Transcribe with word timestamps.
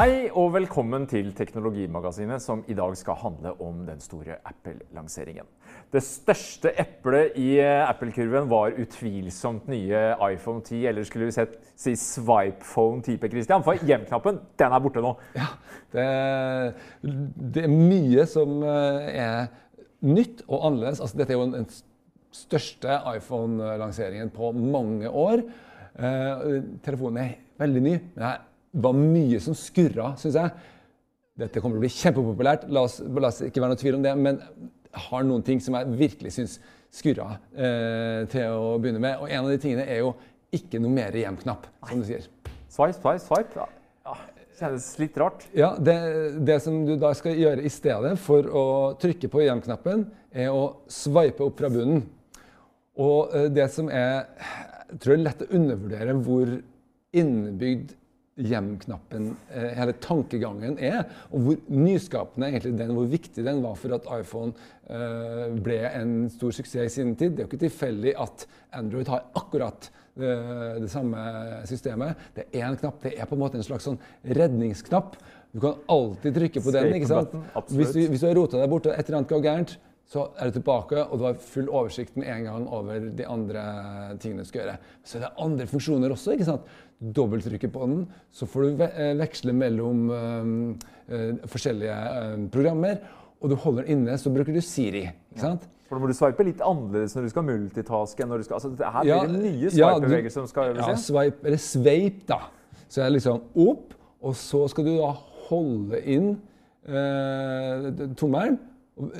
Hei 0.00 0.30
og 0.32 0.54
velkommen 0.54 1.04
til 1.10 1.28
Teknologimagasinet, 1.36 2.40
som 2.42 2.62
i 2.72 2.74
dag 2.78 2.94
skal 2.96 3.18
handle 3.20 3.52
om 3.60 3.82
den 3.84 4.00
store 4.00 4.38
Apple-lanseringen. 4.48 5.44
Det 5.92 6.02
største 6.06 6.72
eplet 6.80 7.36
i 7.36 7.48
eh, 7.60 7.82
Apple-kurven 7.84 8.48
var 8.50 8.78
utvilsomt 8.80 9.68
nye 9.68 10.00
iPhone 10.30 10.64
10, 10.64 10.86
eller 10.88 11.04
skulle 11.04 11.28
vi 11.28 11.36
sett, 11.36 11.58
si 11.76 11.92
Swipephone 12.00 13.02
10 13.02 13.18
p 13.20 13.30
Christian, 13.34 13.64
for 13.66 13.76
hjem-knappen 13.84 14.40
den 14.58 14.76
er 14.76 14.84
borte 14.84 15.04
nå. 15.04 15.12
Ja, 15.36 15.50
det, 15.92 16.08
det, 17.56 17.66
er 17.66 17.74
mye 17.74 18.26
som 18.30 18.62
eh, 18.64 19.10
er 19.20 19.50
nytt 20.06 20.46
og 20.48 20.70
annerledes. 20.70 21.02
Altså, 21.04 21.20
dette 21.20 21.36
er 21.36 21.42
jo 21.42 21.50
den 21.52 21.68
største 22.32 23.02
iPhone-lanseringen 23.16 24.32
på 24.32 24.52
mange 24.56 25.10
år. 25.10 25.44
Uh, 26.00 26.62
telefonen 26.86 27.18
er 27.18 27.32
veldig 27.60 27.80
ny. 27.82 27.96
men 28.14 28.22
jeg 28.22 28.38
var 28.72 28.96
mye 28.96 29.40
som 29.42 29.56
skurra, 29.58 30.12
syns 30.20 30.38
jeg. 30.38 30.52
Dette 31.40 31.62
kommer 31.62 31.78
til 31.78 31.82
å 31.82 31.86
bli 31.86 31.94
kjempepopulært, 31.94 32.66
la 32.70 32.84
oss, 32.86 32.98
la 33.00 33.30
oss, 33.30 33.40
ikke 33.46 33.62
være 33.62 33.74
noe 33.74 33.80
tvil 33.80 33.96
om 33.98 34.04
det. 34.04 34.12
Men 34.18 34.40
jeg 34.90 35.04
har 35.06 35.26
noen 35.26 35.44
ting 35.46 35.62
som 35.62 35.76
jeg 35.78 35.98
virkelig 35.98 36.34
syns 36.36 36.58
skurra 36.94 37.36
eh, 37.54 38.26
til 38.30 38.56
å 38.56 38.74
begynne 38.82 39.02
med. 39.02 39.22
Og 39.22 39.30
en 39.30 39.44
av 39.44 39.50
de 39.52 39.60
tingene 39.62 39.86
er 39.86 40.02
jo 40.02 40.14
ikke 40.54 40.80
noe 40.82 40.92
mer 40.92 41.14
hjem-knapp, 41.14 41.68
som 41.86 42.02
du 42.02 42.08
sier. 42.08 42.26
Swipe, 42.70 42.98
swipe, 42.98 43.22
swipe. 43.24 43.66
Ja. 44.06 44.16
Kjennes 44.60 44.86
litt 45.00 45.14
rart. 45.16 45.46
Ja, 45.56 45.70
det, 45.80 45.96
det, 46.44 46.58
som 46.64 46.82
du 46.84 46.96
da 47.00 47.14
skal 47.16 47.38
gjøre 47.38 47.64
i 47.64 47.70
stedet 47.72 48.16
for 48.20 48.44
å 48.44 48.64
trykke 49.00 49.30
på 49.32 49.44
hjem-knappen, 49.46 50.04
er 50.30 50.50
å 50.52 50.82
swipe 50.90 51.46
opp 51.46 51.62
fra 51.62 51.70
bunnen. 51.72 52.02
Og 53.00 53.32
eh, 53.34 53.48
det 53.54 53.70
som 53.72 53.88
er 53.88 54.26
Jeg 54.90 54.98
tror 54.98 55.14
det 55.14 55.20
er 55.20 55.26
lett 55.28 55.42
å 55.46 55.52
undervurdere 55.54 56.14
hvor 56.26 56.52
innebygd 57.14 57.94
hjem-knappen, 58.40 59.30
eh, 59.52 59.70
hele 59.76 59.94
tankegangen 60.02 60.78
er, 60.78 61.04
og 61.30 61.46
hvor 61.46 61.56
nyskapende 61.68 62.50
egentlig 62.50 62.76
den, 62.78 62.92
hvor 62.96 63.08
viktig 63.10 63.44
den 63.46 63.62
var 63.64 63.78
for 63.78 63.96
at 63.96 64.08
iPhone 64.16 64.52
uh, 64.90 65.48
ble 65.62 65.80
en 65.88 66.14
stor 66.32 66.54
suksess 66.54 66.90
i 66.90 67.00
sin 67.00 67.14
tid. 67.16 67.34
Det 67.36 67.44
er 67.44 67.46
jo 67.46 67.50
ikke 67.52 67.64
tilfeldig 67.66 68.14
at 68.20 68.46
Android 68.76 69.10
har 69.12 69.26
akkurat 69.38 69.90
det, 70.14 70.30
eh, 70.30 70.80
det 70.82 70.90
samme 70.90 71.18
systemet. 71.68 72.16
Det 72.34 72.46
er 72.52 72.66
én 72.66 72.78
knapp. 72.80 73.02
Det 73.02 73.14
er 73.16 73.28
på 73.28 73.36
en 73.36 73.42
måte 73.44 73.60
en 73.60 73.66
slags 73.66 73.86
sånn 73.86 74.00
redningsknapp. 74.24 75.16
Du 75.52 75.60
kan 75.60 75.78
alltid 75.88 76.34
trykke 76.34 76.62
på 76.62 76.74
den. 76.74 76.94
ikke 76.94 77.10
sant? 77.10 77.34
Hvis 77.68 77.94
du, 77.94 78.02
hvis 78.08 78.20
du 78.20 78.26
har 78.26 78.36
rota 78.38 78.60
deg 78.60 78.70
bort 78.70 78.86
og 78.86 78.94
et 78.94 79.06
eller 79.06 79.20
annet 79.20 79.32
går 79.32 79.46
gærent, 79.46 79.78
så 80.10 80.24
er 80.42 80.48
du 80.50 80.56
tilbake, 80.58 81.04
og 81.06 81.20
du 81.20 81.24
har 81.28 81.36
full 81.38 81.68
oversikt 81.70 82.16
med 82.18 82.26
en 82.32 82.46
gang 82.48 82.64
over 82.74 83.04
de 83.14 83.26
andre 83.30 83.60
tingene 84.18 84.42
du 84.42 84.48
skal 84.48 84.64
gjøre. 84.64 84.78
Så 85.06 85.20
det 85.20 85.28
er 85.28 85.42
andre 85.44 85.66
funksjoner 85.70 86.10
også. 86.10 86.34
ikke 86.34 86.48
sant? 86.48 86.70
Dobbelttrykker 86.98 87.70
på 87.70 87.86
den, 87.86 88.00
så 88.34 88.48
får 88.50 88.64
du 88.64 88.82
eh, 88.88 89.12
veksle 89.20 89.54
mellom 89.54 90.00
um, 90.10 90.56
uh, 91.12 91.28
forskjellige 91.52 91.94
uh, 91.94 92.32
programmer. 92.50 92.98
Og 93.38 93.52
du 93.52 93.54
holder 93.62 93.86
den 93.86 94.00
inne, 94.00 94.16
så 94.18 94.32
bruker 94.34 94.52
du 94.52 94.58
Siri. 94.60 95.04
ikke 95.30 95.44
sant? 95.44 95.68
Ja. 95.68 95.86
For 95.86 95.96
da 95.98 96.02
må 96.02 96.10
du 96.10 96.18
swipe 96.18 96.46
litt 96.46 96.60
annerledes 96.62 97.14
når 97.14 97.28
du 97.28 97.30
skal 97.32 97.46
multitaske. 97.46 98.24
enn 98.24 98.34
når 98.34 98.42
du 98.42 98.48
skal, 98.48 98.58
altså 98.58 98.90
Her 98.96 99.06
blir 99.06 99.12
ja, 99.12 99.20
det 99.30 99.44
nye 99.44 99.70
swipe-bevegelser 99.76 100.42
som 100.42 100.50
skal 100.50 100.72
øves 100.72 100.90
Ja, 100.90 100.96
swipe, 101.04 101.46
eller 101.46 101.62
sveip, 101.62 102.20
da. 102.26 102.40
Så 102.88 102.98
det 103.04 103.12
liksom 103.14 103.46
opp, 103.62 103.94
og 104.26 104.34
så 104.38 104.64
skal 104.74 104.90
du 104.90 104.92
da 104.98 105.14
holde 105.46 106.02
inn 106.02 106.32
tommelen 108.18 108.58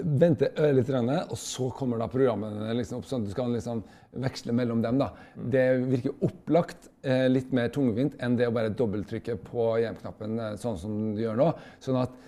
Vente 0.04 0.50
litt, 0.74 0.90
og 0.92 1.36
så 1.38 1.68
kommer 1.76 2.00
da 2.00 2.08
programmene 2.10 2.74
liksom 2.76 3.00
opp, 3.00 3.06
sånn 3.08 3.22
at 3.22 3.30
du 3.30 3.34
skal 3.34 3.52
liksom 3.54 3.82
veksle 4.20 4.52
mellom 4.56 4.82
dem. 4.84 4.98
da. 5.00 5.12
Det 5.34 5.66
virker 5.86 6.26
opplagt 6.26 6.90
litt 7.30 7.54
mer 7.56 7.70
tungvint 7.72 8.18
enn 8.20 8.36
det 8.36 8.48
å 8.48 8.54
bare 8.54 8.72
dobbelttrykke 8.76 9.38
på 9.46 9.70
hjem-knappen 9.84 10.36
sånn 10.60 10.76
som 10.80 10.98
du 11.14 11.22
gjør 11.22 11.38
nå. 11.40 11.48
Sånn 11.80 12.00
at 12.02 12.18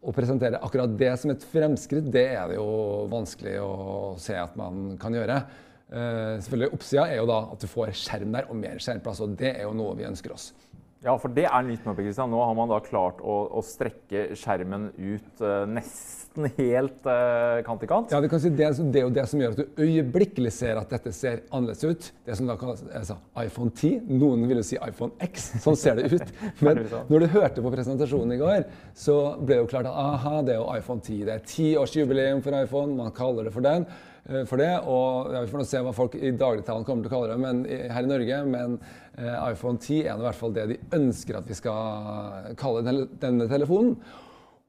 å 0.00 0.14
presentere 0.16 0.60
akkurat 0.64 0.92
det 0.96 1.10
som 1.20 1.32
et 1.32 1.42
fremskritt, 1.52 2.06
det 2.12 2.28
er 2.32 2.52
det 2.52 2.60
jo 2.60 2.70
vanskelig 3.12 3.58
å 3.60 4.14
se 4.20 4.38
at 4.38 4.54
man 4.56 4.94
kan 5.00 5.16
gjøre. 5.16 5.42
Selvfølgelig 5.90 6.72
Oppsida 6.76 7.08
er 7.10 7.18
jo 7.18 7.28
da 7.28 7.40
at 7.50 7.60
du 7.60 7.68
får 7.68 7.92
skjerm 7.98 8.32
der 8.36 8.46
og 8.48 8.56
mer 8.60 8.80
skjermplass, 8.80 9.20
og 9.24 9.34
det 9.40 9.56
er 9.56 9.64
jo 9.66 9.74
noe 9.76 9.96
vi 9.98 10.06
ønsker 10.08 10.32
oss. 10.36 10.52
Ja, 11.00 11.14
for 11.16 11.32
det 11.32 11.46
er 11.48 11.64
litt 11.64 11.86
mer 11.88 11.96
Kristian. 11.96 12.28
Nå 12.28 12.42
har 12.44 12.56
man 12.56 12.68
da 12.68 12.76
klart 12.84 13.22
å, 13.24 13.36
å 13.56 13.62
strekke 13.64 14.34
skjermen 14.36 14.90
ut 14.98 15.40
uh, 15.40 15.62
nesten 15.64 16.44
helt 16.58 17.06
uh, 17.08 17.62
kant 17.64 17.86
i 17.86 17.88
kant. 17.88 18.12
Ja, 18.12 18.20
si 18.20 18.50
det, 18.52 18.68
det, 18.92 19.00
er 19.00 19.06
jo 19.06 19.14
det 19.16 19.24
som 19.30 19.40
gjør 19.40 19.54
at 19.54 19.62
du 19.62 19.80
øyeblikkelig 19.80 20.52
ser 20.52 20.76
at 20.76 20.92
dette 20.92 21.14
ser 21.16 21.40
annerledes 21.48 21.86
ut. 21.88 22.10
Det 22.28 22.36
som 22.36 22.50
da 22.50 22.58
kalles 22.60 22.84
altså, 22.84 23.16
iPhone 23.40 23.72
10. 23.72 24.12
Noen 24.12 24.44
vil 24.50 24.60
jo 24.60 24.66
si 24.74 24.76
iPhone 24.76 25.16
X. 25.24 25.48
Sånn 25.64 25.80
ser 25.80 25.96
det 25.96 26.12
ut. 26.12 26.36
Men 26.66 26.84
når 27.08 27.24
du 27.24 27.30
hørte 27.32 27.64
på 27.64 27.72
presentasjonen 27.72 28.36
i 28.36 28.40
går, 28.42 28.68
så 28.92 29.16
ble 29.40 29.56
det 29.56 29.62
jo 29.62 29.72
klart 29.72 29.88
at 29.88 29.96
aha, 30.04 30.36
det 30.44 30.58
er 30.58 30.60
jo 30.60 30.68
iPhone 30.76 31.00
10. 31.00 31.24
Det 31.30 31.38
er 31.38 31.48
tiårsjubileum 31.54 32.44
for 32.44 32.60
iPhone. 32.60 32.92
Man 33.00 33.16
kaller 33.16 33.48
det 33.48 33.56
for 33.56 33.64
den. 33.64 33.88
Eh, 34.30 34.46
for 34.46 34.62
det. 34.62 34.70
Og 34.86 35.30
Vi 35.34 35.50
får 35.50 35.62
nå 35.62 35.66
se 35.66 35.82
hva 35.84 35.94
folk 35.96 36.16
i 36.16 36.30
dagligtalen 36.30 36.86
kommer 36.86 37.04
til 37.04 37.10
å 37.10 37.16
kalle 37.16 37.34
det 37.34 37.42
men, 37.42 37.62
her 37.66 38.06
i 38.06 38.10
Norge. 38.10 38.40
Men 38.46 38.76
eh, 39.18 39.36
iPhone 39.50 39.80
10 39.80 40.02
er 40.04 40.14
i 40.14 40.26
hvert 40.26 40.40
fall 40.40 40.56
det 40.56 40.66
de 40.70 40.80
ønsker 40.96 41.40
at 41.40 41.48
vi 41.50 41.58
skal 41.58 42.52
kalle 42.60 43.06
denne 43.20 43.48
telefonen. 43.50 43.96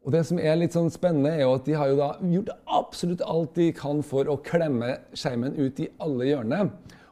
Og 0.01 0.16
det 0.16 0.23
som 0.25 0.39
er 0.41 0.57
litt 0.57 0.73
sånn 0.73 0.89
spennende, 0.89 1.35
er 1.35 1.44
jo 1.44 1.53
at 1.59 1.67
de 1.67 1.75
har 1.77 1.91
jo 1.91 2.00
da 2.00 2.07
gjort 2.25 2.55
absolutt 2.73 3.21
alt 3.21 3.53
de 3.59 3.67
kan 3.77 4.01
for 4.05 4.31
å 4.33 4.39
klemme 4.41 4.95
skjermen 5.13 5.53
ut 5.59 5.77
i 5.83 5.91
alle 6.01 6.31
hjørnene. 6.31 6.71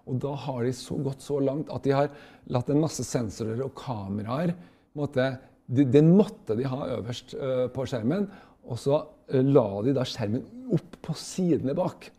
Og 0.10 0.18
da 0.24 0.32
har 0.48 0.64
de 0.66 0.72
så 0.74 0.98
gått 1.06 1.22
så 1.22 1.38
langt 1.44 1.70
at 1.70 1.86
de 1.86 1.94
har 1.94 2.10
latt 2.50 2.72
en 2.74 2.82
masse 2.82 3.06
sensorer 3.06 3.62
og 3.62 3.76
kameraer 3.78 4.56
måtte, 4.98 5.36
Den 5.70 6.16
måtte 6.18 6.56
de 6.58 6.66
ha 6.66 6.88
øverst 6.96 7.36
uh, 7.38 7.68
på 7.70 7.86
skjermen. 7.86 8.26
Og 8.66 8.80
så 8.82 9.04
uh, 9.06 9.44
la 9.46 9.68
de 9.86 9.94
da 9.94 10.02
skjermen 10.02 10.74
opp 10.74 10.98
på 11.06 11.14
sidene 11.14 11.78
bak. 11.78 12.10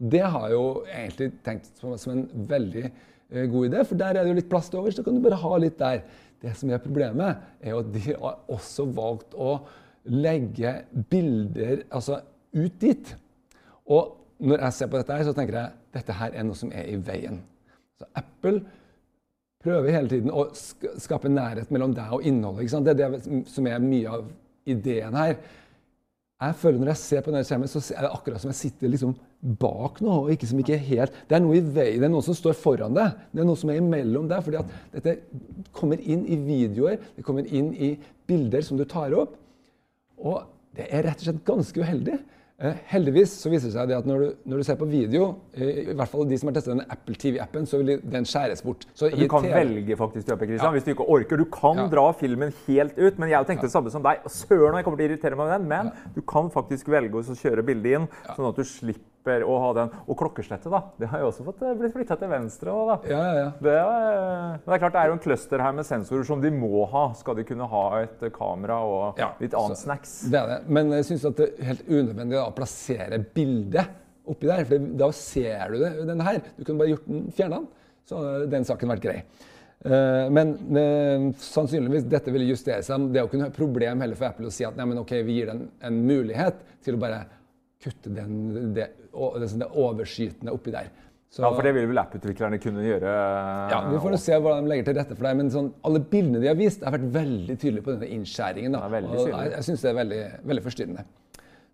Det 0.00 0.22
har 0.24 0.48
jeg 0.48 0.56
jo 0.56 0.66
egentlig 0.88 1.30
tenkt 1.44 1.70
som, 1.76 2.12
en 2.14 2.46
veldig 2.48 2.86
eh, 2.86 3.46
god 3.52 3.68
idé, 3.68 3.84
for 3.84 4.00
der 4.00 4.16
er 4.16 4.24
det 4.24 4.32
jo 4.32 4.38
litt 4.38 4.50
plass 4.50 4.70
til 4.72 4.80
overs. 4.80 4.96
Så 4.96 5.04
kan 5.04 5.16
du 5.16 5.22
bare 5.24 5.40
ha 5.42 5.60
litt 5.60 5.78
der. 5.80 6.02
Det 6.40 6.54
som 6.56 6.70
er 6.72 6.80
problemet, 6.80 7.42
er 7.60 7.74
jo 7.74 7.82
at 7.82 7.90
de 7.92 8.02
har 8.08 8.38
også 8.48 8.86
valgt 8.96 9.36
å 9.36 9.58
legge 10.08 10.72
bilder 11.12 11.82
altså, 11.92 12.22
ut 12.56 12.78
dit. 12.80 13.12
Og 13.92 14.16
når 14.40 14.64
jeg 14.64 14.76
ser 14.78 14.88
på 14.88 14.96
dette, 14.96 15.16
her, 15.18 15.28
så 15.28 15.36
tenker 15.36 15.58
jeg 15.58 15.76
dette 15.98 16.16
her 16.16 16.32
er 16.32 16.46
noe 16.48 16.56
som 16.56 16.72
er 16.72 16.88
i 16.88 16.96
veien. 16.96 17.42
Så 18.00 18.08
Apple 18.16 18.62
prøver 19.60 19.92
hele 19.92 20.08
tiden 20.08 20.32
å 20.32 20.46
skape 20.56 21.28
nærhet 21.28 21.72
mellom 21.74 21.92
deg 21.96 22.14
og 22.16 22.24
innholdet. 22.24 22.72
Det 22.86 22.94
er 22.94 23.18
det 23.18 23.42
som 23.52 23.68
er 23.68 23.84
mye 23.84 24.14
av 24.16 24.30
ideen 24.70 25.18
her. 25.20 25.36
Jeg 26.40 26.56
føler 26.56 26.80
Når 26.80 26.90
jeg 26.94 27.00
ser 27.02 27.24
på 27.24 27.32
denne 27.32 27.44
skjermen, 27.44 27.68
så 27.68 27.82
er 27.92 28.06
det 28.06 28.12
akkurat 28.16 28.40
som 28.40 28.50
jeg 28.52 28.58
sitter 28.58 28.92
liksom 28.92 29.12
bak 29.60 30.00
noe. 30.04 30.22
og 30.22 30.30
ikke 30.32 30.48
som 30.48 30.60
ikke 30.62 30.78
helt, 30.86 31.12
Det 31.28 31.36
er 31.36 31.42
noe 31.44 31.58
i 31.58 31.60
vei, 31.60 31.98
det 31.98 32.08
er 32.08 32.12
noe 32.12 32.24
som 32.24 32.36
står 32.36 32.56
foran 32.56 32.96
deg. 32.96 33.18
Det 33.32 33.42
er 33.42 33.48
noe 33.48 33.60
som 33.60 33.70
er 33.70 33.80
imellom 33.80 34.28
deg. 34.28 34.42
fordi 34.44 34.56
at 34.56 34.72
dette 34.94 35.16
kommer 35.76 36.00
inn 36.00 36.24
i 36.26 36.36
videoer, 36.36 36.96
det 37.16 37.24
kommer 37.24 37.44
inn 37.44 37.74
i 37.74 37.98
bilder 38.26 38.64
som 38.64 38.80
du 38.80 38.84
tar 38.84 39.12
opp. 39.12 39.36
Og 40.20 40.48
det 40.76 40.88
er 40.88 41.04
rett 41.04 41.20
og 41.20 41.28
slett 41.28 41.44
ganske 41.44 41.80
uheldig. 41.80 42.18
Eh, 42.60 42.80
heldigvis 42.90 43.32
så 43.40 43.48
viser 43.48 43.70
det 43.70 43.72
seg 43.72 43.92
at 43.96 44.08
når 44.08 44.20
du, 44.20 44.26
når 44.52 44.60
du, 44.60 44.64
ser 44.68 44.76
på 44.76 44.84
video, 44.90 45.30
i, 45.56 45.68
i 45.80 45.94
hvert 45.96 46.10
fall 46.12 46.26
de 46.28 46.36
som 46.36 46.50
har 46.50 46.56
testet 46.58 46.74
denne 46.74 46.84
Apple 46.92 47.16
TV-appen, 47.22 47.68
så 47.68 47.80
vil 47.80 48.02
den 48.12 48.28
skjæres 48.28 48.60
bort. 48.66 48.84
Så 48.92 49.08
du 49.08 49.24
kan 49.32 49.46
TV... 49.46 49.54
velge 49.54 49.96
faktisk 49.96 50.28
ja. 50.28 50.72
hvis 50.74 50.84
du 50.84 50.90
ikke 50.92 51.06
orker. 51.08 51.40
Du 51.40 51.48
kan 51.48 51.80
ja. 51.80 51.86
dra 51.92 52.10
filmen 52.20 52.52
helt 52.66 52.98
ut. 52.98 53.16
Men 53.16 53.32
jeg 53.32 53.48
tenkte 53.48 53.64
det 53.70 53.72
samme 53.72 53.92
som 53.92 54.04
deg. 54.04 54.20
Søren, 54.28 54.76
jeg 54.76 54.84
kommer 54.84 55.00
til 55.00 55.08
å 55.08 55.08
irritere 55.08 55.40
meg 55.40 55.48
med 55.48 55.56
den. 55.56 55.70
Men 55.72 56.12
du 56.12 56.20
kan 56.20 56.52
faktisk 56.52 56.92
velge 56.92 57.22
å 57.22 57.38
kjøre 57.40 57.64
bildet 57.64 57.96
inn, 57.96 58.10
sånn 58.34 58.50
at 58.50 58.60
du 58.60 58.68
slipper 58.68 59.08
å 59.28 59.56
ha 59.62 59.70
den. 59.76 59.92
Og 60.08 60.18
klokkeslettet, 60.18 60.70
da. 60.72 60.80
Det 60.98 61.08
har 61.12 61.22
jo 61.22 61.30
også 61.30 61.44
fått 61.46 61.62
eh, 61.64 61.74
blitt 61.78 61.94
flytta 61.94 62.16
til 62.20 62.30
venstre. 62.32 62.72
Også, 62.72 62.88
da. 62.90 63.12
Ja, 63.12 63.20
ja, 63.20 63.34
ja. 63.36 63.50
Det, 63.60 63.74
er, 63.76 64.60
det, 64.64 64.72
er 64.74 64.82
klart 64.82 64.96
det 64.96 65.02
er 65.02 65.10
jo 65.10 65.16
en 65.16 65.24
cluster 65.26 65.64
her 65.64 65.76
med 65.76 65.88
sensorer 65.88 66.26
som 66.28 66.42
de 66.42 66.52
må 66.54 66.84
ha. 66.92 67.04
Skal 67.18 67.38
de 67.38 67.46
kunne 67.48 67.68
ha 67.70 67.84
et 68.00 68.24
kamera 68.36 68.80
og 68.86 69.20
litt 69.42 69.56
annet 69.58 69.80
snacks. 69.80 70.16
Det 70.32 70.40
er 70.40 70.54
det. 70.54 70.58
Men 70.72 70.94
jeg 70.96 71.10
syns 71.10 71.28
det 71.28 71.48
er 71.50 71.70
helt 71.72 71.86
unødvendig 71.90 72.40
å 72.40 72.48
plassere 72.56 73.20
bildet 73.36 73.98
oppi 74.30 74.50
der. 74.50 74.66
For 74.68 74.90
da 75.04 75.12
ser 75.16 75.74
du 75.74 75.80
det, 75.84 75.94
den 76.10 76.26
her. 76.26 76.42
Du 76.56 76.64
kunne 76.64 76.82
bare 76.82 76.94
gjort 76.94 77.08
den, 77.08 77.24
fjerna 77.36 77.62
den. 77.62 77.70
Så 78.08 78.20
hadde 78.20 78.52
den 78.52 78.66
saken 78.66 78.94
vært 78.94 79.04
grei. 79.04 79.18
Eh, 79.80 80.26
men 80.32 81.34
sannsynligvis 81.40 82.08
dette 82.10 82.32
ville 82.34 82.48
justere 82.48 82.84
seg. 82.84 83.10
Det 83.12 83.20
er 83.20 83.26
jo 83.26 83.30
ikke 83.30 83.42
noe 83.44 83.54
problem 83.54 84.02
heller 84.04 84.18
for 84.18 84.28
Apple 84.32 84.48
å 84.48 84.54
si 84.54 84.66
at 84.66 84.80
nei, 84.80 84.88
men 84.90 85.02
ok, 85.04 85.14
vi 85.28 85.38
gir 85.38 85.52
den 85.52 85.68
en 85.84 86.00
mulighet 86.08 86.64
til 86.84 86.96
å 86.96 87.02
bare 87.04 87.22
kutte 87.80 88.12
den, 88.12 88.74
det, 88.76 88.90
det, 89.14 89.70
overskytende 89.70 90.52
oppi 90.52 90.74
der. 90.74 90.90
Så, 91.30 91.44
ja, 91.44 91.50
For 91.54 91.62
det 91.62 91.76
vil 91.76 91.86
vel 91.86 92.00
app-utviklerne 92.02 92.58
kunne 92.58 92.82
gjøre? 92.82 93.10
Ja, 93.70 93.84
Vi 93.86 94.00
får 94.02 94.16
se 94.18 94.34
hvordan 94.34 94.66
de 94.66 94.72
legger 94.72 94.88
til 94.88 94.96
rette 94.98 95.14
for 95.14 95.28
det. 95.28 95.34
Men 95.38 95.52
sånn, 95.54 95.68
alle 95.86 96.00
bildene 96.10 96.42
de 96.42 96.50
har 96.50 96.58
vist, 96.58 96.82
har 96.82 96.96
vært 96.96 97.06
veldig 97.14 97.54
tydelige 97.54 97.86
på 97.86 97.94
denne 97.94 98.08
innskjæringen. 98.16 98.74
Da. 98.74 98.82
Ja, 98.90 99.02
og 99.06 99.30
jeg 99.30 99.52
jeg 99.54 99.66
syns 99.68 99.84
det 99.86 99.92
er 99.92 99.98
veldig, 100.00 100.22
veldig 100.50 100.64
forstyrrende. 100.66 101.06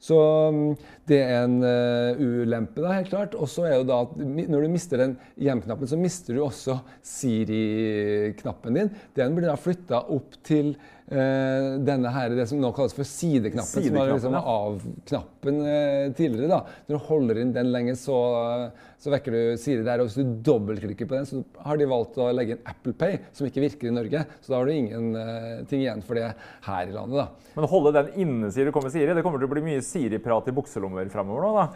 Så 0.07 0.19
mm, 0.53 0.75
det 1.09 1.21
er 1.25 1.47
en 1.47 1.57
uh, 1.65 2.21
ulempe, 2.21 2.83
da, 2.85 2.99
helt 2.99 3.09
klart. 3.09 3.37
Og 3.41 3.49
så 3.49 3.65
er 3.65 3.79
jo 3.79 3.87
da 3.89 4.03
at 4.05 4.13
når 4.21 4.67
du 4.67 4.75
mister 4.75 5.01
den 5.01 5.17
hjem-knappen, 5.41 5.89
så 5.89 5.99
mister 6.01 6.37
du 6.37 6.43
også 6.45 6.77
Siri-knappen 7.17 8.77
din. 8.77 8.93
Den 9.17 9.39
blir 9.39 9.49
da 9.49 9.57
flytta 9.57 10.05
opp 10.13 10.37
til 10.47 10.75
denne 11.07 12.11
her, 12.11 12.33
det 12.35 12.49
som 12.51 12.59
nå 12.59 12.73
kalles 12.75 12.95
for 12.97 13.07
sideknappen. 13.07 13.85
Sideknappen 13.85 14.21
som 14.25 14.35
var 14.35 14.41
liksom 14.41 14.49
av-knappen 14.53 15.61
uh, 15.63 16.15
tidligere. 16.19 16.49
da. 16.51 16.81
Når 16.89 16.99
du 16.99 17.07
holder 17.07 17.41
inn 17.43 17.53
den 17.55 17.71
lenge, 17.71 17.95
så, 18.01 18.17
så 18.99 19.13
vekker 19.15 19.37
du 19.37 19.41
Siri 19.63 19.85
der. 19.87 20.03
Og 20.03 20.09
hvis 20.09 20.19
du 20.19 20.33
dobbeltklikker 20.49 21.07
på 21.07 21.19
den, 21.19 21.29
så 21.29 21.45
har 21.63 21.79
de 21.79 21.87
valgt 21.91 22.19
å 22.19 22.27
legge 22.35 22.57
inn 22.57 22.73
Apple 22.73 22.97
Pay, 22.99 23.21
som 23.37 23.47
ikke 23.47 23.63
virker 23.69 23.91
i 23.91 23.95
Norge. 23.95 24.25
Så 24.43 24.51
da 24.51 24.59
har 24.59 24.67
du 24.67 24.75
ingenting 24.75 25.85
igjen 25.85 26.03
for 26.07 26.19
det 26.19 26.33
her 26.67 26.91
i 26.91 26.97
landet. 26.97 27.23
da. 27.23 27.53
Men 27.55 27.69
å 27.69 27.71
holde 27.71 27.95
den 28.01 28.11
inne, 28.27 28.51
sier 28.55 28.67
du, 28.67 28.75
kommer 28.75 28.91
Siri, 28.95 29.15
det 29.15 29.25
kommer 29.27 29.43
til 29.43 29.51
å 29.51 29.55
bli 29.55 29.65
mye 29.69 29.87
Siri-prat 29.87 30.51
i 30.51 30.57
bukselommer 30.59 31.07
framover 31.13 31.47
nå, 31.47 31.55
da? 31.61 31.71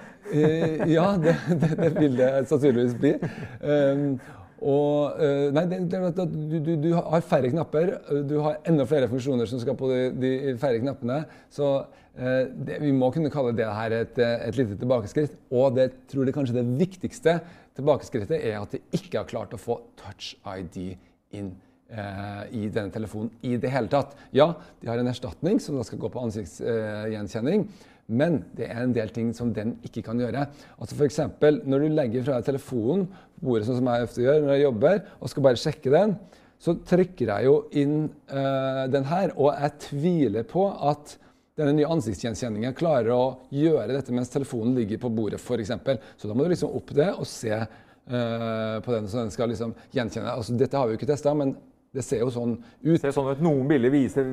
Ja, 0.91 1.06
det, 1.23 1.38
det, 1.55 1.73
det, 1.79 1.94
vil 2.00 2.19
det 2.19 2.35
sannsynligvis 2.50 2.99
bli. 2.99 3.17
Um, 3.62 4.06
og, 4.61 5.17
uh, 5.17 5.49
nei, 5.57 5.65
det, 5.71 5.81
du, 5.89 6.59
du, 6.61 6.75
du, 6.83 6.91
har 6.97 7.25
færre 7.25 7.51
knapper. 7.53 7.95
Du 8.29 8.37
har 8.45 8.61
enda 8.69 8.85
flere 8.89 9.09
funksjoner 9.11 9.49
som 9.49 9.62
skal 9.62 9.79
på 9.79 9.89
de, 9.89 10.03
de 10.21 10.33
færre 10.61 10.83
knappene. 10.83 11.23
Så 11.53 11.71
uh, 11.81 12.69
vi 12.69 12.93
må 12.97 13.09
kunne 13.15 13.33
kalle 13.33 13.55
det 13.57 13.69
her 13.69 13.97
et, 14.03 14.21
et 14.21 14.61
lite 14.61 14.77
tilbakeskritt. 14.81 15.39
Og 15.55 15.75
det 15.79 15.91
tror 16.12 16.29
jeg 16.29 16.37
kanskje 16.37 16.59
det 16.61 16.67
viktigste 16.83 17.39
tilbakeskrittet 17.79 18.37
er 18.37 18.61
at 18.61 18.77
de 18.77 18.83
ikke 18.99 19.23
har 19.23 19.31
klart 19.31 19.57
å 19.57 19.61
få 19.61 19.81
touch 20.01 20.35
ID 20.45 20.95
inn 21.39 21.53
i 21.91 22.69
denne 22.71 22.93
telefonen 22.95 23.33
i 23.43 23.56
det 23.59 23.73
hele 23.75 23.91
tatt. 23.91 24.13
Ja, 24.31 24.53
de 24.79 24.87
har 24.87 25.01
en 25.01 25.11
erstatning 25.11 25.56
som 25.59 25.75
da 25.75 25.83
skal 25.83 25.99
gå 25.99 26.06
på 26.15 26.21
ansiktsgjenkjenning. 26.23 27.65
Men 28.11 28.41
det 28.59 28.69
er 28.69 28.83
en 28.83 28.95
del 28.97 29.12
ting 29.15 29.31
som 29.37 29.53
den 29.55 29.77
ikke 29.87 30.03
kan 30.07 30.21
gjøre. 30.21 30.45
Altså 30.79 30.99
F.eks. 30.99 31.21
når 31.41 31.85
du 31.85 31.89
legger 31.95 32.27
fra 32.27 32.41
deg 32.41 32.51
telefonen 32.51 33.07
på 33.09 33.49
bordet, 33.49 33.69
sånn 33.69 33.81
som 33.81 33.91
jeg 33.91 34.09
ofte 34.09 34.25
gjør 34.25 34.45
når 34.45 34.55
jeg 34.57 34.65
jobber, 34.67 35.03
og 35.21 35.33
skal 35.33 35.47
bare 35.47 35.62
sjekke 35.62 35.95
den, 35.95 36.15
så 36.61 36.77
trykker 36.85 37.33
jeg 37.33 37.49
jo 37.49 37.57
inn 37.81 37.97
øh, 38.09 38.85
den 38.93 39.07
her. 39.09 39.33
Og 39.39 39.55
jeg 39.55 39.77
tviler 39.87 40.49
på 40.49 40.67
at 40.91 41.17
denne 41.61 41.75
nye 41.77 41.89
ansiktsgjenkjenningen 41.93 42.77
klarer 42.77 43.12
å 43.15 43.25
gjøre 43.53 43.95
dette 43.95 44.15
mens 44.17 44.33
telefonen 44.33 44.77
ligger 44.77 45.01
på 45.03 45.13
bordet, 45.13 45.41
f.eks. 45.41 45.73
Så 46.21 46.29
da 46.29 46.37
må 46.37 46.45
du 46.45 46.53
liksom 46.53 46.77
opp 46.77 46.93
det 46.97 47.09
og 47.15 47.27
se 47.29 47.55
øh, 47.56 48.77
på 48.85 48.95
den, 48.95 49.09
så 49.09 49.23
den 49.23 49.35
skal 49.35 49.53
liksom 49.53 49.75
gjenkjenne. 49.97 50.37
Altså, 50.37 50.56
dette 50.61 50.79
har 50.79 50.89
vi 50.89 50.97
jo 50.97 51.01
ikke 51.01 51.11
testa, 51.11 51.35
men 51.37 51.56
det 51.91 52.05
ser 52.07 52.21
jo 52.23 52.31
sånn 52.31 52.53
ut. 52.55 53.01
Ser 53.03 53.11
sånn 53.15 53.33
ut. 53.33 53.41
Noen 53.43 53.67
bilder 53.71 53.91
viser 53.91 54.27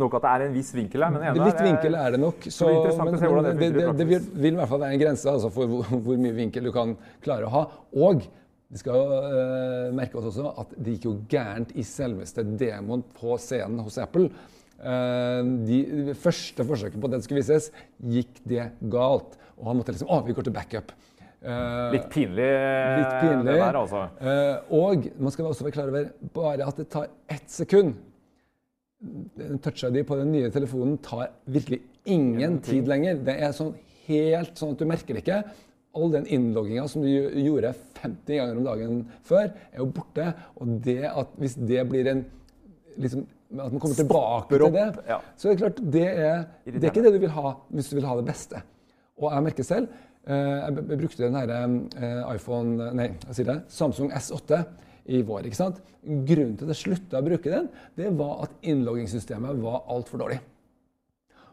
nok 0.00 0.16
at 0.18 0.24
det 0.24 0.30
er 0.32 0.44
en 0.48 0.54
viss 0.56 0.72
vinkel 0.74 1.04
her. 1.06 1.14
men 1.14 1.26
ene 1.28 1.46
Litt 1.46 1.60
vinkel 1.62 1.94
er 1.98 2.16
det 2.16 2.22
nok. 2.22 2.48
Så, 2.50 2.70
men, 2.98 3.18
men 3.20 3.46
det, 3.46 3.68
det, 3.76 3.84
det, 4.00 4.06
vil, 4.08 4.24
vil, 4.34 4.56
i 4.56 4.58
hvert 4.58 4.70
fall 4.72 4.82
være 4.82 4.96
en 4.96 5.02
grense 5.04 5.30
altså, 5.30 5.50
for 5.54 5.70
hvor, 5.70 5.92
hvor, 5.92 6.18
mye 6.18 6.34
vinkel 6.34 6.66
du 6.66 6.72
kan 6.74 6.96
klare 7.22 7.46
å 7.46 7.52
ha. 7.54 7.62
Og 8.02 8.26
vi 8.72 8.80
skal 8.80 8.98
uh, 8.98 9.92
merke 9.94 10.18
oss 10.18 10.32
også 10.32 10.56
at 10.64 10.74
det 10.80 10.96
gikk 10.96 11.06
jo 11.06 11.14
gærent 11.30 11.74
i 11.78 11.86
selveste 11.86 12.44
demoen 12.50 13.04
på 13.14 13.38
scenen 13.38 13.84
hos 13.86 14.00
Apple. 14.02 14.32
Uh, 14.82 15.62
de, 15.68 15.84
de 16.08 16.18
første 16.18 16.66
forsøket 16.66 16.98
på 16.98 17.12
at 17.12 17.14
den 17.14 17.22
skulle 17.22 17.44
vises, 17.44 17.70
gikk 18.02 18.42
det 18.48 18.72
galt. 18.90 19.38
Og 19.60 19.70
han 19.70 19.78
måtte 19.78 19.94
liksom 19.94 20.10
Å, 20.10 20.22
vi 20.26 20.34
går 20.34 20.50
til 20.50 20.58
backup. 20.58 20.90
Uh, 21.42 21.90
litt 21.90 22.04
pinlig, 22.12 22.50
litt 23.00 23.14
pinlig. 23.18 23.48
det 23.48 23.54
der, 23.58 23.76
altså. 23.80 24.04
Uh, 24.22 24.74
og 24.78 25.08
man 25.18 25.32
skal 25.34 25.48
også 25.48 25.64
være 25.66 25.74
klar 25.74 25.88
over 25.90 26.10
bare 26.36 26.68
at 26.70 26.78
det 26.78 26.86
tar 26.92 27.08
ett 27.34 27.50
sekund. 27.50 27.96
Touch 29.64 29.82
ID 29.88 30.04
på 30.06 30.18
den 30.20 30.30
nye 30.30 30.52
telefonen 30.54 31.00
tar 31.02 31.32
virkelig 31.50 31.80
ingen 32.06 32.60
tid 32.62 32.86
lenger. 32.90 33.18
Det 33.26 33.34
er 33.42 33.56
sånn 33.56 33.72
helt 34.06 34.54
sånn 34.58 34.76
at 34.76 34.84
du 34.84 34.86
merker 34.86 35.18
det 35.18 35.24
ikke. 35.24 35.40
All 35.98 36.14
den 36.14 36.28
innlogginga 36.30 36.86
som 36.88 37.02
du 37.02 37.10
gjorde 37.10 37.74
50 37.98 38.38
ganger 38.38 38.60
om 38.60 38.68
dagen 38.68 39.02
før, 39.26 39.50
er 39.50 39.82
jo 39.82 39.88
borte. 39.98 40.28
Og 40.62 40.78
det 40.86 41.02
at 41.10 41.34
hvis 41.42 41.58
det 41.58 41.82
blir 41.90 42.12
en 42.12 42.22
liksom, 43.02 43.26
At 43.52 43.68
man 43.68 43.80
kommer 43.82 43.98
tilbake 43.98 44.56
til 44.56 44.70
det, 44.72 44.86
så 45.36 45.48
er 45.48 45.50
det 45.50 45.60
klart 45.60 45.80
det 45.92 46.06
er, 46.08 46.46
det 46.64 46.78
er 46.78 46.88
ikke 46.88 47.02
det 47.04 47.10
du 47.12 47.20
vil 47.26 47.34
ha 47.34 47.50
hvis 47.68 47.90
du 47.90 47.98
vil 47.98 48.06
ha 48.08 48.14
det 48.16 48.24
beste. 48.30 48.62
Og 49.18 49.26
jeg 49.28 49.44
merker 49.44 49.66
selv 49.66 49.90
Eh, 49.92 50.11
jeg 50.22 51.00
brukte 51.00 51.24
den 51.24 51.34
her 51.34 51.50
eh, 51.52 52.22
iPhone, 52.36 52.92
nei, 52.94 53.08
jeg 53.26 53.38
sier 53.38 53.48
det, 53.48 53.58
Samsung 53.74 54.12
S8 54.14 54.62
i 55.10 55.22
vår. 55.26 55.48
ikke 55.48 55.58
sant? 55.58 55.80
Grunnen 56.02 56.54
til 56.58 56.68
at 56.68 56.74
jeg 56.74 56.82
slutta 56.84 57.18
å 57.18 57.26
bruke 57.26 57.50
den, 57.50 57.68
det 57.98 58.10
var 58.18 58.44
at 58.46 58.54
innloggingssystemet 58.70 59.62
var 59.62 59.82
altfor 59.90 60.22
dårlig. 60.22 60.38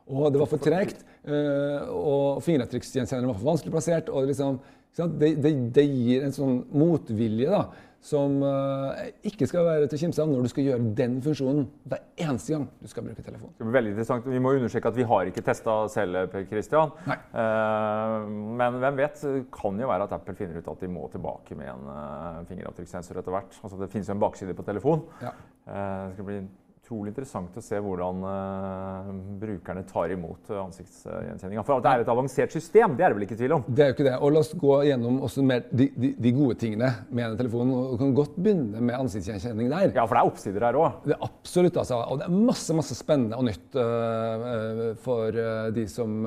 Og 0.10 0.30
det 0.34 0.42
var 0.42 0.50
for 0.50 0.62
tregt, 0.62 1.04
eh, 1.26 1.90
og 1.90 2.42
fingeravtrykksgjenkjenneren 2.46 3.30
var 3.30 3.40
for 3.40 3.52
vanskelig 3.52 3.74
plassert. 3.74 4.10
og 4.10 4.30
liksom, 4.30 4.60
det, 4.98 5.36
det, 5.42 5.54
det, 5.74 5.86
gir 5.86 6.26
en 6.26 6.34
sånn 6.36 6.64
motvilje 6.74 7.50
da, 7.50 7.64
som 8.02 8.38
uh, 8.44 8.96
ikke 9.28 9.48
skal 9.50 9.66
være 9.68 9.90
til 9.92 10.00
kimse 10.06 10.22
av 10.24 10.30
når 10.32 10.46
du 10.46 10.52
skal 10.54 10.68
gjøre 10.70 10.92
den 10.96 11.18
funksjonen 11.24 11.66
hver 11.92 12.06
eneste 12.24 12.54
gang 12.56 12.68
du 12.80 12.88
skal 12.92 13.04
bruke 13.04 13.26
telefonen. 13.26 13.52
Det 13.58 13.66
blir 13.66 13.76
veldig 13.76 13.92
interessant. 13.92 14.30
Vi 14.32 14.40
må 14.44 14.54
understreke 14.56 14.92
at 14.94 15.00
vi 15.00 15.08
har 15.10 15.32
ikke 15.32 15.44
testa 15.46 15.76
selv, 15.92 16.22
Per 16.32 16.48
Christian. 16.48 16.94
Uh, 17.34 18.30
men 18.60 18.80
hvem 18.84 19.04
vet? 19.04 19.26
kan 19.52 19.80
jo 19.82 19.90
være 19.90 20.06
at 20.08 20.16
Apple 20.16 20.36
finner 20.38 20.62
ut 20.62 20.72
at 20.72 20.82
de 20.84 20.88
må 20.92 21.10
tilbake 21.12 21.58
med 21.60 21.68
en 21.74 22.48
fingeravtrykkssensor 22.48 23.20
etter 23.20 23.36
hvert. 23.36 23.60
Altså, 23.64 23.80
det 23.82 23.92
finnes 23.92 24.08
jo 24.08 24.16
en 24.16 24.24
bakside 24.24 24.56
på 24.56 24.66
telefon. 24.68 25.04
Ja. 25.24 25.34
det 25.66 26.16
skal 26.16 26.28
bli 26.28 26.40
utrolig 26.90 27.12
interessant 27.12 27.54
å 27.54 27.62
se 27.62 27.78
hvordan 27.78 28.24
uh, 28.26 29.10
brukerne 29.40 29.84
tar 29.86 30.10
imot 30.16 30.50
uh, 30.50 30.64
ansiktsgjenkjenninga. 30.64 31.62
For 31.66 31.78
at 31.78 31.86
det 31.86 31.92
er 31.92 32.04
et 32.04 32.10
avansert 32.10 32.56
system, 32.56 32.96
det 32.98 33.06
er 33.06 33.14
det 33.14 33.18
vel 33.20 33.26
ikke 33.28 33.38
tvil 33.38 33.54
om? 33.60 33.66
Det 33.68 33.84
er 33.84 33.92
jo 33.92 33.96
ikke 33.96 34.08
det. 34.08 34.16
Og 34.18 34.34
la 34.34 34.42
oss 34.42 34.50
gå 34.58 34.78
gjennom 34.88 35.20
de, 35.22 35.88
de, 35.94 36.10
de, 36.18 36.32
gode 36.34 36.58
tingene 36.64 36.90
med 37.12 37.24
denne 37.28 37.38
telefonen. 37.38 37.76
Og 37.76 37.94
vi 37.94 38.00
kan 38.02 38.16
godt 38.18 38.40
begynne 38.40 38.82
med 38.82 38.98
ansiktsgjenkjenning 38.98 39.70
der. 39.70 39.92
Ja, 39.94 40.08
for 40.08 40.18
det 40.18 40.24
er 40.24 40.32
oppsider 40.32 40.66
her 40.66 40.80
òg. 40.82 41.12
Absolutt, 41.30 41.78
altså. 41.84 42.02
Og 42.10 42.24
det 42.24 42.26
er 42.26 42.40
masse, 42.50 42.78
masse 42.80 42.98
spennende 42.98 43.38
og 43.38 43.46
nytt 43.52 43.78
uh, 43.78 44.88
for 45.06 45.38
de 45.76 45.86
som, 45.92 46.18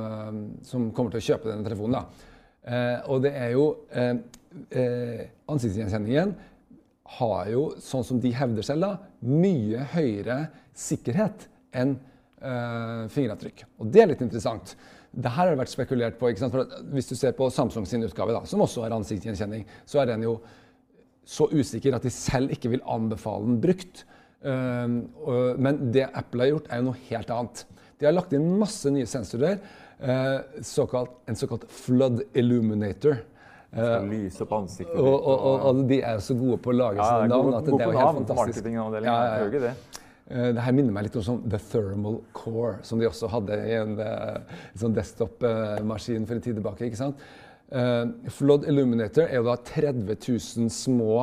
som, 0.67 0.91
kommer 0.95 1.17
til 1.17 1.23
å 1.25 1.27
kjøpe 1.33 1.51
denne 1.51 1.67
telefonen. 1.67 1.99
Da. 1.99 2.03
og 3.11 3.25
det 3.25 3.33
er 3.35 3.51
jo 3.57 3.65
ansiktsgjenkjenningen 5.51 6.37
har 7.19 7.49
jo, 7.51 7.65
sånn 7.83 8.05
som 8.07 8.21
de 8.23 8.31
hevder 8.37 8.65
selv, 8.65 8.87
da, 8.87 9.12
mye 9.23 9.85
høyere 9.93 10.39
sikkerhet 10.77 11.47
enn 11.77 11.95
uh, 12.43 13.09
fingeravtrykk. 13.13 13.65
Og 13.81 13.93
det 13.93 14.03
er 14.03 14.11
litt 14.13 14.25
interessant. 14.25 14.75
Det 15.13 15.31
her 15.31 15.45
har 15.45 15.53
det 15.53 15.61
vært 15.61 15.75
spekulert 15.75 16.19
på. 16.21 16.31
ikke 16.31 16.45
sant? 16.45 16.55
For 16.57 16.89
Hvis 16.95 17.11
du 17.11 17.15
ser 17.19 17.37
på 17.37 17.51
Samsung 17.53 17.87
sin 17.89 18.05
utgave, 18.07 18.35
da, 18.35 18.43
som 18.49 18.65
også 18.65 18.87
har 18.87 18.97
ansiktsgjenkjenning, 18.97 19.67
så 19.87 20.03
er 20.03 20.13
den 20.13 20.27
jo 20.27 20.39
så 21.29 21.47
usikker 21.53 21.95
at 21.95 22.07
de 22.07 22.11
selv 22.11 22.51
ikke 22.55 22.73
vil 22.73 22.83
anbefale 22.91 23.47
den 23.47 23.61
brukt. 23.63 24.05
Uh, 24.43 25.03
uh, 25.23 25.53
men 25.61 25.93
det 25.95 26.09
Apple 26.11 26.47
har 26.47 26.55
gjort, 26.55 26.71
er 26.71 26.83
jo 26.83 26.91
noe 26.91 27.05
helt 27.11 27.35
annet. 27.35 27.65
De 28.01 28.09
har 28.09 28.17
lagt 28.17 28.35
inn 28.35 28.55
masse 28.59 28.91
nye 28.91 29.07
sensorer. 29.07 29.63
Såkalt, 30.67 31.13
en 31.31 31.37
såkalt 31.39 31.69
flood 31.71 32.25
illuminator. 32.35 33.21
Skal 33.73 34.11
lyse 34.11 34.45
opp 34.45 34.51
ansiktet 34.53 34.99
og, 35.01 35.15
og, 35.17 35.45
og, 35.49 35.63
og, 35.71 35.79
de 35.89 35.97
er 36.05 36.19
så 36.21 36.35
gode 36.37 36.59
på 36.61 36.75
å 36.75 36.77
lage 36.77 37.01
ja, 37.01 37.29
navn 37.31 37.55
at 37.57 37.65
det 37.65 37.79
er 37.79 37.87
jo 37.87 37.95
helt 37.97 38.19
fantastisk. 38.19 38.67
Ja, 38.69 38.89
ja, 39.01 39.15
ja. 39.41 39.63
Det. 39.63 39.71
Eh, 40.29 40.49
det 40.53 40.65
her 40.67 40.75
minner 40.77 40.93
meg 40.93 41.07
litt 41.07 41.17
om 41.17 41.25
sånn 41.25 41.39
The 41.47 41.61
Thermal 41.71 42.19
Core, 42.37 42.75
som 42.85 43.01
de 43.01 43.09
også 43.09 43.31
hadde 43.33 43.57
i 43.65 43.79
en, 43.79 43.95
en 43.97 44.03
eh, 44.05 44.59
sånn 44.83 44.99
desktop-maskin 44.99 46.29
for 46.29 46.37
en 46.37 46.45
tid 46.45 46.61
tilbake. 46.61 46.91
ikke 46.91 47.01
sant? 47.01 47.25
Flood 48.37 48.67
Illuminator 48.69 49.25
er 49.25 49.39
jo 49.39 49.47
da 49.47 49.55
30 49.57 50.05
000 50.05 50.69
små 50.69 51.23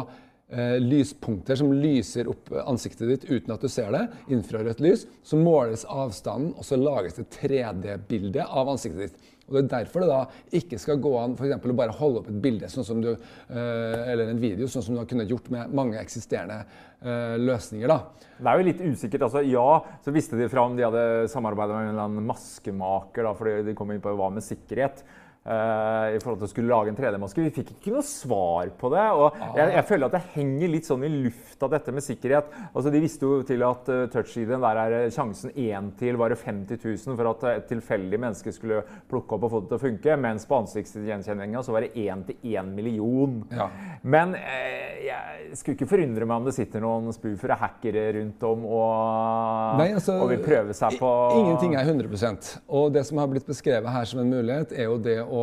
lyspunkter 0.82 1.60
som 1.60 1.70
lyser 1.78 2.26
opp 2.32 2.50
ansiktet 2.64 3.06
ditt 3.12 3.28
uten 3.30 3.54
at 3.54 3.62
du 3.62 3.70
ser 3.70 3.92
det. 3.94 4.08
Infrarødt 4.34 4.82
lys. 4.82 5.04
Så 5.22 5.38
måles 5.38 5.84
avstanden, 5.86 6.56
og 6.58 6.66
så 6.66 6.80
lages 6.82 7.20
det 7.20 7.28
3D-bilde 7.36 8.48
av 8.50 8.74
ansiktet 8.74 9.12
ditt. 9.12 9.30
Og 9.50 9.58
Det 9.58 9.64
er 9.66 9.72
derfor 9.74 10.06
det 10.06 10.10
da 10.10 10.22
ikke 10.60 10.80
skal 10.82 11.02
gå 11.02 11.14
an 11.20 11.36
for 11.40 11.46
å 11.50 11.78
bare 11.78 11.96
holde 12.00 12.24
opp 12.24 12.30
et 12.32 12.42
bilde 12.42 12.70
sånn 12.72 12.88
som 12.88 13.02
du, 13.04 13.12
eh, 13.12 14.12
eller 14.14 14.30
en 14.30 14.42
video, 14.42 14.68
sånn 14.68 14.86
som 14.86 14.96
du 14.96 15.02
har 15.02 15.10
kunnet 15.10 15.30
gjort 15.30 15.50
med 15.54 15.74
mange 15.74 16.00
eksisterende 16.00 16.62
eh, 17.02 17.38
løsninger. 17.42 17.88
da. 17.88 18.00
Det 18.40 18.48
er 18.48 18.60
jo 18.60 18.68
litt 18.70 18.84
usikkert. 18.84 19.26
altså 19.28 19.44
Ja, 19.46 19.82
så 20.06 20.14
visste 20.16 20.38
de 20.40 20.50
fra 20.50 20.66
om 20.66 20.78
de 20.78 20.86
hadde 20.86 21.28
samarbeida 21.32 21.82
med 21.90 22.04
en 22.04 22.28
maskemaker, 22.28 23.24
da, 23.24 23.34
fordi 23.34 23.64
de 23.66 23.76
kom 23.76 23.92
inn 23.92 24.04
på 24.04 24.16
hva 24.16 24.32
med 24.32 24.46
sikkerhet. 24.46 25.04
Uh, 25.50 26.14
i 26.14 26.20
forhold 26.22 26.44
til 26.44 26.46
å 26.46 26.50
skulle 26.52 26.70
lage 26.70 26.92
en 26.92 26.98
3D-maske. 26.98 27.42
Vi 27.42 27.50
fikk 27.56 27.72
ikke 27.74 27.94
noe 27.96 28.06
svar 28.06 28.70
på 28.78 28.92
det. 28.94 29.06
og 29.18 29.40
jeg, 29.58 29.72
jeg, 29.74 29.86
føler 29.90 30.06
at 30.06 30.14
det 30.14 30.36
henger 30.36 30.70
litt 30.70 30.86
sånn 30.86 31.06
i 31.08 31.10
lufta, 31.10 31.70
dette 31.74 31.94
med 31.96 32.06
sikkerhet. 32.06 32.52
Altså, 32.70 32.92
De 32.94 33.02
visste 33.02 33.26
jo 33.26 33.40
til 33.48 33.66
at 33.66 33.90
uh, 33.90 34.04
touch-ID-en 34.14 34.62
der 34.62 34.82
er 34.84 35.14
sjansen 35.16 35.56
én 35.58 35.90
til 35.98 36.20
var 36.22 36.36
50 36.38 36.78
000 36.84 37.18
for 37.18 37.32
at 37.32 37.48
et 37.56 37.66
tilfeldig 37.72 38.20
menneske 38.22 38.54
skulle 38.54 38.84
plukke 39.10 39.40
opp 39.40 39.48
og 39.48 39.56
få 39.56 39.64
det 39.64 39.72
til 39.72 39.80
å 39.80 39.84
funke. 39.88 40.20
Mens 40.22 40.46
på 40.46 40.60
ansiktsgjenkjenninga 40.60 41.66
så 41.66 41.74
var 41.74 41.88
det 41.88 41.98
én 41.98 42.22
til 42.28 42.54
én 42.54 42.70
million. 42.76 43.42
Ja. 43.50 43.72
Men 44.06 44.38
uh, 44.38 45.00
jeg 45.10 45.58
skulle 45.58 45.80
ikke 45.80 45.90
forundre 45.96 46.30
meg 46.30 46.44
om 46.44 46.52
det 46.52 46.56
sitter 46.60 46.86
noen 46.86 47.10
spoofere, 47.16 47.58
hackere 47.58 48.06
rundt 48.20 48.46
om 48.46 48.70
og, 48.70 49.82
Nei, 49.82 49.90
altså, 49.98 50.20
og 50.22 50.30
vil 50.36 50.46
prøve 50.46 50.78
seg 50.78 51.00
på 51.02 51.10
Ingenting 51.40 51.74
er 51.80 51.90
100% 51.90 52.50
Og 52.76 52.90
det 52.94 53.02
som 53.08 53.18
har 53.22 53.30
blitt 53.32 53.48
beskrevet 53.50 53.90
her 53.90 54.06
som 54.10 54.22
en 54.22 54.30
mulighet, 54.30 54.78
er 54.78 54.90
jo 54.92 54.98
det 55.02 55.18
å 55.24 55.39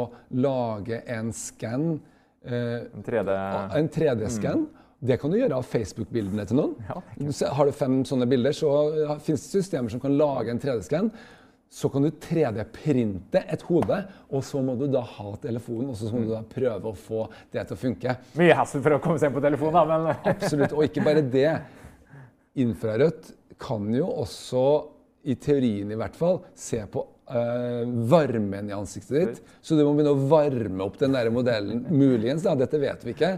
lage 0.47 1.03
en 1.13 1.33
skann. 1.37 1.97
Eh, 2.47 2.89
en 2.97 3.89
3D-skann. 3.93 4.67
Mm. 4.67 4.85
Det 5.07 5.19
kan 5.21 5.31
du 5.31 5.37
gjøre 5.37 5.59
av 5.59 5.67
Facebook-bildene 5.69 6.47
til 6.49 6.57
noen. 6.57 6.77
Ja, 6.89 7.51
har 7.55 7.69
du 7.69 7.75
fem 7.77 7.99
sånne 8.09 8.29
bilder, 8.31 8.55
så 8.57 8.71
finnes 9.23 9.45
det 9.45 9.61
systemer 9.61 9.93
som 9.93 10.01
kan 10.03 10.17
lage 10.17 10.55
en 10.55 10.61
3D-skann. 10.63 11.11
Så 11.77 11.91
kan 11.93 12.07
du 12.07 12.09
3D-printe 12.23 13.43
et 13.53 13.65
hode, 13.69 13.99
og 14.31 14.45
så 14.47 14.63
må 14.65 14.77
du 14.79 14.87
da 14.89 15.03
ha 15.03 15.33
telefonen. 15.43 15.91
Og 15.93 15.99
så 15.99 16.09
må 16.15 16.23
du 16.25 16.31
da 16.31 16.41
prøve 16.49 16.93
å 16.93 16.97
få 16.97 17.27
det 17.53 17.67
til 17.67 17.77
å 17.77 17.81
funke. 17.81 18.15
Mye 18.39 18.57
hassel 18.57 18.85
for 18.85 18.97
å 18.97 19.01
komme 19.03 19.21
seg 19.21 19.33
inn 19.33 19.37
på 19.37 19.45
telefonen, 19.45 19.77
da, 19.77 19.85
men 19.91 20.23
Absolutt. 20.33 20.77
Og 20.77 20.87
ikke 20.87 21.05
bare 21.05 21.25
det. 21.27 21.51
Infrarødt 22.63 23.35
kan 23.61 23.91
jo 23.93 24.09
også, 24.23 24.63
i 25.27 25.35
teorien 25.43 25.91
i 25.91 25.99
hvert 25.99 26.17
fall, 26.17 26.41
se 26.57 26.79
på 26.89 27.03
varmen 27.27 28.71
i 28.71 28.75
ansiktet 28.77 29.17
ditt. 29.17 29.55
Så 29.61 29.75
du 29.75 29.83
må 29.83 29.97
begynne 29.97 30.15
å 30.15 30.29
varme 30.31 30.85
opp 30.85 30.99
den 31.01 31.17
der 31.17 31.31
modellen. 31.35 31.83
Muligens, 32.03 32.45
da. 32.47 32.55
Dette 32.59 32.79
vet 32.83 33.03
vi 33.07 33.17
ikke. 33.17 33.33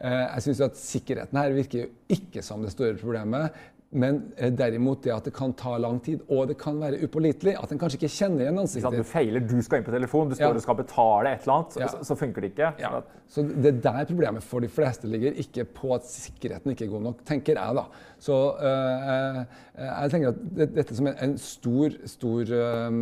Uh, 0.00 0.24
jeg 0.34 0.44
syns 0.46 0.62
at 0.66 0.80
sikkerheten 0.80 1.38
her 1.38 1.54
virker 1.54 1.84
jo 1.84 2.16
ikke 2.16 2.42
som 2.44 2.64
det 2.64 2.72
store 2.74 2.96
problemet. 3.00 3.54
Men 3.94 4.16
eh, 4.36 4.50
derimot 4.50 5.04
det 5.04 5.12
at 5.14 5.26
det 5.28 5.32
kan 5.36 5.52
ta 5.54 5.76
lang 5.78 6.00
tid, 6.02 6.22
og 6.26 6.48
det 6.50 6.56
kan 6.58 6.80
være 6.82 6.98
upålitelig. 7.06 7.54
At 7.60 7.70
en 7.70 7.78
kanskje 7.78 8.00
ikke 8.00 8.10
kjenner 8.10 8.42
igjen 8.42 8.58
ansiktet. 8.64 8.96
Du 8.98 9.06
feiler, 9.06 9.44
du 9.46 9.54
skal 9.62 9.80
inn 9.80 9.86
på 9.86 9.94
telefon, 9.94 10.32
du 10.32 10.34
står 10.34 10.48
ja. 10.48 10.58
og 10.58 10.64
skal 10.64 10.78
betale 10.80 11.34
et 11.36 11.44
eller 11.46 11.54
annet, 11.60 11.76
ja. 11.78 11.90
så, 11.92 12.00
så, 12.08 12.16
funker 12.18 12.42
det 12.42 12.50
ikke. 12.52 12.72
Ja. 12.82 12.90
Så 13.30 13.44
det 13.46 13.70
er 13.70 13.78
der 13.84 14.08
problemet 14.08 14.46
for 14.46 14.64
de 14.64 14.70
fleste 14.72 15.10
ligger, 15.10 15.38
ikke 15.44 15.66
på 15.78 15.94
at 15.94 16.08
sikkerheten 16.10 16.74
ikke 16.74 16.88
er 16.88 16.92
god 16.96 17.06
nok, 17.06 17.22
tenker 17.28 17.60
jeg 17.60 17.78
da. 17.78 17.86
Så 18.26 18.40
øh, 18.58 19.40
jeg 19.84 20.14
tenker 20.16 20.34
at 20.34 20.74
dette 20.74 20.98
som 20.98 21.12
en 21.12 21.38
stor, 21.38 21.98
stor 22.10 22.52
øh, 22.58 22.98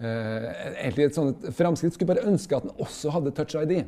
øh, 0.00 0.48
Egentlig 0.80 1.04
et 1.10 1.20
sånt 1.20 1.46
framskritt 1.56 1.96
skulle 1.96 2.14
bare 2.14 2.24
ønske 2.28 2.56
at 2.56 2.64
den 2.64 2.72
også 2.80 3.12
hadde 3.12 3.36
touch 3.36 3.60
ID. 3.60 3.84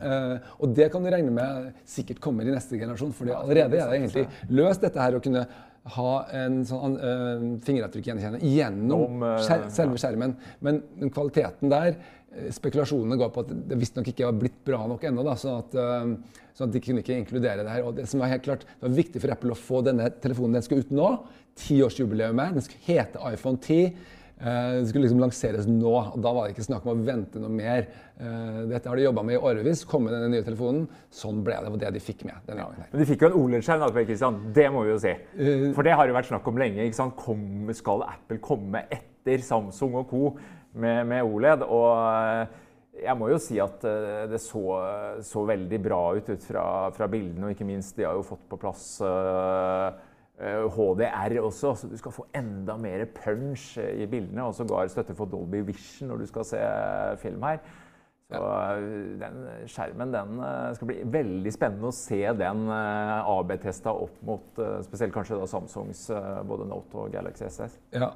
Uh, 0.00 0.42
og 0.58 0.74
det 0.74 0.88
kan 0.92 1.04
du 1.04 1.10
regne 1.12 1.32
med 1.34 1.70
sikkert 1.88 2.20
kommer 2.22 2.46
i 2.46 2.52
neste 2.54 2.78
generasjon, 2.78 3.14
for 3.14 3.30
allerede 3.30 3.78
er 3.78 3.86
det 3.90 4.00
egentlig 4.00 4.26
løst 4.50 4.82
dette 4.82 5.00
her 5.00 5.16
å 5.16 5.22
kunne 5.22 5.46
ha 5.96 6.12
en 6.34 6.58
sånn 6.66 6.96
uh, 6.98 7.44
fingeravtrykkgjenkjenning 7.62 8.42
gjennom 8.50 9.22
uh, 9.22 9.36
skjer 9.46 9.68
selve 9.72 10.00
skjermen. 10.02 10.34
Men 10.66 10.82
kvaliteten 11.14 11.72
der 11.72 11.98
Spekulasjonene 12.52 13.16
går 13.16 13.30
på 13.32 13.46
at 13.46 13.52
det 13.70 13.76
visstnok 13.80 14.10
ikke 14.10 14.26
var 14.26 14.34
blitt 14.36 14.58
bra 14.66 14.82
nok 14.90 15.06
ennå. 15.08 15.22
Sånn, 15.40 15.70
sånn, 15.72 16.66
at 16.66 16.74
de 16.74 16.82
kunne 16.84 17.00
ikke 17.00 17.16
inkludere 17.16 17.64
det 17.64 17.72
her. 17.72 17.86
Og 17.88 17.94
det 17.96 18.04
som 18.10 18.20
var 18.20 18.28
helt 18.28 18.44
klart, 18.44 18.66
det 18.66 18.84
var 18.84 18.92
viktig 18.92 19.22
for 19.22 19.32
Apple 19.32 19.54
å 19.54 19.56
få 19.56 19.80
denne 19.86 20.10
telefonen 20.20 20.58
den 20.58 20.66
skal 20.66 20.82
ut 20.84 20.92
nå. 20.92 21.06
Tiårsjubileet. 21.62 22.36
Den 22.36 22.66
skal 22.66 22.82
hete 22.90 23.22
iPhone 23.30 23.56
10. 23.56 23.88
Eh, 24.40 24.72
det 24.80 24.88
skulle 24.90 25.06
liksom 25.06 25.20
lanseres 25.22 25.64
nå, 25.68 25.92
og 26.12 26.18
da 26.20 26.32
var 26.36 26.44
det 26.44 26.52
ikke 26.52 26.66
snakk 26.66 26.84
om 26.84 26.92
å 26.92 27.06
vente 27.06 27.40
noe 27.40 27.52
mer. 27.52 27.86
Eh, 28.20 28.58
dette 28.68 28.90
har 28.90 28.98
de 28.98 29.06
jobba 29.06 29.24
med 29.24 29.38
i 29.38 29.40
årevis. 29.40 29.84
Kom 29.88 30.04
med 30.04 30.12
den 30.12 30.34
nye 30.34 30.44
telefonen. 30.44 30.84
Sånn 31.08 31.40
ble 31.46 31.56
det. 31.56 31.72
Var 31.72 31.82
det 31.86 31.94
de 31.96 32.02
fikk 32.04 32.26
med. 32.28 32.42
denne 32.48 32.66
gangen. 32.66 32.90
Men 32.92 33.00
de 33.00 33.08
fikk 33.08 33.24
jo 33.24 33.30
en 33.30 33.38
OLED-skjerm, 33.40 34.42
det 34.52 34.68
må 34.72 34.84
vi 34.84 34.92
jo 34.92 34.98
si. 35.00 35.14
Eh, 35.14 35.72
For 35.72 35.86
det 35.86 35.96
har 35.96 36.06
jo 36.06 36.18
vært 36.18 36.28
snakk 36.28 36.46
om 36.52 36.60
lenge. 36.60 36.84
ikke 36.84 37.10
Kom, 37.16 37.72
skal 37.72 38.04
Apple 38.04 38.38
komme 38.38 38.84
etter 38.90 39.40
Samsung 39.40 39.94
og 40.02 40.08
co. 40.10 40.36
med, 40.74 41.06
med 41.06 41.24
OLED? 41.24 41.62
Og 41.62 43.00
jeg 43.00 43.16
må 43.16 43.30
jo 43.30 43.38
si 43.40 43.56
at 43.60 43.80
det 44.28 44.40
så, 44.40 44.62
så 45.24 45.44
veldig 45.48 45.80
bra 45.80 46.02
ut 46.16 46.28
ut 46.28 46.44
fra, 46.44 46.90
fra, 46.92 47.08
bildene, 47.08 47.46
og 47.46 47.52
ikke 47.52 47.68
minst 47.68 47.96
de 47.96 48.04
har 48.04 48.16
jo 48.16 48.24
fått 48.24 48.44
på 48.48 48.56
plass 48.60 49.00
uh, 49.04 49.92
HDR 50.38 51.32
eh, 51.32 51.42
også, 51.42 51.74
så 51.74 51.88
du 51.88 51.96
skal 51.96 52.12
få 52.12 52.26
enda 52.36 52.76
mer 52.76 53.04
punch 53.24 53.78
eh, 53.78 54.02
i 54.02 54.06
bildene. 54.06 54.44
Og 54.44 54.54
sågar 54.54 54.86
støtte 54.88 55.14
for 55.14 55.24
Dolby 55.24 55.62
Vision 55.64 56.08
når 56.08 56.16
du 56.16 56.26
skal 56.26 56.44
se 56.44 56.62
film 57.22 57.42
her. 57.42 57.58
Så 58.26 58.38
eh, 58.42 58.86
den 59.20 59.36
skjermen 59.70 60.10
den 60.10 60.38
skal 60.74 60.88
bli 60.88 60.96
veldig 61.14 61.50
spennende 61.54 61.90
å 61.92 61.94
se 61.94 62.18
den 62.34 62.64
AB-testa 62.66 63.92
opp 63.94 64.16
mot 64.26 64.60
spesielt 64.82 65.14
kanskje 65.14 65.38
da 65.38 65.46
Samsungs 65.46 66.00
både 66.48 66.66
Note 66.66 67.04
og 67.04 67.12
Galaxy 67.14 67.46
SS. 67.46 67.76
Ja, 67.94 68.08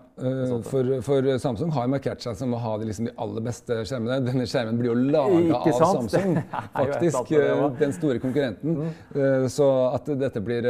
for, 0.66 0.90
for 1.06 1.28
Samsung 1.42 1.70
har 1.76 1.90
markert 1.92 2.24
seg 2.24 2.34
som 2.40 2.56
å 2.56 2.60
ha 2.62 2.72
de, 2.80 2.88
liksom, 2.90 3.06
de 3.06 3.14
aller 3.22 3.44
beste 3.46 3.76
skjermene. 3.86 4.18
Denne 4.26 4.46
skjermen 4.50 4.80
blir 4.80 4.90
jo 4.90 4.96
laga 5.14 5.60
av 5.60 5.78
Samsung, 5.78 6.40
faktisk. 6.80 7.30
den 7.78 7.94
store 7.94 8.22
konkurrenten. 8.22 8.80
Mm. 9.14 9.46
Så 9.52 9.68
at 9.92 10.10
dette 10.20 10.42
blir 10.42 10.66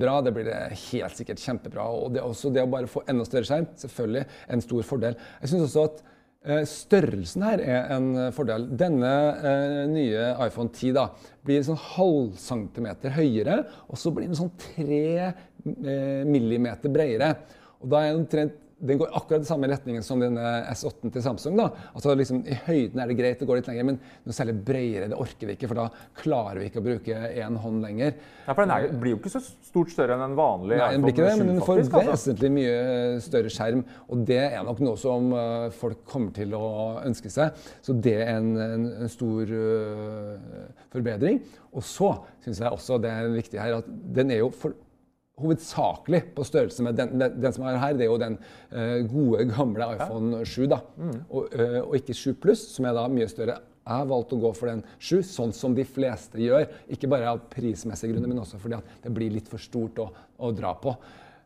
bra, 0.00 0.16
det 0.26 0.34
blir 0.34 0.50
det 0.50 0.58
helt 0.88 1.20
sikkert 1.20 1.42
kjempebra. 1.42 1.86
Og 1.86 2.16
det, 2.16 2.24
også 2.24 2.50
det 2.54 2.66
å 2.66 2.72
bare 2.74 2.90
få 2.90 3.04
enda 3.06 3.26
større 3.28 3.46
skjerm, 3.46 3.70
selvfølgelig 3.78 4.26
en 4.56 4.66
stor 4.66 4.90
fordel. 4.90 5.22
Jeg 5.44 5.54
synes 5.54 5.68
også 5.70 5.86
at 5.92 6.04
Eh, 6.04 6.13
størrelsen 6.68 7.44
her 7.46 7.62
er 7.64 7.92
en 7.94 8.10
eh, 8.20 8.32
fordel. 8.36 8.66
Denne 8.76 9.12
eh, 9.40 9.78
nye 9.88 10.26
iPhone 10.44 10.68
10 10.68 10.92
da, 10.96 11.06
blir 11.44 11.64
sånn 11.64 11.80
halv 11.96 12.34
centimeter 12.40 13.14
høyere, 13.16 13.62
og 13.88 14.00
så 14.00 14.12
blir 14.12 14.28
den 14.28 14.38
sånn 14.38 14.52
tre 14.60 15.06
eh, 15.30 16.20
millimeter 16.28 16.92
bredere. 16.92 17.32
Og 17.80 17.88
da 17.92 18.02
er 18.02 18.12
den 18.12 18.22
omtrent 18.22 18.60
den 18.84 19.00
går 19.00 19.12
akkurat 19.16 19.44
i 19.44 19.48
samme 19.48 19.68
retningen 19.70 20.04
som 20.04 20.20
denne 20.20 20.44
S8 20.72 21.10
til 21.14 21.24
Samsung. 21.24 21.56
da. 21.58 21.70
Altså 21.94 22.14
liksom, 22.18 22.42
I 22.46 22.58
høyden 22.66 23.00
er 23.00 23.10
det 23.10 23.16
greit 23.18 23.42
å 23.42 23.48
gå 23.48 23.56
litt 23.58 23.68
lenger, 23.70 23.88
men 23.88 23.98
noe 23.98 24.36
særlig 24.36 24.56
bredere 24.66 25.08
det 25.12 25.18
orker 25.20 25.48
vi 25.48 25.56
ikke. 25.56 25.70
For 25.70 25.80
da 25.80 25.86
klarer 26.20 26.60
vi 26.60 26.68
ikke 26.70 26.82
å 26.82 26.86
bruke 26.86 27.20
én 27.32 27.58
hånd 27.64 27.84
lenger. 27.84 28.14
Ja, 28.44 28.52
for 28.52 28.62
Den 28.64 28.74
er, 28.76 28.88
blir 29.00 29.14
jo 29.14 29.20
ikke 29.22 29.32
så 29.32 29.42
stort 29.42 29.92
større 29.94 30.18
enn 30.18 30.26
en 30.26 30.36
vanlig 30.38 30.78
Nei, 30.80 30.90
den 30.94 31.06
blir 31.06 31.16
ikke 31.16 31.26
det, 31.28 31.38
men 31.40 31.52
den 31.54 31.64
får 31.64 31.82
altså. 31.84 32.04
vesentlig 32.10 32.52
mye 32.58 32.78
større 33.24 33.52
skjerm. 33.56 33.84
Og 34.12 34.24
det 34.28 34.40
er 34.44 34.60
nok 34.68 34.84
noe 34.84 35.00
som 35.00 35.32
uh, 35.32 35.68
folk 35.74 36.04
kommer 36.10 36.34
til 36.36 36.56
å 36.58 36.64
ønske 37.04 37.32
seg. 37.32 37.66
Så 37.84 37.96
det 38.04 38.18
er 38.22 38.36
en, 38.36 38.54
en, 38.60 38.88
en 39.04 39.12
stor 39.12 39.50
uh, 39.50 40.72
forbedring. 40.94 41.40
Og 41.74 41.84
så 41.86 42.12
syns 42.44 42.60
jeg 42.62 42.70
også 42.70 43.00
det 43.02 43.10
er 43.10 43.32
viktig 43.32 43.60
her 43.60 43.80
at 43.80 43.88
den 43.88 44.30
er 44.34 44.44
jo 44.44 44.52
for 44.54 44.76
hovedsakelig 45.40 46.20
på 46.34 46.46
størrelse 46.46 46.84
med 46.86 46.98
den, 46.98 47.14
den, 47.18 47.38
den, 47.42 47.54
som 47.54 47.66
er 47.66 47.78
her. 47.82 47.96
Det 47.98 48.06
er 48.06 48.12
jo 48.12 48.20
den 48.22 48.36
uh, 48.38 49.00
gode, 49.10 49.46
gamle 49.50 49.88
iPhone 49.96 50.42
7. 50.46 50.66
da, 50.70 50.80
mm. 50.96 51.16
og, 51.28 51.56
uh, 51.58 51.80
og, 51.82 51.96
ikke 51.98 52.16
7 52.16 52.34
Pluss, 52.42 52.68
som 52.76 52.86
er 52.86 52.94
da 52.96 53.06
mye 53.10 53.30
større. 53.30 53.58
Jeg 53.84 54.00
har 54.00 54.06
valgt 54.08 54.32
å 54.32 54.40
gå 54.40 54.52
for 54.56 54.70
den 54.70 54.84
7, 54.96 55.18
sånn 55.28 55.52
som 55.56 55.74
de 55.76 55.84
fleste 55.84 56.40
gjør. 56.40 56.68
Ikke 56.94 57.10
bare 57.10 57.34
av 57.34 57.42
prismessige 57.52 58.14
grunner, 58.14 58.30
men 58.30 58.40
også 58.44 58.60
fordi 58.62 58.78
at 58.78 58.94
det 59.04 59.12
blir 59.16 59.34
litt 59.34 59.50
for 59.50 59.60
stort 59.60 60.00
å, 60.00 60.08
å 60.38 60.52
dra 60.56 60.72
på. 60.80 60.94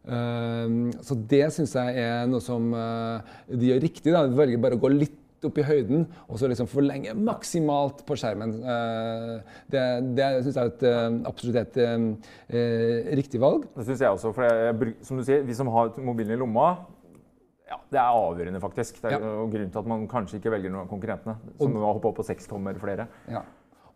Uh, 0.09 0.92
så 1.04 1.16
det 1.30 1.47
syns 1.57 1.75
jeg 1.80 2.04
er 2.04 2.28
noe 2.28 2.45
som 2.45 2.71
de 2.71 3.73
gjør 3.73 3.83
riktig. 3.88 4.12
da, 4.12 4.26
De 4.28 4.38
velger 4.38 4.62
bare 4.62 4.78
å 4.78 4.85
gå 4.85 4.92
litt 4.92 5.25
opp 5.47 5.59
i 5.61 5.66
høyden 5.66 6.07
og 6.26 6.38
så 6.40 6.50
liksom 6.50 6.68
forlenge 6.71 7.14
maksimalt 7.14 8.04
på 8.09 8.16
skjermen. 8.18 8.54
Eh, 8.75 9.57
det, 9.73 9.85
det 10.18 10.28
syns 10.45 10.59
jeg 10.59 10.62
er 10.62 10.73
et, 10.73 10.87
eh, 10.88 11.18
absolutt 11.28 11.61
et 11.62 11.76
et 11.78 13.12
riktig 13.18 13.40
valg. 13.42 13.66
Det 13.76 13.87
syns 13.87 14.02
jeg 14.02 14.14
også. 14.14 14.33
For 14.35 14.47
jeg, 14.49 14.95
som 15.07 15.21
du 15.21 15.26
sier, 15.26 15.45
vi 15.47 15.57
som 15.57 15.71
har 15.75 15.92
mobilen 16.02 16.35
i 16.35 16.40
lomma 16.40 16.71
ja, 17.68 17.76
Det 17.92 18.00
er 18.00 18.16
avgjørende, 18.16 18.61
faktisk. 18.62 19.02
Det 19.02 19.11
er 19.12 19.21
ja. 19.21 19.33
grunnen 19.52 19.71
til 19.71 19.83
at 19.83 19.88
man 19.90 20.07
kanskje 20.09 20.38
ikke 20.40 20.54
velger 20.54 20.73
noen 20.73 20.87
av 20.87 20.90
konkurrentene. 20.90 21.37
Som 21.61 21.75
nå 21.76 21.85
har 21.85 21.99
opp 22.00 22.16
på 22.16 22.25
seks 22.25 22.49
tommer 22.49 22.78
flere. 22.80 23.04
Ja. 23.28 23.45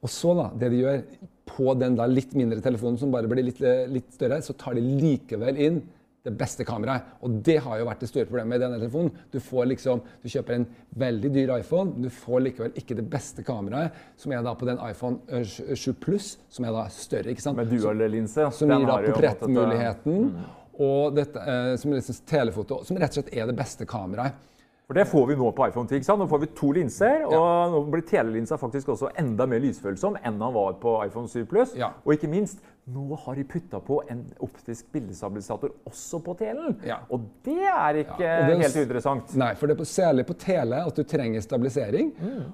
Og 0.02 0.10
så, 0.10 0.34
da, 0.36 0.50
det 0.58 0.72
de 0.74 0.82
gjør 0.82 1.02
på 1.48 1.72
den 1.78 1.96
da 1.96 2.08
litt 2.10 2.34
mindre 2.38 2.60
telefonen 2.64 2.98
som 3.00 3.12
bare 3.14 3.30
blir 3.30 3.46
litt, 3.46 3.60
litt 3.92 4.12
større, 4.14 4.42
så 4.44 4.54
tar 4.58 4.76
de 4.76 4.82
likevel 4.82 5.60
inn 5.62 5.80
det 6.22 6.32
beste 6.38 6.64
kameraet. 6.66 7.16
Og 7.26 7.40
det 7.44 7.58
har 7.64 7.80
jo 7.80 7.86
vært 7.88 8.04
det 8.04 8.08
store 8.10 8.28
problemet 8.28 8.54
med 8.54 8.62
denne 8.62 8.78
telefonen. 8.78 9.10
Du 9.32 9.40
får 9.42 9.66
liksom, 9.72 10.02
du 10.22 10.28
kjøper 10.30 10.58
en 10.58 10.66
veldig 11.02 11.32
dyr 11.34 11.54
iPhone, 11.58 11.96
men 11.96 12.06
du 12.06 12.14
får 12.14 12.44
likevel 12.46 12.78
ikke 12.78 12.96
det 12.98 13.06
beste 13.10 13.44
kameraet, 13.46 13.98
som 14.20 14.34
er 14.34 14.44
da 14.46 14.54
på 14.58 14.68
den 14.68 14.80
iPhone 14.86 15.42
7 15.42 15.92
Plus, 16.02 16.36
som 16.52 16.66
er 16.66 16.76
da 16.76 16.86
større. 16.94 17.32
ikke 17.34 17.44
sant? 17.44 17.58
Med 17.58 17.72
dual-linse. 17.72 18.48
Som 18.54 18.70
gir 18.70 18.86
da 18.86 19.00
portrettmuligheten. 19.08 20.30
Mm. 20.30 20.46
Og 20.82 21.12
dette, 21.16 21.42
eh, 21.42 21.74
som, 21.76 21.92
liksom 21.92 22.22
telefoto, 22.26 22.80
som 22.86 22.96
rett 22.96 23.12
og 23.12 23.20
slett 23.20 23.34
er 23.36 23.50
det 23.50 23.58
beste 23.58 23.86
kameraet. 23.88 24.48
For 24.86 24.98
Det 24.98 25.06
får 25.08 25.26
vi 25.26 25.36
nå 25.38 25.50
på 25.56 25.66
iPhone 25.68 25.88
10. 25.88 25.94
ikke 25.94 26.04
sant? 26.04 26.20
Nå 26.20 26.26
får 26.28 26.40
vi 26.42 26.46
to 26.58 26.72
linser, 26.76 27.22
og 27.24 27.32
ja. 27.32 27.68
nå 27.72 27.78
blir 27.88 28.02
telelinsa 28.04 28.58
faktisk 28.60 28.90
også 28.92 29.12
enda 29.16 29.46
mer 29.48 29.62
lysfølsom 29.62 30.18
enn 30.20 30.42
han 30.42 30.52
var 30.52 30.74
på 30.82 30.98
iPhone 31.06 31.30
7 31.30 31.46
Plus. 31.48 31.72
Ja. 31.78 31.94
Og 32.04 32.16
ikke 32.16 32.28
minst, 32.28 32.60
nå 32.84 33.14
har 33.14 33.36
de 33.36 33.44
putta 33.44 33.78
på 33.80 34.00
en 34.10 34.24
optisk 34.42 34.88
bildestabilisator 34.92 35.70
også 35.86 36.18
på 36.26 36.34
telen. 36.40 36.74
Ja. 36.86 36.96
Og 37.14 37.28
det 37.46 37.60
er 37.62 37.98
ikke 38.00 38.24
Ja, 38.24 38.40
det 38.48 38.56
er 38.56 38.62
helt 38.64 38.64
interessant. 38.64 38.76
uinteressant. 38.82 39.34
Nei, 39.38 39.52
for 39.54 39.70
det 39.70 39.76
er 39.76 39.78
på, 39.78 39.86
særlig 39.86 40.24
på 40.26 40.34
tele 40.34 40.80
at 40.82 40.96
du 40.98 41.04
trenger 41.06 41.44
stabilisering. 41.44 42.10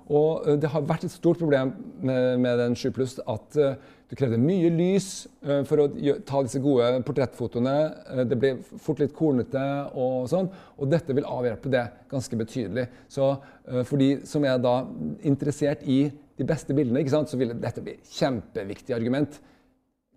Og 0.08 0.44
eh, 0.44 0.58
det 0.60 0.68
har 0.68 0.84
vært 0.84 1.08
et 1.08 1.14
stort 1.14 1.40
problem 1.40 1.72
med, 2.02 2.38
med 2.44 2.60
den 2.60 2.76
7 2.76 2.92
Pluss 2.92 3.16
at 3.24 3.56
uh, 3.56 3.72
du 4.08 4.16
krevde 4.16 4.36
mye 4.40 4.68
lys 4.68 5.26
uh, 5.48 5.64
for 5.64 5.86
å 5.86 5.88
ta 6.28 6.44
disse 6.44 6.60
gode 6.60 6.92
portrettfotoene. 7.08 7.76
Uh, 8.12 8.24
det 8.28 8.36
ble 8.36 8.54
fort 8.76 9.00
litt 9.00 9.16
kornete 9.16 9.64
og 9.96 10.28
sånn. 10.28 10.52
Og 10.76 10.92
dette 10.92 11.16
vil 11.16 11.24
avhjelpe 11.24 11.72
det 11.72 11.86
ganske 12.12 12.36
betydelig. 12.36 12.90
Så 13.08 13.32
for 13.84 14.00
de 14.00 14.26
som 14.28 14.44
er 14.44 14.60
da 14.60 14.82
interessert 15.28 15.80
i 15.88 16.10
de 16.38 16.44
beste 16.46 16.76
bildene, 16.76 17.04
så 17.08 17.36
vil 17.40 17.56
dette 17.56 17.82
bli 17.84 17.96
et 17.96 18.18
kjempeviktig 18.18 18.94
argument. 18.96 19.40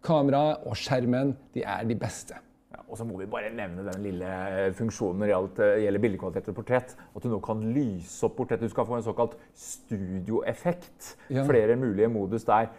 Kameraet 0.06 0.66
og 0.66 0.78
skjermen 0.80 1.36
de 1.56 1.66
er 1.68 1.86
de 1.88 1.98
beste. 2.00 2.38
Ja, 2.72 2.82
og 2.88 2.98
så 2.98 3.06
må 3.06 3.20
vi 3.20 3.28
bare 3.30 3.52
nevne 3.54 3.84
den 3.86 4.06
lille 4.06 4.28
eh, 4.28 4.70
funksjonen 4.76 5.22
når 5.22 5.50
det 5.58 5.66
eh, 5.68 5.82
gjelder 5.86 6.04
bildekvalitet 6.06 6.52
og 6.54 6.58
portrett. 6.58 6.96
At 7.16 7.26
du 7.26 7.30
nå 7.30 7.42
kan 7.44 7.62
lyse 7.76 8.24
opp 8.26 8.38
portrett. 8.40 8.64
Du 8.64 8.72
skal 8.72 8.88
få 8.88 8.98
en 8.98 9.06
såkalt 9.06 9.36
studioeffekt. 9.54 11.16
Ja. 11.30 11.46
Flere 11.50 11.76
mulige 11.80 12.10
modus 12.12 12.48
der. 12.48 12.72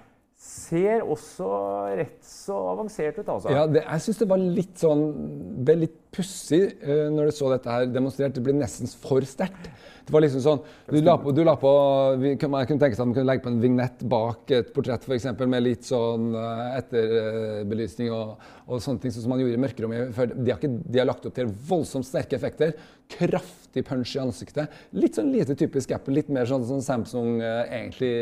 Ser 0.43 1.05
også 1.05 1.49
rett 1.95 2.19
så 2.26 2.57
avansert 2.73 3.21
ut, 3.21 3.29
altså. 3.29 3.52
Ja, 3.52 3.67
det, 3.71 3.85
jeg 3.85 4.07
syns 4.07 4.23
det 4.25 4.31
var 4.33 4.43
litt 4.43 4.81
sånn 4.81 5.05
ble 5.62 5.76
litt 5.85 6.01
pussig 6.12 6.61
eh, 6.83 7.09
når 7.12 7.31
du 7.31 7.37
så 7.37 7.49
dette 7.52 7.73
her 7.73 7.88
demonstrert. 7.88 8.35
Det 8.37 8.45
ble 8.45 8.54
nesten 8.57 8.90
for 9.00 9.25
sterkt. 9.28 9.71
Det 10.02 10.11
var 10.11 10.25
liksom 10.25 10.42
sånn 10.42 10.62
Du 10.90 10.97
la 10.99 11.14
på, 11.21 11.31
du 11.31 11.45
la 11.47 11.52
på 11.61 11.71
vi, 12.19 12.33
Man 12.50 12.66
kunne 12.66 12.83
tenke 12.83 12.97
seg 12.97 13.04
at 13.04 13.07
man 13.07 13.14
kunne 13.14 13.28
legge 13.28 13.45
på 13.45 13.52
en 13.52 13.61
vignett 13.62 14.00
bak 14.11 14.50
et 14.50 14.73
portrett 14.75 15.04
for 15.07 15.14
eksempel, 15.14 15.47
med 15.50 15.62
litt 15.62 15.87
sånn 15.87 16.33
eh, 16.38 16.64
etterbelysning 16.81 18.11
og, 18.14 18.35
og 18.66 18.83
sånne 18.83 19.04
ting 19.04 19.14
sånn 19.14 19.26
som 19.26 19.35
man 19.35 19.45
gjorde 19.45 19.61
i 19.61 19.62
mørkerommet. 19.62 20.11
De 20.35 20.50
har, 20.50 20.59
ikke, 20.59 20.73
de 20.83 21.02
har 21.02 21.09
lagt 21.09 21.28
opp 21.28 21.37
til 21.38 21.52
voldsomt 21.71 22.09
sterke 22.09 22.37
effekter. 22.38 22.75
Kraftig 23.12 23.87
punch 23.87 24.16
i 24.16 24.23
ansiktet. 24.23 24.83
Litt 24.97 25.19
sånn 25.19 25.33
lite 25.35 25.57
typisk 25.59 25.95
Apple. 25.95 26.16
Litt 26.19 26.33
mer 26.35 26.50
sånn 26.50 26.66
som 26.69 26.83
Samsung 26.85 27.38
eh, 27.40 27.62
egentlig 27.78 28.12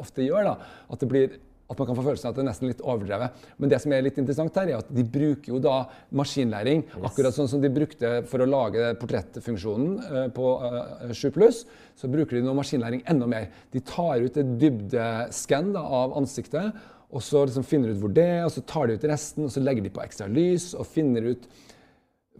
ofte 0.00 0.24
gjør. 0.26 0.52
da, 0.52 0.74
At 0.90 1.04
det 1.04 1.12
blir 1.12 1.38
at 1.70 1.78
man 1.78 1.86
kan 1.86 1.96
få 1.96 2.04
følelsen 2.04 2.26
av 2.26 2.32
at 2.32 2.38
det 2.38 2.42
er 2.42 2.48
nesten 2.48 2.70
litt 2.70 2.82
overdrevet. 2.82 3.42
Men 3.62 3.70
det 3.70 3.78
som 3.82 3.92
er 3.94 4.02
litt 4.02 4.18
interessant 4.18 4.56
her, 4.58 4.72
er 4.72 4.80
at 4.82 4.90
de 4.90 5.04
bruker 5.06 5.52
jo 5.52 5.60
da 5.62 5.76
maskinlæring. 6.18 6.82
Akkurat 7.06 7.36
sånn 7.36 7.50
som 7.52 7.62
de 7.62 7.70
brukte 7.72 8.12
for 8.30 8.42
å 8.42 8.48
lage 8.50 8.90
portrettfunksjonen 9.00 9.92
eh, 10.08 10.28
på 10.34 10.52
eh, 10.66 11.14
7 11.14 11.28
Pluss, 11.36 11.62
så 12.00 12.10
bruker 12.10 12.38
de 12.38 12.44
nå 12.46 12.56
maskinlæring 12.58 13.04
enda 13.10 13.28
mer. 13.30 13.50
De 13.70 13.82
tar 13.86 14.24
ut 14.24 14.40
et 14.40 14.54
dybdeskann 14.60 15.76
av 15.78 16.16
ansiktet, 16.18 16.74
og 17.10 17.22
så 17.26 17.44
liksom 17.46 17.66
finner 17.66 17.94
ut 17.94 18.02
hvor 18.02 18.12
det 18.14 18.26
er, 18.26 18.44
og 18.46 18.54
så 18.54 18.62
tar 18.66 18.90
de 18.90 18.98
ut 18.98 19.10
resten, 19.10 19.46
og 19.46 19.54
så 19.54 19.62
legger 19.62 19.86
de 19.86 19.94
på 19.94 20.02
ekstra 20.02 20.28
lys 20.30 20.72
og 20.78 20.88
finner 20.90 21.32
ut 21.32 21.46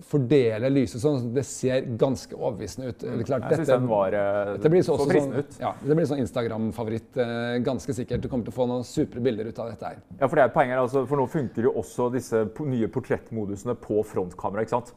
Fordeler 0.06 0.72
lyset 0.72 1.02
sånn 1.02 1.30
det 1.34 1.42
ser 1.44 1.82
ganske 2.00 2.32
overbevisende 2.36 2.88
ut. 2.92 3.02
Eller 3.04 3.26
klart, 3.28 3.44
Jeg 3.50 3.60
syns 3.60 3.68
den 3.72 3.88
var 3.90 4.14
eh, 4.16 4.52
dette 4.56 4.70
blir 4.72 4.82
så, 4.86 4.96
sånn, 5.00 5.34
ut. 5.36 5.58
ja, 5.60 5.74
det 5.82 5.96
blir 5.98 6.08
sånn 6.08 6.22
Instagram-favoritt, 6.24 7.16
eh, 7.20 7.58
ganske 7.66 7.94
sikkert. 7.96 8.22
Du 8.24 8.28
kommer 8.32 8.48
til 8.48 8.54
å 8.54 8.56
få 8.56 8.66
noen 8.70 8.86
supre 8.88 9.20
bilder 9.24 9.50
ut 9.52 9.58
av 9.60 9.70
dette 9.72 9.84
her. 9.92 10.00
Ja, 10.18 10.26
for 10.26 10.36
det 10.40 10.46
er 10.46 10.54
poenget 10.54 10.76
her, 10.76 10.82
altså, 10.86 11.04
for 11.10 11.20
nå 11.20 11.26
funker 11.30 11.68
jo 11.68 11.74
også 11.82 12.10
disse 12.14 12.44
nye 12.64 12.88
portrettmodusene 12.88 13.76
på 13.80 14.00
frontkamera. 14.08 14.64
ikke 14.64 14.76
sant? 14.78 14.94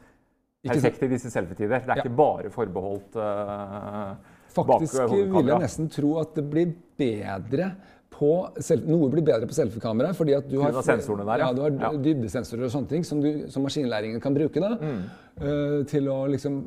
Perfekt 0.64 1.02
i 1.04 1.08
disse 1.12 1.28
selfietider. 1.30 1.84
Det 1.84 1.90
er 1.92 1.96
Ja. 1.98 2.02
ikke 2.02 2.16
bare 2.16 2.50
forbeholdt 2.50 3.16
uh, 3.20 4.14
Faktisk 4.54 4.94
vil 5.10 5.46
jeg 5.50 5.60
nesten 5.60 5.90
tro 5.90 6.14
at 6.20 6.34
det 6.38 6.44
blir 6.48 6.72
bedre 6.96 7.74
Noe 8.20 9.10
blir 9.12 9.22
bedre 9.26 9.46
på 9.50 9.54
selfiekamera. 9.56 10.12
fordi 10.14 10.34
at 10.38 10.48
du 10.48 10.60
har, 10.62 10.72
sensorene 10.82 11.24
der, 11.26 11.38
ja. 11.44 11.46
ja. 11.48 11.52
Du 11.52 11.62
har 11.62 11.70
Ja. 11.70 11.90
Mm. 11.92 12.02
dybdesensorer 12.04 12.64
og 12.64 12.70
sånne 12.70 12.88
ting 12.88 13.04
som, 13.04 13.20
du, 13.20 13.46
som 13.50 13.62
maskinlæringen 13.66 14.20
kan 14.22 14.34
bruke. 14.34 14.60
da, 14.60 14.78
eh, 15.40 15.84
Til 15.90 16.08
å 16.08 16.26
liksom 16.30 16.60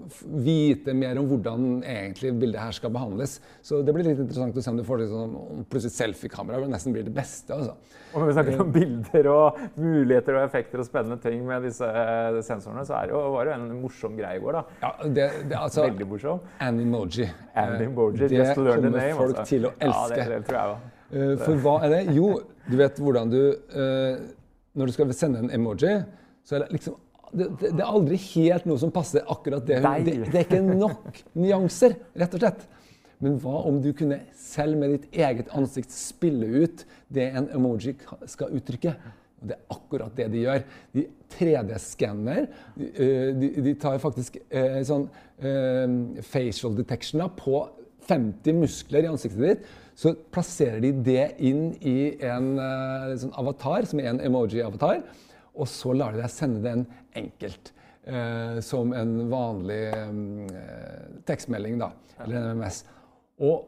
vite 0.43 0.93
mer 0.93 1.17
om 1.19 1.27
hvordan 1.29 1.83
egentlig 1.83 2.33
bildet 2.39 2.59
her 2.61 2.71
skal 2.71 2.91
behandles. 2.91 3.39
Så 3.63 3.83
det 3.85 3.93
blir 3.95 4.03
litt 4.03 4.19
interessant 4.19 4.55
å 4.57 4.61
se 4.63 4.69
om 4.69 4.77
du 4.77 4.83
får 4.83 4.99
liksom, 5.05 5.35
om 5.57 5.65
plutselig 5.69 5.95
selfiekamera 5.95 6.67
nesten 6.67 6.93
blir 6.93 7.03
det 7.07 7.13
beste. 7.15 7.53
altså. 7.53 7.75
Og 8.13 8.21
når 8.21 8.27
vi 8.27 8.33
snakker 8.37 8.61
om 8.63 8.71
bilder 8.71 9.27
og 9.31 9.57
muligheter 9.77 10.37
og 10.39 10.43
effekter 10.47 10.79
og 10.79 10.85
spennende 10.87 11.17
ting 11.21 11.45
med 11.45 11.63
disse 11.67 11.83
uh, 11.85 12.39
sensorene, 12.41 12.85
så 12.87 12.95
er 13.01 13.07
det 13.09 13.15
jo, 13.15 13.23
var 13.33 13.45
det 13.45 13.53
jo 13.53 13.57
en 13.61 13.81
morsom 13.81 14.15
greie 14.17 14.39
i 14.39 14.43
går. 14.43 14.53
da. 14.53 14.63
Ja, 14.81 14.91
det, 15.03 15.25
det, 15.49 15.57
altså, 15.59 15.83
Veldig 15.87 16.07
morsom. 16.07 16.39
Animoji. 16.59 17.27
Animoji, 17.55 18.23
Eh, 18.23 18.29
det 18.29 18.53
kommer 18.55 18.79
name, 18.89 19.13
folk 19.17 19.37
altså. 19.37 19.45
til 19.49 19.65
å 19.67 19.71
Ja, 19.79 19.87
elske. 19.87 20.15
det, 20.15 20.27
det 20.29 20.45
tror 20.47 20.57
jeg 20.59 20.75
også. 20.75 20.93
Eh, 21.11 21.35
For 21.39 21.59
hva 21.63 21.79
er 21.85 21.93
det? 21.93 22.01
Jo, 22.17 22.31
du 22.67 22.77
vet 22.79 22.97
hvordan 22.99 23.29
du 23.31 23.41
eh, 23.47 24.23
Når 24.77 24.89
du 24.89 24.95
skal 24.95 25.13
sende 25.15 25.43
en 25.45 25.53
emoji, 25.55 25.93
så 26.43 26.57
er 26.57 26.65
det 26.65 26.77
liksom 26.77 26.97
det, 27.27 27.47
det, 27.59 27.73
det 27.75 27.83
er 27.83 27.89
aldri 27.91 28.17
helt 28.21 28.67
noe 28.69 28.79
som 28.79 28.91
passer 28.95 29.25
akkurat 29.27 29.65
det. 29.67 29.81
Det, 29.83 30.13
det 30.31 30.37
er 30.39 30.45
ikke 30.45 30.61
nok 30.63 31.17
nyanser, 31.35 31.97
rett 32.15 32.35
og 32.37 32.39
slett. 32.39 32.61
Men 33.19 33.35
hva 33.41 33.63
om 33.67 33.81
du 33.83 33.89
kunne 33.97 34.21
selv 34.37 34.77
med 34.79 34.93
ditt 34.93 35.17
eget 35.25 35.49
ansikt 35.57 35.91
spille 35.91 36.47
ut 36.63 36.83
det 37.13 37.31
en 37.35 37.49
emoji 37.57 37.97
skal 38.29 38.53
uttrykke? 38.55 38.93
Og 39.41 39.49
det 39.51 39.57
er 39.57 39.75
akkurat 39.75 40.15
det 40.17 40.27
de 40.33 40.43
gjør. 40.45 40.63
De 40.95 41.03
3D-skanner. 41.35 42.47
De, 42.77 42.87
eh, 42.93 43.27
de, 43.37 43.51
de 43.65 43.73
tar 43.81 43.99
faktisk 44.01 44.39
eh, 44.47 44.79
sånn 44.87 45.09
eh, 45.41 46.21
facial 46.25 46.77
detection 46.77 47.25
på 47.37 47.65
50 48.07 48.61
muskler 48.61 49.05
i 49.05 49.11
ansiktet 49.11 49.43
ditt. 49.43 49.67
Så 49.97 50.13
plasserer 50.33 50.81
de 50.83 50.91
det 51.05 51.23
inn 51.41 51.71
i 51.81 52.13
en 52.21 52.51
eh, 52.61 53.15
sånn 53.17 53.33
avatar, 53.33 53.87
som 53.89 54.01
er 54.03 54.11
en 54.11 54.21
emoji-avatar. 54.27 55.01
Og 55.57 55.65
så 55.71 55.95
lar 55.97 56.13
de 56.13 56.21
deg 56.21 56.29
sende 56.29 56.61
den 56.65 56.85
enkelt. 57.17 57.73
eh, 58.07 58.59
som 58.63 58.93
en 58.93 59.29
vanlig 59.31 59.81
eh, 59.89 61.17
tekstmelding, 61.27 61.79
da. 61.81 61.91
Eller 62.23 62.39
en 62.39 62.59
MMS. 62.59 62.83
Og 63.43 63.65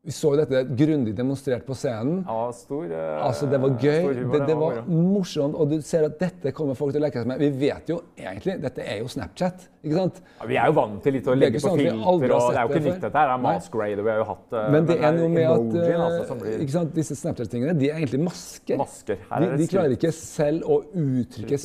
vi 0.00 0.12
så 0.16 0.30
jo 0.32 0.36
dette 0.40 0.62
grundig 0.78 1.12
demonstrert 1.12 1.66
på 1.68 1.74
scenen. 1.76 2.22
Ja, 2.24 2.46
stor, 2.56 2.86
eh, 2.88 3.18
Altså, 3.20 3.44
det 3.50 3.58
var 3.60 3.74
gøy. 3.76 3.98
humor, 4.00 4.32
det, 4.32 4.46
det 4.48 4.54
var 4.56 4.78
morsomt. 4.88 5.54
Og 5.60 5.68
du 5.74 5.82
ser 5.84 6.06
at 6.06 6.14
dette 6.18 6.52
kommer 6.56 6.78
folk 6.78 6.94
til 6.94 7.02
å 7.02 7.04
leke 7.04 7.20
seg 7.20 7.28
med. 7.28 7.42
Vi 7.42 7.50
vet 7.66 7.92
jo 7.92 7.98
egentlig 8.16 8.54
Dette 8.62 8.80
er 8.80 9.02
jo 9.02 9.10
Snapchat, 9.12 9.66
ikke 9.84 9.98
sant? 9.98 10.22
Ja, 10.38 10.48
vi 10.48 10.56
er 10.56 10.70
jo 10.72 10.76
vant 10.78 11.02
til 11.04 11.18
litt 11.18 11.28
å 11.28 11.36
legge 11.36 11.60
på 11.60 11.66
sånn 11.66 11.82
filter, 11.82 12.00
og 12.00 12.24
det 12.24 12.30
er 12.30 12.62
jo 12.62 12.72
ikke 12.72 12.80
det 12.80 12.86
nytt 12.86 13.04
dette 13.04 13.20
her. 13.20 13.28
Det 13.28 13.36
er 13.36 13.44
masquerade, 13.44 14.06
vi 14.08 14.12
har 14.14 14.18
jo 14.22 14.26
hatt 14.30 14.56
eh, 14.56 14.72
Men 14.72 14.88
det 14.88 14.98
er 15.04 15.14
noe 15.18 15.28
med 15.36 15.50
at 15.50 15.60
emojien, 15.60 15.92
eh, 15.92 16.06
altså, 16.08 16.40
blir 16.40 16.64
ikke 16.64 16.76
sant, 16.78 16.96
disse 16.96 17.20
Snapchat-tingene 17.20 17.76
de 17.76 17.92
er 17.92 18.00
egentlig 18.00 18.24
masker. 18.24 18.80
masker. 18.80 19.22
De, 19.28 19.52
de 19.60 19.70
klarer 19.76 19.98
ikke 20.00 20.16
selv 20.16 20.64
å 20.64 20.80
uttrykke 20.96 21.60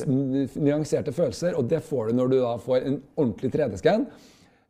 nyanserte 0.60 1.16
følelser, 1.16 1.56
og 1.56 1.72
det 1.72 1.80
får 1.88 2.12
du 2.12 2.20
når 2.20 2.34
du 2.36 2.40
da 2.44 2.56
får 2.60 2.84
en 2.84 3.00
ordentlig 3.16 3.54
3D-skann. 3.56 4.10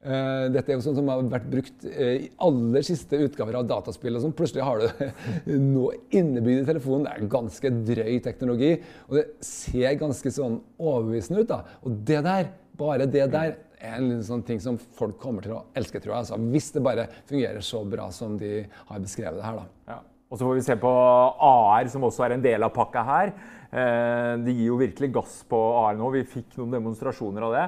Eh, 0.04 0.46
dette 0.52 0.70
er 0.70 0.76
jo 0.76 0.84
sånn 0.84 0.98
som 0.98 1.08
har 1.10 1.22
vært 1.32 1.46
brukt 1.50 1.86
eh, 1.88 2.26
i 2.26 2.30
aller 2.44 2.84
siste 2.86 3.18
utgaver 3.24 3.56
av 3.58 3.68
dataspill. 3.70 4.18
og 4.18 4.22
sånn. 4.22 4.34
Plutselig 4.36 4.66
har 4.66 4.82
du 4.82 5.54
noe 5.76 5.96
innebygd 6.14 6.62
i 6.62 6.68
telefonen. 6.68 7.06
Det 7.08 7.14
er 7.14 7.30
ganske 7.32 7.72
drøy 7.90 8.18
teknologi, 8.24 8.72
og 9.08 9.20
det 9.20 9.26
ser 9.46 9.96
ganske 10.00 10.34
sånn 10.36 10.60
overbevisende 10.76 11.42
ut. 11.42 11.50
da. 11.50 11.62
Og 11.82 12.02
det 12.06 12.20
der, 12.26 12.50
bare 12.78 13.08
det 13.10 13.30
der, 13.34 13.56
er 13.76 13.98
en 14.00 14.22
sånn 14.24 14.40
ting 14.46 14.60
som 14.62 14.78
folk 14.96 15.18
kommer 15.20 15.44
til 15.44 15.52
å 15.52 15.64
elske, 15.76 16.00
tror 16.00 16.14
jeg. 16.14 16.24
Altså, 16.24 16.38
hvis 16.52 16.70
det 16.72 16.82
bare 16.84 17.08
fungerer 17.28 17.64
så 17.64 17.82
bra 17.86 18.08
som 18.14 18.38
de 18.40 18.62
har 18.88 19.02
beskrevet 19.02 19.36
det 19.40 19.44
her. 19.44 19.58
da. 19.60 19.92
Ja. 19.92 19.98
Og 20.26 20.38
så 20.38 20.46
får 20.46 20.56
vi 20.56 20.64
se 20.66 20.74
på 20.80 20.90
AR, 20.90 21.86
som 21.92 22.06
også 22.08 22.24
er 22.26 22.34
en 22.34 22.42
del 22.42 22.66
av 22.66 22.72
pakka 22.74 23.04
her. 23.06 23.34
Eh, 23.70 24.32
de 24.42 24.54
gir 24.54 24.70
jo 24.70 24.80
virkelig 24.80 25.12
gass 25.14 25.36
på 25.48 25.60
AR 25.82 25.98
nå. 25.98 26.08
Vi 26.16 26.24
fikk 26.30 26.56
noen 26.58 26.74
demonstrasjoner 26.78 27.46
av 27.46 27.54
det. 27.54 27.66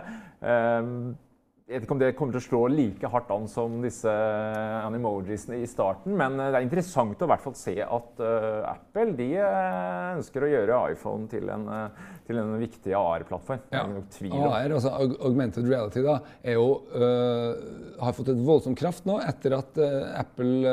Eh, 0.49 0.91
jeg 1.69 1.83
vet 1.83 1.85
ikke 1.85 1.95
om 1.99 2.01
det 2.01 2.15
kommer 2.17 2.33
til 2.33 2.41
å 2.41 2.47
slå 2.47 2.59
like 2.73 3.09
hardt 3.13 3.33
an 3.35 3.45
som 3.51 3.75
disse 3.85 4.09
animojisene 4.87 5.59
i 5.61 5.67
starten, 5.69 6.15
men 6.17 6.39
det 6.41 6.47
er 6.57 6.65
interessant 6.65 7.21
å 7.21 7.27
i 7.27 7.29
hvert 7.29 7.45
fall 7.45 7.57
se 7.61 7.75
at 7.85 8.23
uh, 8.25 8.71
Apple 8.71 9.13
de 9.19 9.27
eh, 9.37 10.07
ønsker 10.15 10.47
å 10.47 10.49
gjøre 10.49 10.79
iPhone 10.95 11.29
til 11.29 11.51
en, 11.53 11.67
eh, 11.75 12.01
til 12.25 12.41
en 12.41 12.55
viktig 12.63 12.95
AR-plattform. 12.97 13.67
Ja. 13.75 13.85
tvil 14.17 14.33
om. 14.33 14.47
AR, 14.49 14.79
altså 14.79 14.95
augmented 15.29 15.69
reality, 15.69 16.07
da, 16.07 16.17
jo, 16.57 16.67
uh, 16.97 18.01
har 18.01 18.17
fått 18.17 18.33
et 18.33 18.43
voldsom 18.49 18.77
kraft 18.79 19.05
nå 19.09 19.19
etter 19.29 19.59
at 19.59 19.77
uh, 19.83 20.09
Apple 20.23 20.73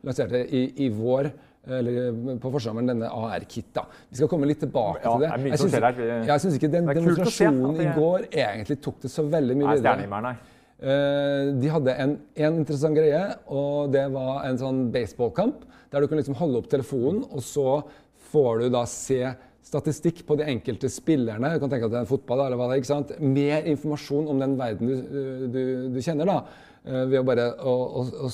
lanserte 0.00 0.46
i, 0.48 0.64
i 0.86 0.88
vår 0.96 1.28
eller 1.66 2.38
på 2.42 2.50
forsommeren 2.50 2.88
denne 2.90 3.06
AR-kit. 3.10 3.76
Vi 4.10 4.16
skal 4.18 4.28
komme 4.28 4.46
litt 4.50 4.58
tilbake 4.64 5.04
Ja, 5.04 5.12
til 5.12 5.20
det. 5.20 5.50
Jeg 5.52 5.58
syns- 5.60 5.76
skjer 5.76 6.26
Jeg 6.26 6.40
syns 6.40 6.56
ikke 6.58 6.70
den 6.72 6.86
demonstrasjonen 6.86 7.80
i 7.80 7.90
går 7.94 8.26
egentlig 8.32 8.80
tok 8.82 9.00
det 9.00 9.10
så 9.10 9.22
veldig 9.30 9.56
mye 9.56 9.76
videre. 9.76 10.36
Eh, 10.82 11.52
de 11.62 11.68
hadde 11.70 11.94
en, 12.02 12.16
en 12.34 12.56
interessant 12.58 12.96
greie, 12.96 13.22
og 13.46 13.92
det 13.94 14.08
var 14.10 14.44
en 14.48 14.58
sånn 14.58 14.90
baseballkamp. 14.90 15.62
Der 15.92 16.00
du 16.00 16.08
kan 16.08 16.18
liksom 16.18 16.34
holde 16.34 16.58
opp 16.58 16.68
telefonen, 16.72 17.22
og 17.30 17.38
så 17.46 17.84
får 18.32 18.64
du 18.64 18.68
da 18.70 18.82
se 18.90 19.20
statistikk 19.62 20.24
på 20.26 20.36
de 20.40 20.44
enkelte 20.50 20.88
spillerne. 20.90 21.52
Du 21.54 21.60
kan 21.62 21.70
tenke 21.70 21.86
at 21.86 21.92
det 21.94 22.00
er 22.02 22.10
fotball, 22.10 22.42
eller 22.46 22.58
hva 22.58 22.66
det 22.70 22.74
er, 22.78 22.82
ikke 22.82 22.90
sant? 22.90 23.12
Mer 23.22 23.62
informasjon 23.70 24.26
om 24.32 24.40
den 24.42 24.56
verden 24.58 24.90
du, 24.90 25.48
du, 25.54 25.62
du 25.94 26.00
kjenner. 26.02 26.26
da. 26.26 26.40
Eh, 26.84 27.04
Ved 27.10 27.18
å 27.20 27.26
bare 27.26 27.48
å, 27.58 27.74
å, 28.00 28.04
å 28.26 28.30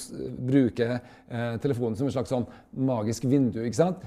bruke 0.48 0.88
eh, 0.94 1.54
telefonen 1.62 1.98
som 1.98 2.08
et 2.08 2.16
slags 2.16 2.32
sånn 2.34 2.46
magisk 2.88 3.28
vindu. 3.28 3.62
ikke 3.64 3.80
sant? 3.80 4.04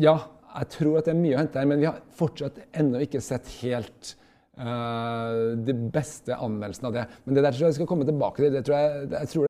Ja, 0.00 0.16
jeg 0.54 0.72
tror 0.76 0.98
at 1.00 1.08
det 1.08 1.14
er 1.14 1.20
mye 1.20 1.36
å 1.36 1.42
hente 1.42 1.60
her, 1.60 1.68
men 1.70 1.82
vi 1.82 1.88
har 1.90 2.00
fortsatt 2.18 2.58
ennå 2.76 3.02
ikke 3.04 3.22
sett 3.22 3.48
helt 3.60 4.14
uh, 4.58 5.54
de 5.58 5.74
beste 5.94 6.34
anmeldelsene 6.34 6.90
av 6.90 6.98
det. 6.98 7.06
Men 7.24 7.38
det 7.38 7.46
der 7.46 7.54
tror 7.54 7.66
jeg 7.68 7.74
vi 7.74 7.78
skal 7.80 7.90
komme 7.90 8.08
tilbake 8.08 8.42
til. 8.42 8.54
Det 8.54 8.64
tror 8.66 8.78
jeg, 8.78 9.06
jeg 9.14 9.32
tror 9.34 9.49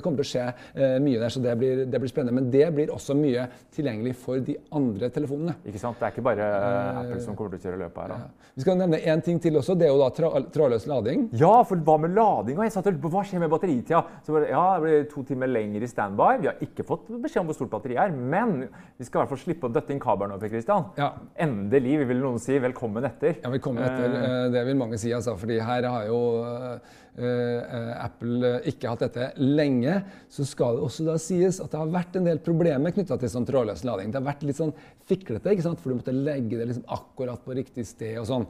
Det 0.00 0.04
kommer 0.08 0.22
til 0.24 0.26
å 0.26 0.30
skje 0.32 0.46
eh, 0.80 0.96
mye 1.04 1.20
der, 1.20 1.30
så 1.36 1.44
det 1.44 1.54
blir, 1.60 1.84
det 1.92 2.00
blir 2.00 2.10
spennende. 2.10 2.40
Men 2.40 2.50
det 2.50 2.66
blir 2.74 2.90
også 2.96 3.14
mye 3.18 3.44
tilgjengelig 3.76 4.16
for 4.24 4.40
de 4.44 4.56
andre 4.74 5.10
telefonene. 5.12 5.58
Ikke 5.68 5.80
sant? 5.82 6.00
Det 6.00 6.08
er 6.08 6.14
ikke 6.16 6.24
bare 6.26 6.46
eh, 6.48 7.00
Apple 7.04 7.20
som 7.22 7.36
kommer 7.38 7.52
til 7.54 7.60
å 7.60 7.64
kjøre 7.68 7.82
løpet 7.84 8.00
her. 8.06 8.14
da. 8.16 8.48
Vi 8.56 8.64
skal 8.64 8.78
nevne 8.80 8.98
én 9.12 9.20
ting 9.24 9.38
til 9.44 9.56
også. 9.60 9.76
Det 9.78 9.86
er 9.86 9.92
jo 9.92 10.00
da 10.00 10.08
tra 10.16 10.30
trådløs 10.56 10.86
lading. 10.90 11.28
Ja, 11.38 11.52
for 11.68 11.78
hva 11.86 11.98
med 12.02 12.16
ladinga? 12.16 12.64
Jeg 12.66 12.72
satt 12.74 12.88
og 12.88 12.96
lurte 12.96 13.04
på 13.04 13.12
hva 13.14 13.22
skjer 13.28 13.44
med 13.44 13.52
batteritida. 13.52 14.00
Så 14.26 14.34
bare, 14.34 14.48
ja, 14.50 14.64
det 14.74 14.82
blir 14.86 15.04
to 15.12 15.22
timer 15.28 15.52
lenger 15.52 15.84
i 15.86 15.90
standby. 15.92 16.30
Vi 16.42 16.48
har 16.50 16.64
ikke 16.64 16.86
fått 16.88 17.06
beskjed 17.12 17.42
om 17.44 17.50
hvor 17.52 17.58
stort 17.60 17.72
batteriet 17.76 18.02
er, 18.08 18.16
men 18.16 18.56
vi 18.98 19.06
skal 19.06 19.20
i 19.20 19.22
hvert 19.22 19.34
fall 19.34 19.42
slippe 19.44 19.68
å 19.68 19.74
døtte 19.76 19.94
inn 19.94 20.02
kabelen 20.02 20.40
Per 20.40 20.50
Christian. 20.52 20.88
Ja. 20.98 21.12
Endelig, 21.46 21.98
vil 22.10 22.24
noen 22.24 22.40
si. 22.42 22.56
Velkommen 22.62 23.06
etter. 23.08 23.36
Ja, 23.44 23.52
velkommen 23.52 23.84
etter. 23.86 24.16
eh, 24.24 24.48
Det 24.56 24.64
vil 24.70 24.80
mange 24.80 24.98
si, 25.00 25.12
altså. 25.16 25.36
Fordi 25.40 25.60
her 25.62 25.86
har 25.88 26.08
jo 26.10 26.20
eh, 26.44 26.98
eh, 27.20 27.92
Apple 28.04 28.50
eh, 28.56 28.68
ikke 28.72 28.90
hatt 28.92 29.04
dette 29.06 29.30
lenge. 29.40 29.89
Så 30.32 30.46
skal 30.48 30.78
det 30.78 30.86
også 30.86 31.06
da 31.08 31.16
sies 31.20 31.60
at 31.62 31.72
det 31.72 31.80
har 31.80 31.94
vært 31.94 32.18
en 32.20 32.28
del 32.28 32.40
problemer 32.44 32.94
knytta 32.96 33.18
til 33.20 33.32
sånn 33.32 33.48
trådløs 33.48 33.84
lading. 33.88 34.12
Det 34.12 34.20
har 34.20 34.28
vært 34.30 34.46
litt 34.48 34.60
sånn 34.60 34.74
fiklete, 35.10 35.54
ikke 35.54 35.66
sant? 35.66 35.80
for 35.82 35.92
du 35.92 36.00
måtte 36.00 36.14
legge 36.16 36.58
det 36.58 36.70
liksom 36.70 36.86
akkurat 36.98 37.42
på 37.44 37.56
riktig 37.58 37.86
sted 37.88 38.18
og 38.22 38.28
sånn. 38.30 38.48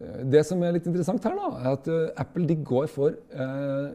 Eh, 0.00 0.24
Det 0.34 0.44
som 0.46 0.62
er 0.62 0.76
litt 0.78 0.86
interessant 0.90 1.24
her, 1.24 1.38
da, 1.38 1.48
er 1.62 1.72
at 1.76 1.88
eh, 1.94 2.04
Apple 2.24 2.46
de 2.48 2.58
går 2.66 2.86
for 2.92 3.16
uh, 3.34 3.88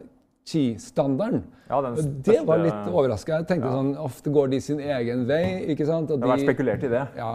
Qi-standarden. 0.44 1.40
Ja, 1.70 1.78
det 1.80 2.40
var 2.44 2.60
litt 2.60 2.88
overraska. 2.90 3.38
Jeg 3.40 3.46
tenkte 3.48 3.70
sånn, 3.72 3.94
Ofte 3.96 4.32
går 4.34 4.50
de 4.52 4.58
sin 4.60 4.82
egen 4.84 5.22
vei. 5.24 5.64
ikke 5.72 5.86
sant? 5.88 6.10
Og 6.12 6.20
Det 6.20 6.28
har 6.28 6.34
vært 6.34 6.44
spekulert 6.44 6.84
i 6.84 6.90
det. 6.92 7.04
ja, 7.16 7.30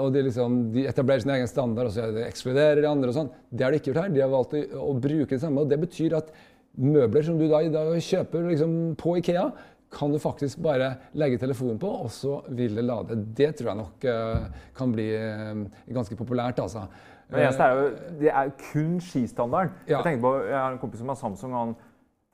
og 0.00 0.08
de, 0.16 0.24
liksom, 0.26 0.56
de 0.74 0.88
etablerer 0.90 1.22
sin 1.22 1.30
egen 1.36 1.46
standard, 1.46 1.92
og 1.92 1.94
så 1.94 2.08
ekskluderer 2.24 2.82
de 2.82 2.90
andre 2.90 3.12
og 3.12 3.18
sånn. 3.20 3.30
Det 3.54 3.62
har 3.62 3.70
de 3.70 3.78
ikke 3.78 3.92
gjort 3.92 4.02
her. 4.02 4.10
De 4.16 4.24
har 4.24 4.32
valgt 4.34 4.58
å, 4.58 4.64
å 4.82 4.96
bruke 4.98 5.30
det 5.30 5.40
samme. 5.44 5.62
og 5.62 5.70
Det 5.70 5.78
betyr 5.84 6.18
at 6.18 6.34
møbler 6.76 7.22
som 7.22 7.38
du 7.38 7.46
da 7.50 7.62
da 7.70 7.84
kjøper 8.00 8.48
liksom, 8.50 8.74
på 8.98 9.16
Ikea, 9.20 9.48
kan 9.94 10.10
du 10.10 10.18
faktisk 10.18 10.62
bare 10.62 10.94
legge 11.14 11.38
telefonen 11.38 11.78
på, 11.78 11.88
og 12.06 12.10
så 12.10 12.40
vil 12.48 12.76
det 12.76 12.84
lade. 12.84 13.18
Det 13.36 13.54
tror 13.54 13.70
jeg 13.70 13.76
nok 13.76 14.06
øh, 14.10 14.46
kan 14.76 14.92
bli 14.92 15.08
øh, 15.16 15.66
ganske 15.94 16.16
populært, 16.16 16.58
altså. 16.58 16.86
Men 17.28 17.38
det 17.38 17.46
eneste 17.46 17.62
er 17.62 17.74
jo, 17.74 17.90
det 18.20 18.28
er 18.28 18.50
kun 18.72 19.00
skistandarden. 19.00 19.70
Ja. 19.88 19.96
Jeg 19.96 20.04
tenker 20.04 20.20
på, 20.20 20.34
jeg 20.44 20.58
har 20.58 20.72
en 20.72 20.78
kompis 20.78 20.98
som 20.98 21.08
har 21.08 21.14
Samsung. 21.14 21.54
og 21.54 21.60
han 21.66 21.74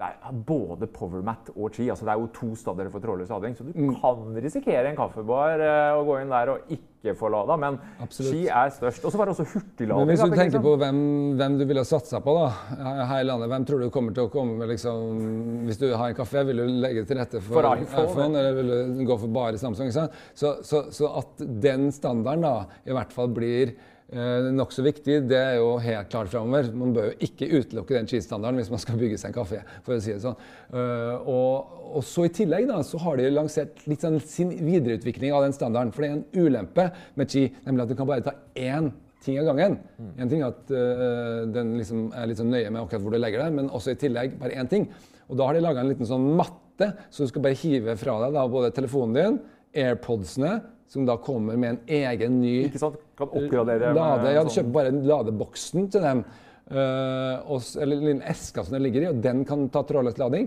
det 0.01 0.09
er 0.09 0.37
både 0.49 0.87
PowerMat 0.89 1.51
og 1.55 1.75
Qi. 1.77 1.91
altså 1.93 2.07
Det 2.09 2.13
er 2.15 2.21
jo 2.23 2.29
to 2.33 2.55
steder 2.57 2.89
for 2.89 3.03
trådløs 3.05 3.29
lading. 3.29 3.53
Så 3.57 3.65
du 3.67 3.73
Mm. 3.77 3.95
kan 4.01 4.39
risikere 4.43 4.89
en 4.89 4.97
kaffebar 4.97 5.61
eh, 5.61 5.99
og 5.99 6.07
gå 6.09 6.15
inn 6.23 6.31
der 6.33 6.49
og 6.55 6.71
ikke 6.73 7.13
få 7.17 7.29
lada. 7.29 7.57
Men 7.61 7.77
Absolutt. 8.01 8.33
Qi 8.33 8.47
er 8.49 8.71
størst. 8.73 9.05
Og 9.05 9.13
så 9.13 9.19
var 9.21 9.27
det 9.29 9.35
også 9.37 9.45
hurtiglading. 9.53 10.07
Men 10.07 10.09
hvis 10.17 10.25
du 10.25 10.37
tenker 10.37 10.63
på 10.65 10.73
hvem, 10.81 11.03
hvem 11.37 11.59
du 11.61 11.67
ville 11.69 11.85
satsa 11.85 12.21
på 12.25 12.33
da, 12.39 12.49
her 13.13 13.21
i 13.21 13.29
landet, 13.29 13.49
hvem 13.53 13.67
tror 13.69 13.81
du 13.85 13.91
kommer 13.91 14.15
til 14.17 14.25
å 14.25 14.33
komme 14.33 14.57
med 14.63 14.69
liksom, 14.73 15.67
Hvis 15.69 15.79
du 15.79 15.87
har 15.95 16.09
en 16.09 16.15
kafé, 16.17 16.47
vil 16.47 16.57
du 16.57 16.67
legge 16.81 17.05
til 17.07 17.19
rette 17.21 17.41
for, 17.43 17.61
For 17.61 17.77
iPhone, 17.77 18.35
eller 18.41 18.55
vil 18.63 18.69
du 19.01 19.05
gå 19.05 19.19
for 19.21 19.29
bare 19.29 19.59
Samsung? 19.61 19.93
Så, 19.93 20.09
så, 20.65 20.87
så 20.91 21.13
at 21.19 21.45
den 21.61 21.91
standarden 21.93 22.41
da 22.43 22.65
i 22.87 22.93
hvert 22.97 23.13
fall 23.13 23.29
blir 23.29 23.75
eh, 24.13 24.49
nokså 24.55 24.85
viktig, 24.87 25.17
det 25.31 25.39
er 25.39 25.59
jo 25.59 25.75
helt 25.83 26.11
klart 26.13 26.31
framover. 26.33 26.71
Man 26.77 26.95
bør 26.97 27.11
jo 27.11 27.29
ikke 27.29 27.51
utelukke 27.51 27.97
den 27.97 28.09
cheese-standarden 28.11 28.61
hvis 28.61 28.73
man 28.73 28.83
skal 28.83 28.99
bygge 29.01 29.19
seg 29.21 29.33
en 29.33 29.39
kafé. 29.41 29.61
for 29.87 29.97
å 29.97 30.01
si 30.03 30.15
det 30.15 30.23
sånn. 30.25 30.41
Eh, 30.73 31.29
og, 31.31 31.77
og 31.99 32.07
så 32.07 32.27
I 32.29 32.33
tillegg 32.41 32.67
da, 32.71 32.81
så 32.87 33.03
har 33.05 33.21
de 33.21 33.29
lansert 33.35 33.85
litt 33.91 34.07
sånn 34.07 34.21
sin 34.23 34.51
videreutvikling 34.59 35.35
av 35.37 35.47
den 35.47 35.57
standarden. 35.57 35.95
For 35.95 36.07
det 36.07 36.11
er 36.11 36.19
en 36.19 36.47
ulempe 36.47 36.91
med 37.19 37.31
Qi, 37.31 37.47
nemlig 37.67 37.87
at 37.87 37.95
du 37.95 37.97
kan 37.99 38.11
bare 38.11 38.27
ta 38.27 38.37
én 38.59 38.91
ting 39.25 39.39
av 39.41 39.51
gangen. 39.51 39.79
En 40.17 40.31
ting 40.31 40.41
er 40.41 40.49
at 40.49 40.73
uh, 40.73 41.45
den 41.53 41.75
liksom 41.77 42.09
er 42.17 42.31
litt 42.31 42.41
sånn 42.41 42.53
nøye 42.53 42.71
med 42.71 42.81
akkurat 42.81 43.05
hvor 43.05 43.15
du 43.15 43.21
legger 43.21 43.45
det, 43.45 43.51
men 43.59 43.69
også 43.69 43.93
i 43.93 44.01
tillegg 44.01 44.39
bare 44.41 44.57
én 44.57 44.71
ting. 44.71 44.89
Og 45.29 45.39
Da 45.39 45.47
har 45.47 45.55
de 45.55 45.63
laga 45.63 45.83
en 45.83 45.91
liten 45.91 46.09
sånn 46.09 46.25
matte, 46.39 46.93
så 47.13 47.25
du 47.25 47.31
skal 47.31 47.45
bare 47.45 47.59
hive 47.61 47.97
fra 48.01 48.17
deg 48.25 48.37
da, 48.39 48.47
både 48.51 48.73
telefonen 48.75 49.19
din, 49.19 49.41
AirPodsene, 49.77 50.55
som 50.91 51.07
da 51.07 51.17
kommer 51.23 51.59
med 51.61 51.77
en 51.77 51.81
egen 52.01 52.41
ny 52.43 52.55
Ikke 52.67 52.83
sant? 52.83 53.01
Kan 53.19 53.31
oppgradere 53.31 53.93
lade. 53.95 54.33
Ja, 54.35 54.43
du 54.43 54.49
sånn- 54.51 54.57
kjøper 54.59 54.73
bare 54.75 54.95
ladeboksen 55.11 55.91
til 55.95 56.03
den, 56.03 56.25
Uh, 56.71 57.41
og, 57.51 57.65
eller 57.83 57.99
en 57.99 58.05
liten 58.07 58.21
eske 58.31 58.63
som 58.63 58.77
den 58.77 58.85
ligger 58.85 59.03
i, 59.03 59.09
og 59.11 59.17
den 59.25 59.41
kan 59.43 59.65
ta 59.75 59.81
trådløs 59.83 60.21
lading. 60.23 60.45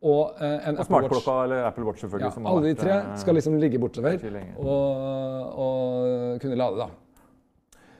Og 0.00 0.38
uh, 0.40 0.54
en 0.64 0.78
Og 0.78 0.86
Apple 0.86 1.02
Watch. 1.04 1.26
eller 1.28 1.66
Apple 1.68 1.84
Watch, 1.84 2.00
selvfølgelig. 2.00 2.30
Ja, 2.30 2.32
som 2.32 2.46
alle 2.48 2.70
de 2.70 2.78
tre 2.80 2.94
eh, 2.94 3.10
skal 3.20 3.36
liksom 3.36 3.58
ligge 3.60 3.80
bortover 3.82 4.16
og, 4.56 5.58
og 5.60 6.40
kunne 6.40 6.56
lade, 6.56 6.80
da. 6.80 6.88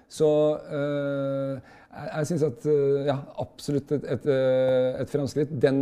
Så 0.09 0.31
eh, 0.79 1.77
jeg, 1.91 2.27
syns 2.29 2.43
at 2.47 2.67
eh, 2.71 3.07
ja, 3.09 3.17
absolutt 3.43 3.91
et, 3.97 4.05
et, 4.15 4.27
eh, 4.31 5.01
et 5.03 5.11
framskritt. 5.11 5.51
Den, 5.63 5.81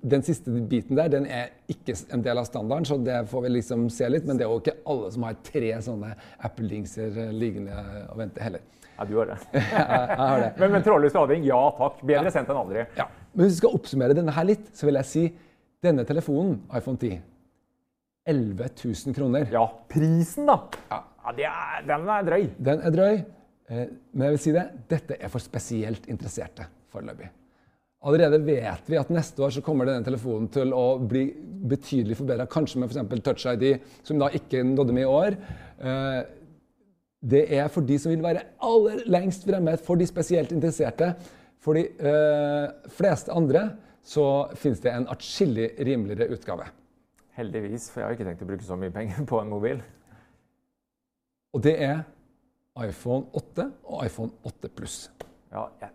den 0.00 0.24
siste 0.24 0.52
biten 0.70 0.96
der 0.96 1.10
den 1.12 1.26
er 1.28 1.50
ikke 1.70 1.94
en 2.14 2.24
del 2.24 2.40
av 2.40 2.46
standarden, 2.48 2.86
så 2.88 2.96
det 3.04 3.18
får 3.28 3.44
vi 3.44 3.52
liksom 3.58 3.88
se 3.92 4.08
litt. 4.08 4.24
Men 4.28 4.40
det 4.40 4.46
er 4.46 4.52
jo 4.52 4.60
ikke 4.62 4.78
alle 4.88 5.10
som 5.12 5.26
har 5.28 5.40
tre 5.46 5.72
sånne 5.84 6.12
Apple-dingser 6.48 7.18
eh, 7.26 7.32
liggende 7.36 7.76
og 8.08 8.22
vente 8.22 8.44
heller. 8.44 8.64
Ja, 8.96 9.06
du 9.08 9.14
har 9.16 9.30
det. 9.32 9.36
Jeg, 9.56 9.64
jeg 9.72 10.16
har 10.20 10.42
det. 10.42 10.48
Men, 10.60 10.72
men 10.74 10.82
trådløs 10.84 11.14
lading, 11.16 11.44
ja 11.48 11.60
takk. 11.78 12.00
Bedre 12.08 12.32
sendt 12.34 12.50
enn 12.52 12.60
aldri. 12.60 12.86
Ja. 12.98 13.06
Men 13.32 13.46
hvis 13.46 13.54
vi 13.54 13.60
skal 13.62 13.76
oppsummere 13.78 14.16
denne 14.16 14.34
her 14.36 14.48
litt, 14.48 14.66
så 14.76 14.88
vil 14.88 14.98
jeg 15.00 15.08
si 15.08 15.22
denne 15.84 16.04
telefonen, 16.08 16.58
iPhone 16.76 17.00
10, 17.00 17.20
11 18.28 18.72
000 18.84 19.16
kroner. 19.16 19.46
Ja, 19.52 19.64
prisen, 19.88 20.48
da. 20.50 20.58
Ja, 20.92 21.00
det 21.36 21.46
er, 21.48 21.86
Den 21.88 22.08
er 22.12 22.26
drøy. 22.28 22.48
Den 22.60 22.84
er 22.84 22.96
drøy. 22.96 23.22
Eh, 23.70 23.86
men 24.12 24.26
jeg 24.26 24.36
vil 24.36 24.42
si 24.46 24.54
det, 24.56 24.66
dette 24.90 25.18
er 25.20 25.30
for 25.32 25.42
spesielt 25.42 26.08
interesserte 26.10 26.66
foreløpig. 26.90 27.30
Allerede 28.00 28.40
vet 28.40 28.86
vi 28.88 28.96
at 28.96 29.10
neste 29.12 29.42
år 29.44 29.52
så 29.52 29.62
kommer 29.64 29.84
denne 29.84 30.04
telefonen 30.06 30.48
til 30.52 30.72
å 30.72 30.84
bli 31.04 31.26
betydelig 31.68 32.16
forbedra, 32.16 32.48
kanskje 32.48 32.80
med 32.80 32.94
f.eks. 32.94 33.24
Touch 33.26 33.44
ID, 33.50 33.66
som 34.08 34.20
da 34.22 34.30
ikke 34.32 34.62
nådde 34.64 34.94
med 34.96 35.04
i 35.04 35.10
år. 35.10 35.36
Eh, 35.84 36.20
det 37.20 37.42
er 37.52 37.68
for 37.68 37.84
de 37.84 37.98
som 38.00 38.14
vil 38.14 38.24
være 38.24 38.46
aller 38.64 39.04
lengst 39.12 39.44
fremme, 39.44 39.76
for 39.84 40.00
de 40.00 40.08
spesielt 40.08 40.54
interesserte. 40.56 41.12
For 41.60 41.76
de 41.76 41.84
eh, 41.92 42.90
fleste 42.96 43.34
andre 43.36 43.66
så 44.00 44.24
finnes 44.56 44.80
det 44.80 44.94
en 44.96 45.08
atskillig 45.12 45.74
rimeligere 45.84 46.32
utgave. 46.32 46.70
Heldigvis, 47.36 47.90
for 47.92 48.00
jeg 48.00 48.08
har 48.08 48.16
ikke 48.16 48.28
tenkt 48.30 48.46
å 48.46 48.48
bruke 48.48 48.64
så 48.64 48.80
mye 48.80 48.94
penger 48.94 49.28
på 49.28 49.42
en 49.42 49.52
mobil. 49.52 49.84
Og 51.52 51.60
det 51.68 51.76
er 51.84 52.00
iPhone 52.86 53.26
8 53.36 53.66
og 53.84 54.04
iPhone 54.06 54.30
8 54.46 54.70
Pluss. 54.76 55.10
Ja, 55.52 55.66
jeg, 55.80 55.90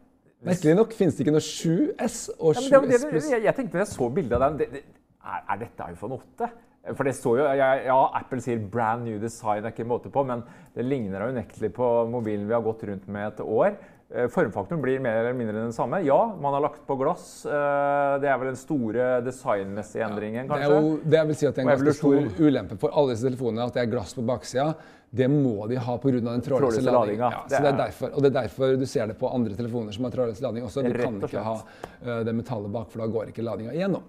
Merkelig 0.45 0.75
nok 0.77 0.91
finnes 0.93 1.15
det 1.17 1.25
ikke 1.25 1.33
noe 1.33 1.41
7S 1.45 2.17
og 2.37 2.59
7S 2.59 2.69
ja, 2.69 2.81
Pluss. 3.09 3.29
jeg, 3.31 3.43
jeg 3.47 3.55
tenkte 3.57 3.79
da 3.79 3.85
jeg 3.85 3.93
så 3.95 4.09
bildet 4.13 4.35
av 4.37 4.45
den 4.51 4.59
det, 4.61 4.67
det, 4.75 4.83
er, 5.25 5.41
er 5.55 5.61
dette 5.63 5.87
iPhone 5.95 6.19
8? 6.19 6.51
For 6.93 7.07
det 7.07 7.15
står 7.17 7.39
jo, 7.39 7.45
Ja, 7.57 7.97
Apple 8.13 8.43
sier 8.45 8.59
'brand 8.61 9.07
new 9.07 9.17
design', 9.17 9.63
det 9.63 9.71
er 9.71 9.73
ikke 9.73 9.87
måte 9.89 10.11
på, 10.13 10.21
men 10.27 10.43
det 10.75 10.85
ligner 10.85 11.23
da 11.23 11.31
unektelig 11.33 11.71
på 11.73 11.87
mobilen 12.11 12.45
vi 12.45 12.53
har 12.53 12.61
gått 12.61 12.83
rundt 12.85 13.07
med 13.09 13.31
et 13.31 13.41
år. 13.41 13.73
Eh, 14.13 14.27
Formfaktoren 14.29 14.83
blir 14.83 14.99
mer 15.01 15.17
eller 15.23 15.33
mindre 15.33 15.63
den 15.63 15.73
samme. 15.73 15.97
Ja, 16.05 16.19
man 16.37 16.53
har 16.53 16.61
lagt 16.61 16.83
på 16.85 16.95
glass. 16.99 17.43
Eh, 17.45 18.19
Det 18.21 18.29
er 18.29 18.37
vel 18.37 18.51
den 18.51 18.55
store 18.59 19.07
designmessige 19.25 20.05
endringen, 20.05 20.45
Det 20.47 20.51
er 20.55 20.61
kanskje? 20.61 20.81
jo, 20.83 20.99
det 21.03 21.17
jeg 21.17 21.27
vil 21.27 21.35
si 21.35 21.45
at 21.47 21.55
det 21.55 21.65
er 21.65 21.69
en 21.71 21.77
ganske 21.77 21.93
stor 21.97 22.45
ulempe 22.45 22.77
for 22.77 22.89
alle 22.93 23.15
disse 23.15 23.25
telefonene 23.25 23.65
at 23.65 23.73
det 23.73 23.81
er 23.81 23.91
glass 23.91 24.13
på 24.13 24.21
baksida. 24.21 24.75
Det 25.15 25.27
må 25.31 25.67
de 25.69 25.77
ha 25.79 25.95
pga. 26.01 26.19
den 26.19 26.43
trådløse 26.43 26.81
ladinga. 26.83 27.31
Ja, 27.31 27.43
Det 27.49 27.67
er 27.69 27.77
derfor, 27.77 28.11
og 28.11 28.23
det 28.23 28.29
er 28.31 28.41
derfor 28.41 28.75
du 28.75 28.85
ser 28.85 29.07
det 29.07 29.17
på 29.19 29.29
andre 29.31 29.55
telefoner 29.55 29.95
som 29.95 30.07
har 30.07 30.11
trådløs 30.11 30.41
lading 30.41 30.65
også. 30.65 30.83
Du 30.83 30.93
kan 30.93 31.21
ikke 31.23 31.43
ha 31.45 31.55
eh, 32.01 32.21
det 32.27 32.35
metallet 32.35 32.71
bak, 32.73 32.89
for 32.91 33.03
da 33.03 33.07
går 33.13 33.31
ikke 33.31 33.45
ladinga 33.45 33.75
igjennom. 33.75 34.03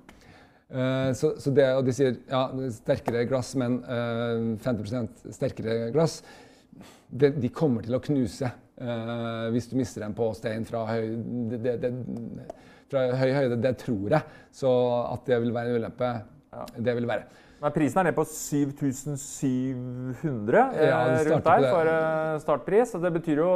Uh, 0.66 1.12
så, 1.14 1.36
så 1.38 1.52
det, 1.54 1.66
og 1.78 1.84
de 1.86 1.92
sier 1.94 2.16
ja, 2.26 2.40
sterkere 2.74 3.22
glass, 3.30 3.52
men 3.54 3.78
uh, 3.86 4.56
50 4.64 5.30
sterkere 5.30 5.92
glass. 5.94 6.24
Det, 7.06 7.36
de 7.38 7.50
kommer 7.54 7.86
til 7.86 7.94
å 7.94 8.00
knuse 8.02 8.50
uh, 8.50 9.46
hvis 9.54 9.70
du 9.70 9.76
mister 9.78 10.02
en 10.02 10.16
på 10.16 10.26
stein 10.34 10.66
fra 10.66 10.82
høy, 10.90 11.12
det, 11.54 11.76
det, 11.84 11.92
fra 12.90 13.06
høy 13.14 13.30
høyde. 13.36 13.60
Det 13.62 13.76
tror 13.84 14.18
jeg. 14.18 14.38
Så 14.50 14.72
at 15.04 15.30
det 15.30 15.38
vil 15.44 15.54
være 15.54 15.70
en 15.70 15.84
ulempe, 15.84 16.12
det 16.82 16.98
vil 16.98 17.06
være. 17.14 17.45
Men 17.62 17.72
prisen 17.72 18.00
er 18.02 18.06
ned 18.10 18.16
på 18.18 18.24
7700 18.28 20.60
eh, 20.76 20.88
Ja, 20.90 20.98
rundt 21.30 21.46
der 21.46 21.62
for 21.72 21.86
eh, 21.88 22.36
startpris. 22.42 22.92
Og 22.98 23.02
det 23.06 23.12
betyr 23.16 23.38
jo 23.40 23.50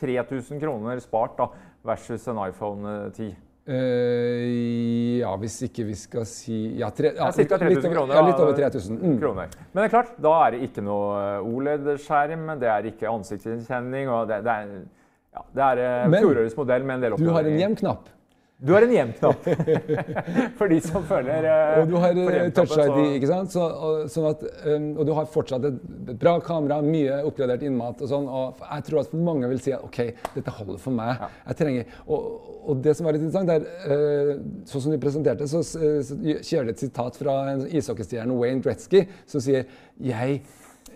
3000 0.00 0.60
kroner 0.60 1.00
spart 1.00 1.38
da, 1.40 1.46
versus 1.86 2.26
en 2.28 2.36
iPhone 2.48 2.82
eh, 3.06 3.10
10. 3.16 3.30
Uh, 3.66 5.18
ja, 5.18 5.32
hvis 5.42 5.56
ikke 5.66 5.82
vi 5.88 5.94
skal 5.98 6.22
si 6.30 6.54
Ja, 6.78 6.86
tre, 6.94 7.10
ja, 7.16 7.24
Ja, 7.24 7.30
litt, 7.34 7.50
litt, 7.50 7.50
3000 7.50 7.82
over- 7.88 7.96
kroner. 7.96 8.14
ja, 8.14 8.20
litt 8.28 8.38
over 8.44 8.54
3000. 8.54 8.94
Mm. 9.00 9.16
kroner. 9.18 9.48
Men 9.72 9.78
det 9.82 9.86
er 9.88 9.94
klart, 9.96 10.12
da 10.22 10.34
er 10.46 10.50
det 10.54 10.60
ikke 10.68 10.82
noe 10.86 11.06
eh, 11.18 11.48
OLED-skjerm, 11.50 12.44
det 12.60 12.68
er 12.70 12.82
ikke 12.92 13.10
ansiktsgjenkjenning. 13.10 14.06
og 14.08 14.28
Det, 14.30 14.38
det 14.46 14.52
er, 14.54 14.70
ja, 15.34 15.42
det 15.58 15.64
er 15.72 15.76
eh, 15.82 16.06
fjorårets 16.20 16.54
modell 16.60 16.82
med 16.86 16.94
en 16.94 17.00
del 17.08 17.12
Du 17.16 17.18
har 17.24 17.24
en 17.24 17.28
oppgraderinger. 17.32 17.58
hjem-knapp. 17.64 18.04
Du 18.58 18.72
har 18.72 18.82
en 18.82 18.92
hjem-knapp. 18.92 19.42
For 20.58 20.70
de 20.72 20.78
som 20.80 21.04
føler 21.04 21.44
uh, 21.44 21.82
Og 21.82 21.90
du 21.90 21.96
har 22.00 22.16
eh, 22.16 22.46
Touch 22.56 22.72
ID, 22.72 22.86
så- 22.88 23.10
ikke 23.18 23.28
sant? 23.28 23.52
Så, 23.52 23.60
og, 23.60 24.06
sånn 24.12 24.28
at, 24.30 24.44
um, 24.64 24.86
og 24.96 25.02
du 25.04 25.12
har 25.18 25.28
fortsatt 25.28 25.66
et, 25.68 25.76
et 26.08 26.16
bra 26.22 26.38
kamera, 26.44 26.78
mye 26.84 27.18
oppgradert 27.28 27.66
innmat 27.68 28.00
og 28.00 28.08
sånn. 28.08 28.28
Og 28.32 28.62
jeg 28.64 28.86
tror 28.88 29.02
at 29.02 29.16
mange 29.28 29.50
vil 29.52 29.60
si 29.60 29.74
at 29.76 29.84
OK, 29.84 30.00
dette 30.38 30.56
holder 30.56 30.80
for 30.80 30.96
meg. 30.96 31.26
Jeg 31.50 31.60
trenger 31.60 31.98
og, 32.06 32.52
og 32.66 32.80
det 32.86 32.96
som 32.96 33.06
var 33.06 33.18
litt 33.18 33.26
interessant, 33.26 33.52
er 33.52 33.68
uh, 33.92 34.32
sånn 34.72 34.86
som 34.86 34.96
de 34.96 35.02
presenterte, 35.04 35.50
så, 35.52 35.60
så, 35.66 35.92
så 36.08 36.16
kjører 36.24 36.70
de 36.70 36.76
et 36.78 36.86
sitat 36.86 37.20
fra 37.20 37.36
en 37.52 37.66
ishockeystjerne, 37.68 38.40
Wayne 38.40 38.64
Gretzky, 38.64 39.04
som 39.28 39.44
sier 39.44 39.68
jeg 40.00 40.40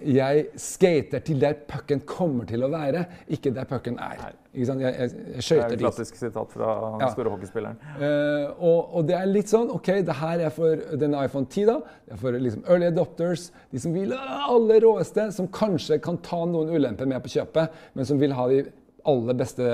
jeg 0.07 0.47
skater 0.61 1.23
til 1.27 1.41
der 1.43 1.55
pucken 1.69 2.01
kommer 2.09 2.47
til 2.49 2.63
å 2.65 2.69
være, 2.73 3.05
ikke 3.29 3.53
der 3.57 3.67
pucken 3.69 3.99
er. 4.03 4.23
Ikke 4.55 4.67
sant? 4.67 4.81
Jeg, 4.83 4.95
jeg, 4.97 5.11
jeg 5.11 5.27
Det 5.27 5.37
er 5.37 5.47
skøyter 5.47 5.65
et 5.67 5.73
dit. 5.75 5.83
klassisk 5.85 6.17
sitat 6.19 6.53
fra 6.55 6.71
den 6.97 7.05
Ja. 7.05 7.11
store 7.15 7.31
hockeyspilleren. 7.35 7.77
Uh, 8.01 8.63
og, 8.71 8.95
og 9.01 9.07
det 9.11 9.17
er 9.19 9.27
litt 9.31 9.53
sånn 9.53 9.71
OK, 9.75 9.91
det 10.07 10.17
her 10.21 10.45
er 10.47 10.55
for 10.55 10.83
denne 10.99 11.21
iPhone 11.27 11.47
10, 11.47 11.67
da. 11.71 11.77
Det 12.07 12.17
er 12.17 12.23
for 12.23 12.39
liksom 12.47 12.65
early 12.67 12.89
adopters, 12.91 13.49
de 13.71 13.83
som 13.85 13.95
vil 13.95 14.17
ha 14.17 14.41
aller 14.51 14.81
råeste, 14.87 15.29
som 15.37 15.49
kanskje 15.55 16.01
kan 16.03 16.19
ta 16.27 16.43
noen 16.51 16.73
ulemper 16.75 17.07
med 17.11 17.23
på 17.25 17.35
kjøpet, 17.37 17.77
men 17.95 18.09
som 18.09 18.19
vil 18.21 18.33
ha 18.39 18.49
de 18.51 18.65
aller 19.11 19.39
beste 19.39 19.69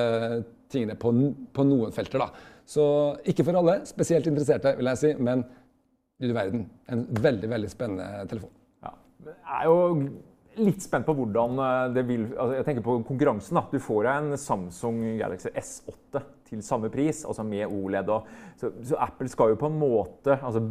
tingene 0.73 0.97
på, 0.99 1.13
på 1.55 1.65
noen 1.67 1.93
felter, 1.95 2.19
da. 2.27 2.31
Så 2.67 2.83
ikke 3.31 3.45
for 3.47 3.59
alle, 3.61 3.81
spesielt 3.87 4.27
interesserte, 4.27 4.75
vil 4.79 4.89
jeg 4.91 4.99
si, 5.05 5.15
men 5.23 5.45
du 6.21 6.31
verden, 6.33 6.63
en 6.89 7.03
veldig, 7.23 7.49
veldig 7.53 7.69
spennende 7.71 8.25
telefon. 8.31 8.51
Jeg 9.25 9.61
er 9.61 9.65
jo 9.71 9.79
litt 10.65 10.85
spent 10.85 11.07
på 11.07 11.15
hvordan 11.17 11.61
eh, 11.61 11.83
det 11.97 12.05
vil 12.09 12.27
altså 12.33 12.59
Jeg 12.59 12.67
tenker 12.69 12.85
på 12.87 12.99
konkurransen. 13.07 13.59
da. 13.59 13.65
Du 13.71 13.83
får 13.83 14.07
deg 14.07 14.21
en 14.21 14.41
Samsung 14.41 15.03
Galaxy 15.21 15.51
S8 15.53 16.23
til 16.47 16.63
samme 16.63 16.91
pris, 16.93 17.25
altså 17.27 17.45
med 17.45 17.67
OLED. 17.67 18.13
Og, 18.15 18.29
så, 18.61 18.71
så 18.87 19.01
Apple 19.03 19.29
skal 19.29 19.53
jo 19.53 19.59
på 19.61 19.71
en 19.71 19.81
måte 19.81 20.37
Altså 20.39 20.63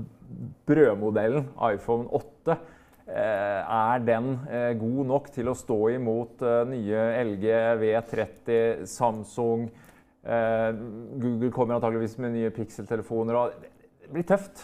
brødmodellen 0.66 1.50
iPhone 1.68 2.08
8 2.10 2.56
eh, 2.56 3.76
er 3.78 4.06
den 4.08 4.32
eh, 4.50 4.72
god 4.80 5.02
nok 5.12 5.30
til 5.36 5.52
å 5.52 5.58
stå 5.58 5.80
imot 5.98 6.46
nye 6.72 7.04
LG 7.26 7.50
V30, 7.82 8.86
Samsung 8.90 9.68
Google 10.26 11.52
kommer 11.54 11.76
antageligvis 11.76 12.16
med 12.18 12.32
nye 12.34 12.50
Pixel-telefoner. 12.50 13.52
Det 14.02 14.10
blir 14.10 14.26
tøft. 14.26 14.64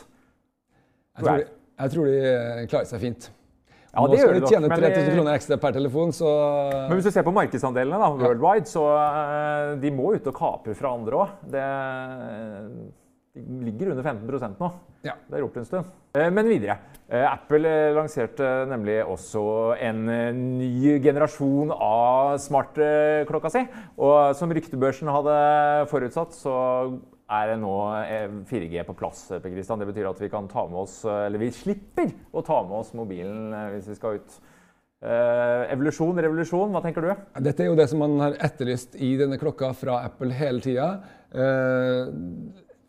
Jeg 1.13 1.21
tror 1.21 1.37
de, 1.37 1.45
jeg 1.83 1.93
tror 1.93 2.09
de 2.09 2.65
klarer 2.71 2.89
seg 2.89 3.03
fint. 3.03 3.27
Ja, 3.91 4.05
det 4.07 4.21
gjør 4.21 4.31
de 4.31 4.39
de 4.39 4.43
nok, 4.45 4.53
tjene 4.53 4.69
men 4.71 4.79
3000 4.79 5.15
kroner 5.17 5.35
ekstra 5.35 5.57
per 5.59 5.73
telefon, 5.75 6.13
så 6.15 6.29
Men 6.87 6.95
hvis 6.95 7.09
du 7.09 7.11
ser 7.11 7.25
på 7.27 7.33
markedsandelene 7.35 7.99
da, 7.99 8.07
worldwide, 8.21 8.69
så 8.71 8.85
eh, 8.95 9.73
de 9.83 9.91
må 9.91 10.13
ut 10.15 10.31
og 10.31 10.37
kapre 10.37 10.75
fra 10.79 10.93
andre 10.95 11.19
òg. 11.25 11.27
De 11.51 11.65
ligger 13.67 13.91
under 13.93 14.03
15% 14.03 14.59
nå. 14.59 14.71
Ja. 15.03 15.15
Det 15.27 15.35
har 15.37 15.43
gjort 15.45 15.59
en 15.59 15.67
stund. 15.67 15.91
Eh, 16.15 16.29
Men 16.31 16.47
videre. 16.47 16.77
Eh, 17.11 17.25
Apple 17.27 17.67
eh, 17.67 17.91
lanserte 17.95 18.47
nemlig 18.71 19.01
også 19.03 19.43
en 19.83 20.03
eh, 20.11 20.31
ny 20.35 20.97
generasjon 21.03 21.71
av 21.75 22.37
smartklokka 22.39 23.51
si. 23.51 23.65
Og 23.99 24.35
som 24.39 24.51
ryktebørsen 24.55 25.11
hadde 25.11 25.35
forutsatt, 25.91 26.35
så 26.35 26.55
er 27.31 27.53
nå 27.59 27.73
eh, 28.03 28.29
4G 28.49 28.81
på 28.87 28.95
plass. 28.99 29.25
Per 29.31 29.51
Christian. 29.53 29.79
Det 29.79 29.87
betyr 29.91 30.09
at 30.09 30.19
vi 30.21 30.29
kan 30.31 30.49
ta 30.51 30.65
med 30.67 30.81
oss, 30.83 31.01
eh, 31.05 31.25
eller 31.27 31.41
vi 31.41 31.51
slipper 31.55 32.11
å 32.35 32.43
ta 32.45 32.61
med 32.67 32.79
oss 32.81 32.93
mobilen 32.97 33.53
eh, 33.55 33.69
hvis 33.75 33.87
vi 33.91 33.99
skal 33.99 34.19
ut. 34.19 34.39
Eh, 35.01 35.63
evolusjon, 35.73 36.19
revolusjon, 36.21 36.73
hva 36.75 36.81
tenker 36.83 37.07
du? 37.07 37.13
Dette 37.41 37.63
er 37.63 37.71
jo 37.71 37.77
det 37.79 37.87
som 37.89 38.03
man 38.03 38.19
har 38.21 38.35
etterlyst 38.45 38.99
i 39.01 39.15
denne 39.17 39.39
klokka 39.41 39.71
fra 39.77 40.01
Apple 40.09 40.35
hele 40.37 40.61
tida. 40.61 40.91
Eh, 41.33 42.11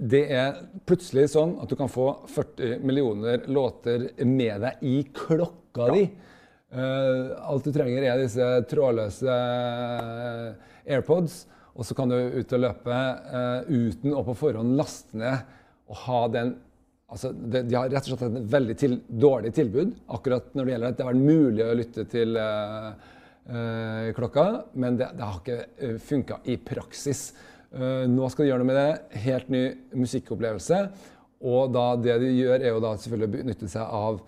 Det 0.02 0.24
er 0.34 0.56
plutselig 0.88 1.28
sånn 1.30 1.52
at 1.62 1.70
du 1.70 1.76
kan 1.78 1.86
få 1.88 2.08
40 2.26 2.80
millioner 2.82 3.44
låter 3.46 4.08
med 4.26 4.64
deg 4.64 4.80
i 4.82 4.96
klokka 5.14 5.86
di. 5.94 6.02
Eh, 6.74 7.28
Alt 7.46 7.68
du 7.68 7.70
trenger, 7.72 8.02
er 8.10 8.18
disse 8.18 8.48
trådløse 8.66 9.36
AirPods. 10.90 11.44
Og 11.72 11.86
så 11.88 11.96
kan 11.96 12.10
du 12.10 12.16
ut 12.16 12.52
og 12.52 12.60
løpe 12.60 12.98
uh, 13.32 13.64
uten 13.68 14.12
å 14.12 14.24
på 14.26 14.36
forhånd 14.42 14.76
laste 14.78 15.16
ned 15.18 15.48
og 15.90 16.04
ha 16.06 16.26
den 16.40 16.54
Altså, 17.12 17.28
det, 17.36 17.66
de 17.68 17.74
har 17.76 17.90
rett 17.92 18.06
og 18.08 18.14
slett 18.14 18.22
et 18.38 18.46
veldig 18.48 18.74
til, 18.80 18.94
dårlig 19.20 19.50
tilbud 19.52 19.90
akkurat 20.16 20.46
når 20.56 20.64
det 20.64 20.72
gjelder 20.72 20.92
at 20.94 20.96
det 20.96 21.04
har 21.04 21.10
vært 21.10 21.26
mulig 21.26 21.64
å 21.66 21.74
lytte 21.76 22.04
til 22.08 22.38
uh, 22.40 22.86
uh, 23.50 24.06
klokka, 24.16 24.44
men 24.80 24.96
det, 24.96 25.10
det 25.18 25.26
har 25.26 25.42
ikke 25.42 25.90
funka 26.06 26.38
i 26.48 26.56
praksis. 26.56 27.20
Nå 28.08 28.30
skal 28.32 28.46
de 28.46 28.48
gjøre 28.48 28.62
noe 28.62 28.70
med 28.70 28.80
det. 28.80 29.20
Helt 29.26 29.52
ny 29.52 29.60
musikkopplevelse. 30.00 30.80
Og 31.52 31.76
da 31.76 31.84
det 32.00 32.16
de 32.24 32.32
gjør, 32.32 32.56
er 32.56 32.72
jo 32.72 32.80
da 32.86 32.94
selvfølgelig 32.96 33.28
å 33.28 33.34
benytte 33.36 33.68
seg 33.74 33.94
av 34.00 34.24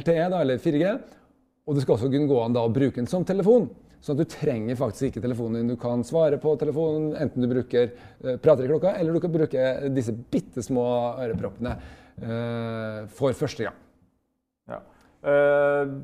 LTE, 0.00 0.26
da, 0.32 0.40
eller 0.40 0.64
4G. 0.64 0.96
Og 1.68 1.76
det 1.76 1.84
skal 1.84 1.98
også 1.98 2.08
kunne 2.08 2.32
gå 2.32 2.40
an 2.40 2.56
da 2.56 2.64
å 2.64 2.72
bruke 2.72 3.02
den 3.02 3.12
som 3.12 3.28
telefon. 3.28 3.68
Sånn 4.00 4.16
at 4.16 4.22
du 4.22 4.34
trenger 4.36 4.78
faktisk 4.78 5.10
ikke 5.10 5.22
telefonen 5.24 5.60
din. 5.60 5.74
Du 5.74 5.80
kan 5.80 6.04
svare 6.06 6.38
på 6.42 6.52
telefonen 6.60 7.14
enten 7.18 7.44
du 7.44 7.50
bruker 7.50 7.88
eh, 7.90 8.36
prater 8.42 8.66
i 8.66 8.70
klokka, 8.70 8.96
eller 8.96 9.16
du 9.16 9.22
kan 9.24 9.34
bruke 9.34 9.70
disse 9.94 10.14
bitte 10.14 10.64
små 10.64 10.84
øreproppene 11.24 11.72
uh, 12.22 13.00
for 13.16 13.36
første 13.36 13.66
gang. 13.66 13.80
Ja. 14.70 14.82
Uh, 15.26 15.96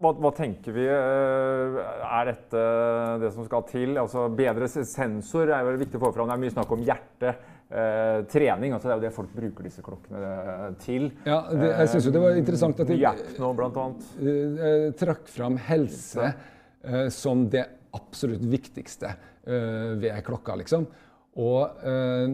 hva, 0.00 0.14
hva 0.16 0.30
tenker 0.32 0.72
vi? 0.72 0.86
Eh, 0.88 1.78
er 2.08 2.30
dette 2.30 2.60
det 3.20 3.32
som 3.34 3.44
skal 3.44 3.66
til? 3.68 3.98
Altså, 4.00 4.30
bedre 4.32 4.68
sensor 4.70 5.52
er 5.52 5.66
vel 5.66 5.76
viktig 5.82 6.00
å 6.00 6.06
få 6.06 6.14
fram. 6.16 6.30
Det 6.30 6.38
er 6.38 6.44
mye 6.46 6.54
snakk 6.54 6.72
om 6.72 6.84
hjerte. 6.86 7.34
eh, 7.70 8.22
trening. 8.30 8.72
altså 8.72 8.88
Det 8.88 8.94
er 8.94 8.98
jo 8.98 9.04
det 9.06 9.12
folk 9.14 9.34
bruker 9.34 9.66
disse 9.68 9.84
klokkene 9.84 10.20
eh, 10.20 10.64
til. 10.82 11.10
Ja, 11.26 11.42
det, 11.50 11.72
jeg 11.72 11.92
syns 11.94 12.08
jo 12.08 12.14
det 12.14 12.22
var 12.24 12.38
interessant 12.40 12.82
at 12.82 12.90
de 12.90 12.98
Jack 13.00 13.22
nå, 13.38 13.52
blant 13.58 13.78
annet. 13.84 14.08
eh, 14.20 14.86
trakk 15.00 15.30
fram 15.30 15.58
helse 15.70 16.30
eh, 16.30 16.48
som 17.12 17.48
det 17.50 17.66
absolutt 17.96 18.44
viktigste 18.46 19.06
eh, 19.10 19.96
ved 19.98 20.24
klokka, 20.26 20.54
liksom. 20.60 20.86
Og 21.40 21.82
eh, 21.86 22.28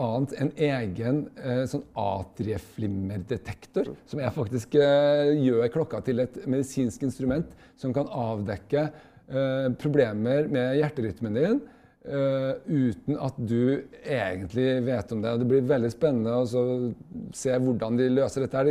annet 0.00 0.32
en 0.40 0.52
egen 0.56 1.18
eh, 1.36 1.64
sånn 1.68 1.84
atrieflimmerdetektor, 2.00 3.90
som 4.08 4.22
jeg 4.22 4.32
faktisk 4.36 4.74
eh, 4.80 5.34
gjør 5.36 5.68
klokka 5.74 6.00
til 6.06 6.24
et 6.24 6.38
medisinsk 6.48 7.02
instrument 7.04 7.50
som 7.80 7.92
kan 7.96 8.08
avdekke 8.08 8.86
eh, 8.88 9.68
problemer 9.80 10.48
med 10.48 10.78
hjerterytmen 10.80 11.36
din. 11.36 11.60
eh, 12.04 12.56
uten 12.64 13.18
at 13.20 13.36
du 13.36 13.84
egentlig 14.00 14.80
vet 14.86 15.12
om 15.12 15.20
det. 15.22 15.36
Det 15.42 15.48
blir 15.50 15.68
veldig 15.68 15.92
spennende 15.92 16.32
å 16.40 16.46
se 17.36 17.52
hvordan 17.52 18.00
de 18.00 18.08
løser 18.14 18.46
dette. 18.46 18.56
her. 18.56 18.64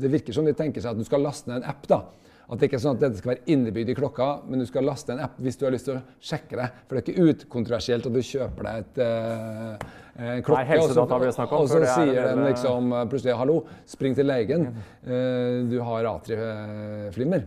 Det 0.00 0.12
virker 0.14 0.36
som 0.36 0.46
de 0.46 0.54
tenker 0.54 0.80
seg 0.82 0.94
at 0.94 1.00
du 1.00 1.06
skal 1.08 1.26
laste 1.26 1.50
ned 1.50 1.62
en 1.62 1.70
app. 1.72 1.86
da. 1.90 2.04
At 2.50 2.58
det 2.58 2.66
ikke 2.66 2.80
er 2.80 2.82
sånn 2.82 2.96
at 2.96 3.02
dette 3.04 3.20
skal 3.20 3.30
være 3.36 3.52
innebygd 3.54 3.92
i 3.92 3.94
klokka, 3.94 4.28
men 4.50 4.62
du 4.62 4.66
skal 4.66 4.82
laste 4.88 5.14
en 5.14 5.20
app 5.22 5.36
hvis 5.38 5.58
du 5.58 5.66
har 5.68 5.74
lyst 5.74 5.86
til 5.86 6.00
å 6.00 6.00
sjekke 6.18 6.58
det. 6.58 6.64
For 6.88 6.96
det 6.96 7.02
er 7.02 7.12
ikke 7.12 7.26
utkontroversielt 7.30 8.08
at 8.08 8.16
du 8.16 8.22
kjøper 8.26 8.66
deg 8.66 8.80
et, 8.80 8.98
uh, 9.04 10.00
en 10.20 10.42
klokke, 10.46 10.56
Nei, 10.56 10.70
helsedata 10.72 11.20
så, 11.30 11.44
om 11.46 11.54
og 11.60 11.68
så 11.70 11.78
er 11.78 11.86
sier 11.92 12.26
den 12.26 12.42
liksom 12.48 12.90
eh, 12.96 13.04
plutselig 13.12 13.36
'hallo, 13.38 13.60
spring 13.88 14.16
til 14.18 14.26
legen'. 14.28 14.66
Eh, 15.06 15.60
du 15.70 15.78
har 15.86 16.10
atrieflimmer. 16.10 17.46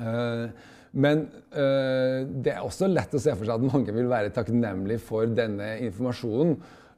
Eh, 0.00 0.72
men 0.96 1.26
det 1.52 2.54
er 2.54 2.64
også 2.64 2.88
lett 2.88 3.12
å 3.12 3.20
se 3.20 3.34
for 3.36 3.44
seg 3.44 3.52
at 3.52 3.64
mange 3.68 3.92
vil 3.92 4.08
være 4.08 4.32
takknemlige 4.32 5.02
for 5.04 5.28
denne 5.28 5.74
informasjonen. 5.84 6.54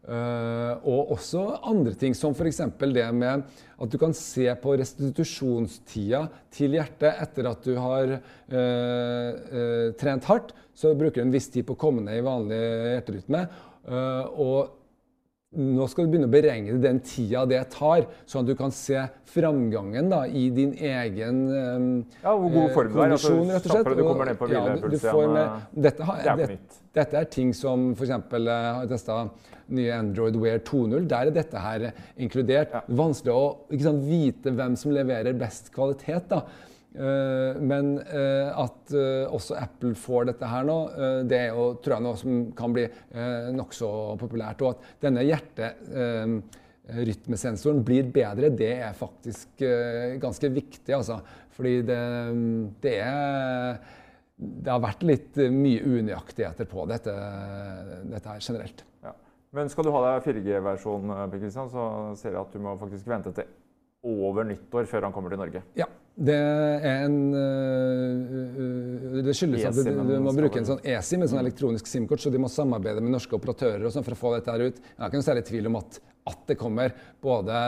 Eh, 0.09 0.87
og 0.88 1.11
også 1.12 1.42
andre 1.68 1.92
ting, 2.01 2.14
som 2.16 2.33
f.eks. 2.33 2.62
det 2.81 3.09
med 3.12 3.42
at 3.79 3.92
du 3.92 3.99
kan 4.01 4.14
se 4.16 4.47
på 4.62 4.77
restitusjonstida 4.81 6.23
til 6.55 6.79
hjertet 6.79 7.21
etter 7.27 7.49
at 7.51 7.66
du 7.66 7.77
har 7.77 8.14
uh, 8.16 9.33
uh, 9.53 9.88
trent 10.01 10.25
hardt. 10.31 10.55
Så 10.73 10.94
bruker 10.97 11.21
du 11.21 11.27
en 11.27 11.35
viss 11.35 11.51
tid 11.53 11.66
på 11.68 11.77
å 11.77 11.83
komme 11.83 12.07
ned 12.07 12.21
i 12.21 12.25
vanlig 12.25 12.59
hjerterytme. 12.59 13.44
Og 14.38 14.78
nå 15.57 15.87
skal 15.89 16.05
du 16.05 16.11
begynne 16.13 16.27
å 16.29 16.33
beregne 16.33 16.75
den 16.83 16.99
tida 17.01 17.47
det 17.49 17.63
tar, 17.73 18.03
sånn 18.29 18.45
at 18.45 18.51
du 18.51 18.55
kan 18.59 18.73
se 18.75 19.01
framgangen 19.33 20.11
da, 20.13 20.27
i 20.29 20.51
din 20.53 20.75
egen 20.77 21.39
um, 21.49 21.87
Ja, 22.21 22.35
hvor 22.37 22.53
god 22.53 22.75
form 22.75 22.93
du 22.93 22.99
er, 23.01 23.15
altså, 23.17 23.33
rett 23.49 23.65
og 23.65 23.73
slett. 23.73 23.89
du 23.97 24.03
kommer 24.05 24.29
ned 24.29 24.37
på 24.39 24.49
ja, 24.53 24.65
du- 24.77 24.89
med- 25.33 25.39
eh, 25.41 25.63
dette, 25.89 26.05
har, 26.05 26.21
det 26.37 26.45
er 26.45 26.53
nytt. 26.53 26.77
dette 27.01 27.17
er 27.23 27.31
ting 27.33 27.55
som 27.57 27.93
f.eks. 27.97 28.13
har 28.13 28.87
testa 28.93 29.19
nye 29.73 29.91
Android 29.97 30.37
Wear 30.37 30.59
2.0. 30.61 31.09
Der 31.09 31.27
er 31.29 31.31
dette 31.31 31.61
her 31.65 31.89
inkludert. 32.19 32.77
Vanskelig 32.89 33.33
å 33.33 33.81
sant, 33.81 34.05
vite 34.05 34.53
hvem 34.53 34.77
som 34.77 34.93
leverer 34.93 35.33
best 35.37 35.73
kvalitet. 35.73 36.29
da. 36.29 36.43
Eh, 36.94 37.57
men 37.61 37.98
eh, 38.01 38.48
at 38.48 38.92
eh, 38.96 39.27
også 39.29 39.55
Apple 39.61 39.94
får 39.98 40.24
dette 40.31 40.46
her 40.48 40.64
nå, 40.68 40.90
det 41.29 41.38
er 41.38 41.48
jo 41.53 41.74
tror 41.83 41.94
jeg 41.96 42.03
noe 42.07 42.16
som 42.20 42.53
kan 42.57 42.72
bli 42.74 42.87
nokså 43.57 43.88
populært. 44.20 44.62
Og 44.64 44.68
at 44.74 44.81
denne 45.05 45.22
hjerterytmesensoren 45.29 47.81
blir 47.87 48.05
bedre, 48.14 48.48
det 48.51 48.74
er 48.81 48.92
faktisk 48.96 49.48
ganske 50.22 50.48
viktig. 50.55 50.94
altså. 50.96 51.16
Fordi 51.59 51.83
det, 51.83 52.03
det 52.85 52.96
er 53.03 53.79
det 54.38 54.70
har 54.70 54.79
vært 54.79 55.03
litt 55.03 55.35
mye 55.51 55.83
unøyaktigheter 55.83 56.62
på 56.70 56.87
dette, 56.87 57.11
dette 58.07 58.31
her 58.31 58.38
generelt. 58.38 58.87
Ja. 59.03 59.11
Men 59.57 59.70
skal 59.72 59.87
du 59.87 59.92
ha 59.94 60.03
deg 60.05 60.27
4G-versjon, 60.29 61.14
eh, 61.14 61.48
så 61.51 61.64
ser 62.20 62.37
jeg 62.37 62.42
at 62.42 62.55
du 62.55 62.62
må 62.62 62.77
faktisk 62.79 63.09
vente 63.09 63.33
til 63.35 63.48
over 64.07 64.46
nyttår 64.46 64.87
før 64.87 65.09
han 65.09 65.14
kommer 65.14 65.35
til 65.35 65.40
Norge. 65.40 65.64
Ja. 65.79 65.88
Det 66.18 66.35
er 66.35 67.04
en 67.04 67.35
øh, 67.35 68.33
øh, 68.59 69.18
Det 69.22 69.35
skyldes 69.38 69.68
at 69.68 69.76
du, 69.76 69.90
du 70.09 70.16
må 70.24 70.33
bruke 70.35 70.59
en 70.59 70.66
sånn 70.66 70.81
eSIM, 70.83 71.22
en 71.22 71.31
sånn 71.31 71.44
elektronisk 71.44 71.87
SIM-kort, 71.87 72.22
så 72.24 72.33
de 72.35 72.40
må 72.42 72.50
samarbeide 72.50 73.04
med 73.04 73.14
norske 73.14 73.38
operatører 73.38 73.87
og 73.87 73.94
sånn 73.94 74.07
for 74.07 74.16
å 74.16 74.18
få 74.18 74.33
dette 74.35 74.50
her 74.50 74.66
ut. 74.66 74.81
Jeg 74.83 74.98
har 74.98 75.12
ikke 75.12 75.20
noe 75.20 75.28
særlig 75.28 75.44
tvil 75.46 75.70
om 75.70 75.78
at, 75.78 76.00
at 76.33 76.42
det 76.50 76.59
kommer. 76.59 76.96
Både 77.22 77.62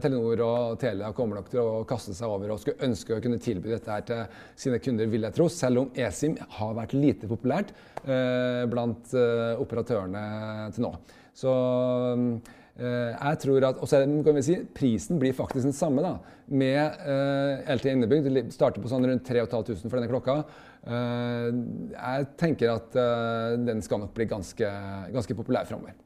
Telenor 0.00 0.44
og 0.46 0.80
Telia 0.80 1.12
kommer 1.16 1.42
nok 1.42 1.52
til 1.52 1.60
å 1.60 1.84
kaste 1.88 2.16
seg 2.16 2.32
over 2.32 2.54
og 2.54 2.62
skulle 2.62 2.88
ønske 2.88 3.18
å 3.18 3.22
kunne 3.26 3.42
tilby 3.44 3.74
dette 3.74 3.92
her 3.92 4.08
til 4.08 4.42
sine 4.64 4.80
kunder, 4.80 5.12
vil 5.12 5.28
jeg 5.28 5.36
tro. 5.36 5.50
Selv 5.52 5.84
om 5.84 5.92
eSIM 5.92 6.40
har 6.56 6.76
vært 6.80 6.96
lite 6.96 7.28
populært 7.28 7.76
eh, 8.06 8.64
blant 8.72 9.12
eh, 9.12 9.52
operatørene 9.60 10.28
til 10.72 10.88
nå. 10.88 10.96
Så 11.36 11.52
eh, 11.52 12.54
jeg 12.76 13.38
tror 13.40 13.64
at, 13.64 13.78
Og 13.80 13.88
så 13.88 14.02
kan 14.04 14.36
vi 14.36 14.42
si, 14.44 14.54
prisen 14.76 15.16
blir 15.20 15.32
faktisk 15.32 15.64
den 15.64 15.72
samme. 15.72 16.02
da, 16.04 16.18
Med 16.46 16.98
uh, 17.06 17.72
LTE 17.72 17.94
innebygd. 17.96 18.28
Det 18.28 18.42
starter 18.52 18.84
på 18.84 18.90
sånn 18.92 19.06
rundt 19.08 19.24
3500 19.24 19.86
for 19.86 19.96
denne 19.96 20.10
klokka. 20.10 20.42
Uh, 20.84 21.48
jeg 21.94 22.26
tenker 22.36 22.74
at 22.76 22.98
uh, 23.00 23.56
den 23.64 23.80
skal 23.82 24.04
nok 24.04 24.12
bli 24.14 24.28
ganske, 24.28 24.72
ganske 25.14 25.38
populær 25.38 25.64
framover. 25.64 25.96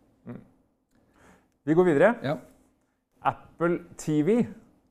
Vi 1.68 1.76
går 1.76 1.85
videre. 1.90 2.14
Ja. 2.24 2.38
Apple 3.22 3.78
TV. 4.00 4.46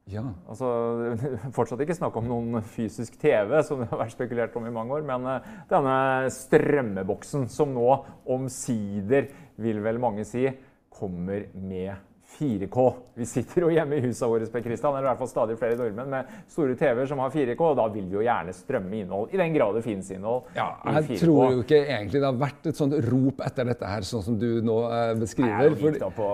ja. 0.09 0.23
Altså, 0.49 0.67
fortsatt 1.57 1.81
ikke 1.81 1.97
snakk 1.97 2.15
om 2.21 2.29
noen 2.29 2.61
fysisk 2.65 3.17
TV, 3.21 3.55
som 3.65 3.81
det 3.81 3.89
har 3.89 4.03
vært 4.03 4.13
spekulert 4.13 4.55
om 4.57 4.67
i 4.69 4.73
mange 4.73 4.93
år, 4.95 5.05
men 5.05 5.25
eh, 5.29 5.49
denne 5.69 5.95
strømmeboksen 6.33 7.47
som 7.49 7.73
nå 7.73 7.87
omsider, 8.29 9.31
vil 9.59 9.81
vel 9.83 9.99
mange 10.01 10.23
si, 10.29 10.45
kommer 10.93 11.45
med 11.53 12.05
4K. 12.29 12.83
Vi 13.17 13.25
sitter 13.25 13.63
jo 13.65 13.69
hjemme 13.73 13.97
i 13.97 14.01
husa 14.03 14.27
våre 14.29 14.45
Per 14.53 14.61
Christian, 14.61 14.93
eller 14.93 15.07
i 15.07 15.09
hvert 15.09 15.17
fall 15.23 15.29
stadig 15.31 15.55
flere 15.57 15.73
nordmenn 15.79 16.11
med 16.13 16.27
store 16.53 16.75
TV-er 16.77 17.07
som 17.09 17.17
har 17.23 17.31
4K, 17.33 17.57
og 17.71 17.77
da 17.79 17.87
vil 17.89 18.05
vi 18.05 18.19
jo 18.19 18.21
gjerne 18.21 18.53
strømme 18.53 18.99
innhold, 18.99 19.31
i 19.33 19.39
den 19.41 19.55
grad 19.55 19.73
det 19.79 19.81
finnes 19.87 20.11
innhold 20.13 20.51
Ja, 20.55 20.67
i 20.85 20.93
jeg 20.99 21.07
4K. 21.07 21.17
tror 21.23 21.55
jo 21.55 21.63
ikke 21.63 21.79
egentlig 21.87 22.21
det 22.21 22.27
har 22.29 22.37
vært 22.43 22.69
et 22.69 22.77
sånt 22.77 22.93
rop 23.07 23.41
etter 23.47 23.71
dette 23.71 23.89
her, 23.89 24.05
sånn 24.05 24.23
som 24.27 24.37
du 24.39 24.45
nå 24.61 24.75
eh, 24.85 24.93
Jeg 24.99 25.15
er 25.15 25.23
beskriver. 25.23 25.55
Nei, 25.55 25.63
jeg 25.87 25.95
gitt 25.97 26.05
på 26.19 26.27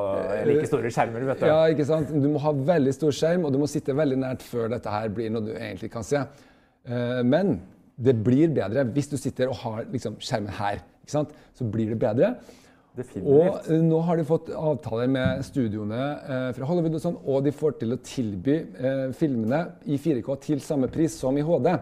like 0.51 0.67
store 0.73 0.91
skjermer, 0.97 1.25
vet 1.31 1.39
du. 1.39 1.47
Ja, 1.53 1.61
ikke 1.71 1.87
sant? 1.87 2.11
Du 2.11 2.27
må 2.35 2.43
ha 2.43 2.51
veldig 2.73 2.95
stor 2.99 3.15
skjerm, 3.21 3.47
og 3.47 3.55
du 3.55 3.61
må 3.63 3.71
sitte 3.71 3.95
veldig 3.95 4.19
nært 4.25 4.43
før 4.43 4.67
dette 4.75 4.91
her 4.97 5.07
blir 5.15 5.31
noe 5.31 5.47
du 5.47 5.53
egentlig 5.55 5.93
kan 5.95 6.03
se. 6.03 6.25
Eh, 6.85 7.23
Men 7.23 7.55
det 7.95 8.17
blir 8.19 8.51
bedre 8.51 8.83
hvis 8.91 9.07
du 9.07 9.15
sitter 9.15 9.47
og 9.47 9.55
har 9.63 9.85
liksom, 9.95 10.19
skjermen 10.19 10.51
her. 10.59 10.83
Ikke 11.05 11.15
sant? 11.15 11.31
Så 11.55 11.63
blir 11.71 11.95
det 11.95 12.01
bedre. 12.03 12.33
Og 12.95 13.01
Definitivt. 13.03 13.69
eh, 13.75 13.81
nå 13.83 13.99
har 14.07 14.17
de 14.17 14.23
fått 14.27 14.49
avtaler 14.55 15.09
med 15.11 15.43
studioene 15.43 16.01
eh, 16.23 16.49
fra 16.55 16.67
Hollywood, 16.69 16.95
og 16.95 17.03
sånn, 17.03 17.17
og 17.27 17.43
de 17.43 17.51
får 17.51 17.75
til 17.81 17.95
å 17.95 17.99
tilby 17.99 18.55
eh, 18.55 19.05
filmene 19.19 19.61
i 19.91 19.97
4K 19.99 20.37
til 20.45 20.61
samme 20.63 20.87
pris 20.91 21.17
som 21.19 21.35
i 21.35 21.43
HD. 21.43 21.73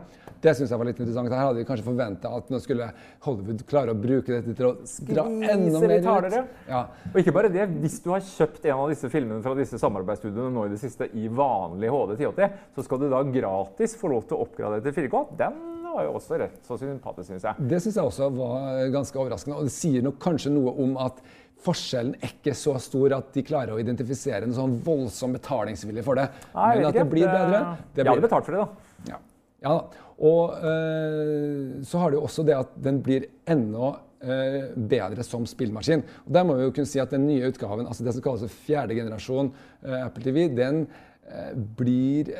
Det 0.43 0.51
syns 0.57 0.73
jeg 0.73 0.79
var 0.81 0.89
litt 0.89 0.97
interessant. 0.99 1.29
Her 1.31 1.45
hadde 1.47 1.61
vi 1.61 1.67
kanskje 1.67 1.85
forventa 1.85 2.31
at 2.35 2.49
nå 2.51 2.59
skulle 2.59 2.89
Hollywood 3.23 3.61
klare 3.69 3.93
å 3.93 3.99
bruke 3.99 4.33
dette 4.33 4.55
til 4.57 4.67
å 4.67 4.73
dra 5.07 5.23
enda 5.53 5.79
mer 5.79 6.01
ut. 6.01 6.55
Ja. 6.67 6.81
Og 7.13 7.19
ikke 7.21 7.35
bare 7.37 7.51
det, 7.53 7.69
hvis 7.79 8.01
du 8.03 8.09
har 8.11 8.25
kjøpt 8.27 8.65
en 8.67 8.81
av 8.81 8.91
disse 8.91 9.11
filmene 9.13 9.39
fra 9.45 9.53
disse 9.55 9.79
samarbeidsstudiene 9.79 10.49
nå 10.51 10.65
i 10.67 10.73
det 10.73 10.81
siste 10.81 11.07
i 11.15 11.29
vanlig 11.31 11.93
HD 11.93 12.17
1080, 12.17 12.57
så 12.75 12.87
skal 12.89 13.05
du 13.05 13.07
da 13.13 13.21
gratis 13.37 13.95
få 14.01 14.11
lov 14.11 14.27
til 14.27 14.35
å 14.35 14.43
oppgradere 14.47 14.83
til 14.83 14.97
4K. 15.05 15.23
Den 15.39 15.61
var 15.93 16.07
jo 16.07 16.17
også 16.17 16.39
rett 16.41 16.67
så 16.67 16.77
sympatisk, 16.81 17.29
syns 17.31 17.47
jeg. 17.47 17.69
Det 17.71 17.79
syns 17.83 17.99
jeg 17.99 18.11
også 18.11 18.29
var 18.35 18.83
ganske 18.93 19.19
overraskende. 19.21 19.57
Og 19.59 19.69
det 19.69 19.75
sier 19.75 20.05
nok 20.05 20.19
kanskje 20.23 20.53
noe 20.53 20.73
om 20.83 20.97
at 21.01 21.21
forskjellen 21.63 22.15
er 22.19 22.33
ikke 22.33 22.55
så 22.57 22.75
stor 22.81 23.17
at 23.17 23.29
de 23.35 23.43
klarer 23.45 23.75
å 23.75 23.81
identifisere 23.81 24.47
en 24.47 24.55
sånn 24.55 24.77
voldsom 24.83 25.35
betalingsvilje 25.37 26.05
for 26.05 26.19
det. 26.19 26.29
Nei, 26.55 26.71
Men 26.79 26.89
at 26.89 26.97
det 26.99 27.05
blir 27.11 27.29
bedre. 27.29 27.61
Det 27.93 28.03
Jeg 28.03 28.11
hadde 28.11 28.25
betalt 28.25 28.47
for 28.47 28.57
det, 28.57 28.63
da. 28.63 29.13
Ja. 29.13 29.19
ja. 29.67 29.75
Og 30.23 30.57
øh, 30.59 31.77
så 31.87 32.01
har 32.03 32.11
du 32.11 32.19
også 32.19 32.45
det 32.47 32.57
at 32.57 32.75
den 32.83 32.99
blir 33.05 33.29
enda 33.49 33.95
eh, 34.23 34.73
bedre 34.75 35.25
som 35.25 35.47
spillmaskin. 35.49 36.03
Og 36.25 36.33
Der 36.35 36.45
må 36.47 36.57
vi 36.57 36.67
jo 36.67 36.75
kunne 36.75 36.89
si 36.89 37.01
at 37.01 37.13
den 37.13 37.27
nye 37.27 37.49
utgaven, 37.49 37.87
altså 37.87 38.05
det 38.05 38.15
som 38.15 38.25
kalles 38.25 38.59
fjerde 38.65 38.97
generasjon 38.99 39.51
eh, 39.85 39.99
Apple 40.03 40.23
TV, 40.23 40.47
den 40.53 40.85
eh, 41.27 41.53
blir 41.79 42.33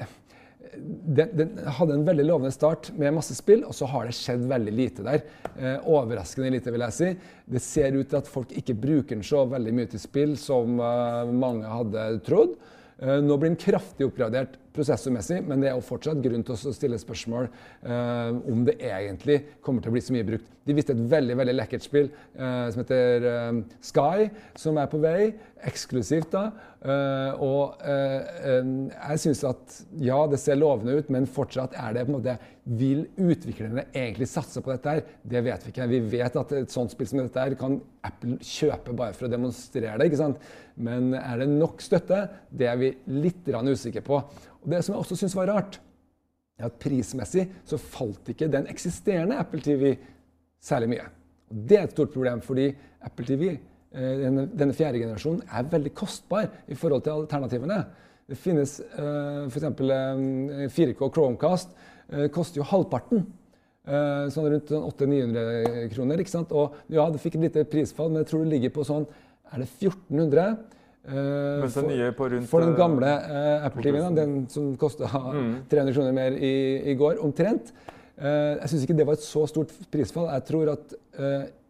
den, 0.77 1.31
den 1.38 1.57
hadde 1.77 1.97
en 1.97 2.05
veldig 2.07 2.25
lovende 2.27 2.51
start 2.53 2.89
med 2.97 3.15
masse 3.15 3.36
spill, 3.38 3.63
og 3.67 3.75
så 3.77 3.88
har 3.91 4.07
det 4.07 4.15
skjedd 4.17 4.45
veldig 4.49 4.73
lite 4.75 5.05
der. 5.05 5.25
Eh, 5.53 5.89
overraskende 5.89 6.51
lite, 6.55 6.73
vil 6.73 6.86
jeg 6.88 6.97
si. 6.97 7.09
Det 7.55 7.62
ser 7.63 7.97
ut 7.97 8.09
til 8.09 8.19
at 8.19 8.31
folk 8.31 8.53
ikke 8.57 8.77
bruker 8.86 9.15
den 9.15 9.25
så 9.27 9.43
veldig 9.49 9.75
mye 9.77 9.91
til 9.91 10.01
spill 10.01 10.36
som 10.39 10.79
eh, 10.81 11.33
mange 11.33 11.69
hadde 11.69 12.07
trodd. 12.27 12.57
Eh, 12.99 13.19
nå 13.23 13.38
blir 13.38 13.53
den 13.53 13.62
kraftig 13.62 14.07
oppgradert 14.07 14.59
prosessormessig, 14.73 15.39
men 15.45 15.62
det 15.62 15.69
er 15.69 15.77
jo 15.77 15.86
fortsatt 15.86 16.21
grunn 16.23 16.43
til 16.45 16.55
å 16.55 16.73
stille 16.75 16.99
spørsmål 17.01 17.47
eh, 17.49 18.41
om 18.51 18.65
det 18.67 18.79
egentlig 18.81 19.39
kommer 19.63 19.83
til 19.83 19.93
å 19.93 19.95
bli 19.95 20.03
så 20.03 20.15
mye 20.15 20.27
brukt. 20.27 20.49
De 20.63 20.75
viste 20.75 20.95
et 20.95 21.07
veldig 21.12 21.36
veldig 21.36 21.55
lekkert 21.57 21.83
spill 21.83 22.07
eh, 22.09 22.67
som 22.71 22.83
heter 22.83 23.27
eh, 23.29 23.57
Sky, 23.83 24.29
som 24.59 24.79
er 24.79 24.91
på 24.91 25.01
vei. 25.03 25.33
Eksklusivt, 25.63 26.31
da. 26.33 26.45
Eh, 26.83 27.43
og 27.43 27.83
eh, 27.88 28.57
jeg 28.91 29.21
syns 29.23 29.43
at 29.47 29.77
ja, 30.03 30.17
det 30.27 30.39
ser 30.41 30.59
lovende 30.59 30.97
ut, 30.99 31.12
men 31.13 31.29
fortsatt 31.29 31.77
er 31.79 31.95
det 31.95 32.03
på 32.03 32.12
en 32.12 32.17
måte 32.17 32.36
Vil 32.63 33.05
utviklerne 33.19 33.86
egentlig 33.91 34.27
satse 34.31 34.63
på 34.63 34.71
dette 34.71 34.91
her? 34.91 35.03
Det 35.19 35.43
vet 35.43 35.65
vi 35.65 35.73
ikke. 35.73 35.88
Vi 35.91 36.01
vet 36.15 36.39
at 36.39 36.55
et 36.55 36.71
sånt 36.71 36.91
spill 36.91 37.09
som 37.12 37.19
dette 37.19 37.43
her 37.43 37.55
kan 37.59 37.77
Apple 38.07 38.38
kjøpe 38.39 38.95
bare 38.95 39.15
for 39.15 39.27
å 39.27 39.31
demonstrere 39.31 39.97
det. 39.99 40.07
ikke 40.07 40.21
sant? 40.21 40.39
Men 40.75 41.12
er 41.19 41.43
det 41.43 41.49
nok 41.51 41.84
støtte? 41.84 42.24
Det 42.49 42.67
er 42.71 42.80
vi 42.80 42.93
litt 43.11 43.47
usikre 43.47 44.03
på. 44.03 44.21
Og 44.64 44.72
Det 44.72 44.84
som 44.84 44.93
jeg 44.93 45.03
også 45.03 45.20
syns 45.20 45.36
var 45.36 45.51
rart, 45.51 45.80
er 46.59 46.70
at 46.70 46.80
prismessig 46.80 47.47
så 47.68 47.80
falt 47.82 48.30
ikke 48.30 48.51
den 48.51 48.68
eksisterende 48.72 49.38
Apple 49.41 49.61
TV 49.61 49.95
særlig 50.64 50.93
mye. 50.93 51.07
Og 51.51 51.55
Det 51.70 51.78
er 51.78 51.84
et 51.84 51.95
stort 51.95 52.14
problem, 52.14 52.41
fordi 52.41 52.70
Apple 53.01 53.26
TV 53.26 53.43
eh, 53.51 54.16
denne, 54.24 54.47
denne 54.53 54.74
fjerde 54.74 55.01
generasjonen 55.01 55.43
er 55.49 55.70
veldig 55.72 55.93
kostbar 55.93 56.49
i 56.68 56.76
forhold 56.76 57.03
til 57.03 57.18
alternativene. 57.18 57.84
Det 58.30 58.38
finnes 58.39 58.78
uh, 58.95 59.49
f.eks. 59.49 59.66
Um, 59.68 60.68
4K 60.72 61.09
Chromecast 61.11 61.74
uh, 62.14 62.28
koster 62.32 62.61
jo 62.61 62.68
halvparten. 62.70 63.26
Uh, 63.84 64.30
sånn 64.32 64.47
rundt 64.47 64.72
800-900 64.72 65.89
kroner. 65.91 66.22
ikke 66.24 66.32
sant? 66.32 66.53
Og 66.55 66.78
ja, 66.88 67.03
det 67.11 67.20
fikk 67.20 67.36
et 67.36 67.49
lite 67.49 67.66
prisfall, 67.68 68.14
men 68.14 68.24
jeg 68.24 68.30
tror 68.32 68.45
det 68.45 68.53
ligger 68.55 68.72
på 68.78 68.86
sånn 68.88 69.03
Er 69.51 69.59
det 69.59 69.68
1400? 69.68 70.55
Uh, 71.04 71.66
for, 71.68 71.84
rundt, 72.32 72.47
for, 72.47 72.64
den 72.64 72.78
gamle 72.80 73.08
uh, 73.08 73.66
Apple 73.68 73.84
TV-en, 73.84 74.16
den 74.16 74.36
som 74.47 74.70
kosta 74.80 75.10
mm. 75.36 75.56
300 75.72 75.95
kroner 75.97 76.16
mer 76.16 76.38
i, 76.38 76.54
i 76.91 76.95
går, 76.95 77.20
omtrent. 77.24 77.74
Jeg 78.24 78.70
syns 78.70 78.84
ikke 78.86 78.95
det 78.95 79.08
var 79.10 79.18
et 79.18 79.26
så 79.26 79.41
stort 79.49 79.72
prisfall. 79.91 80.30
Jeg 80.32 80.45
tror 80.47 80.70
at 80.76 80.93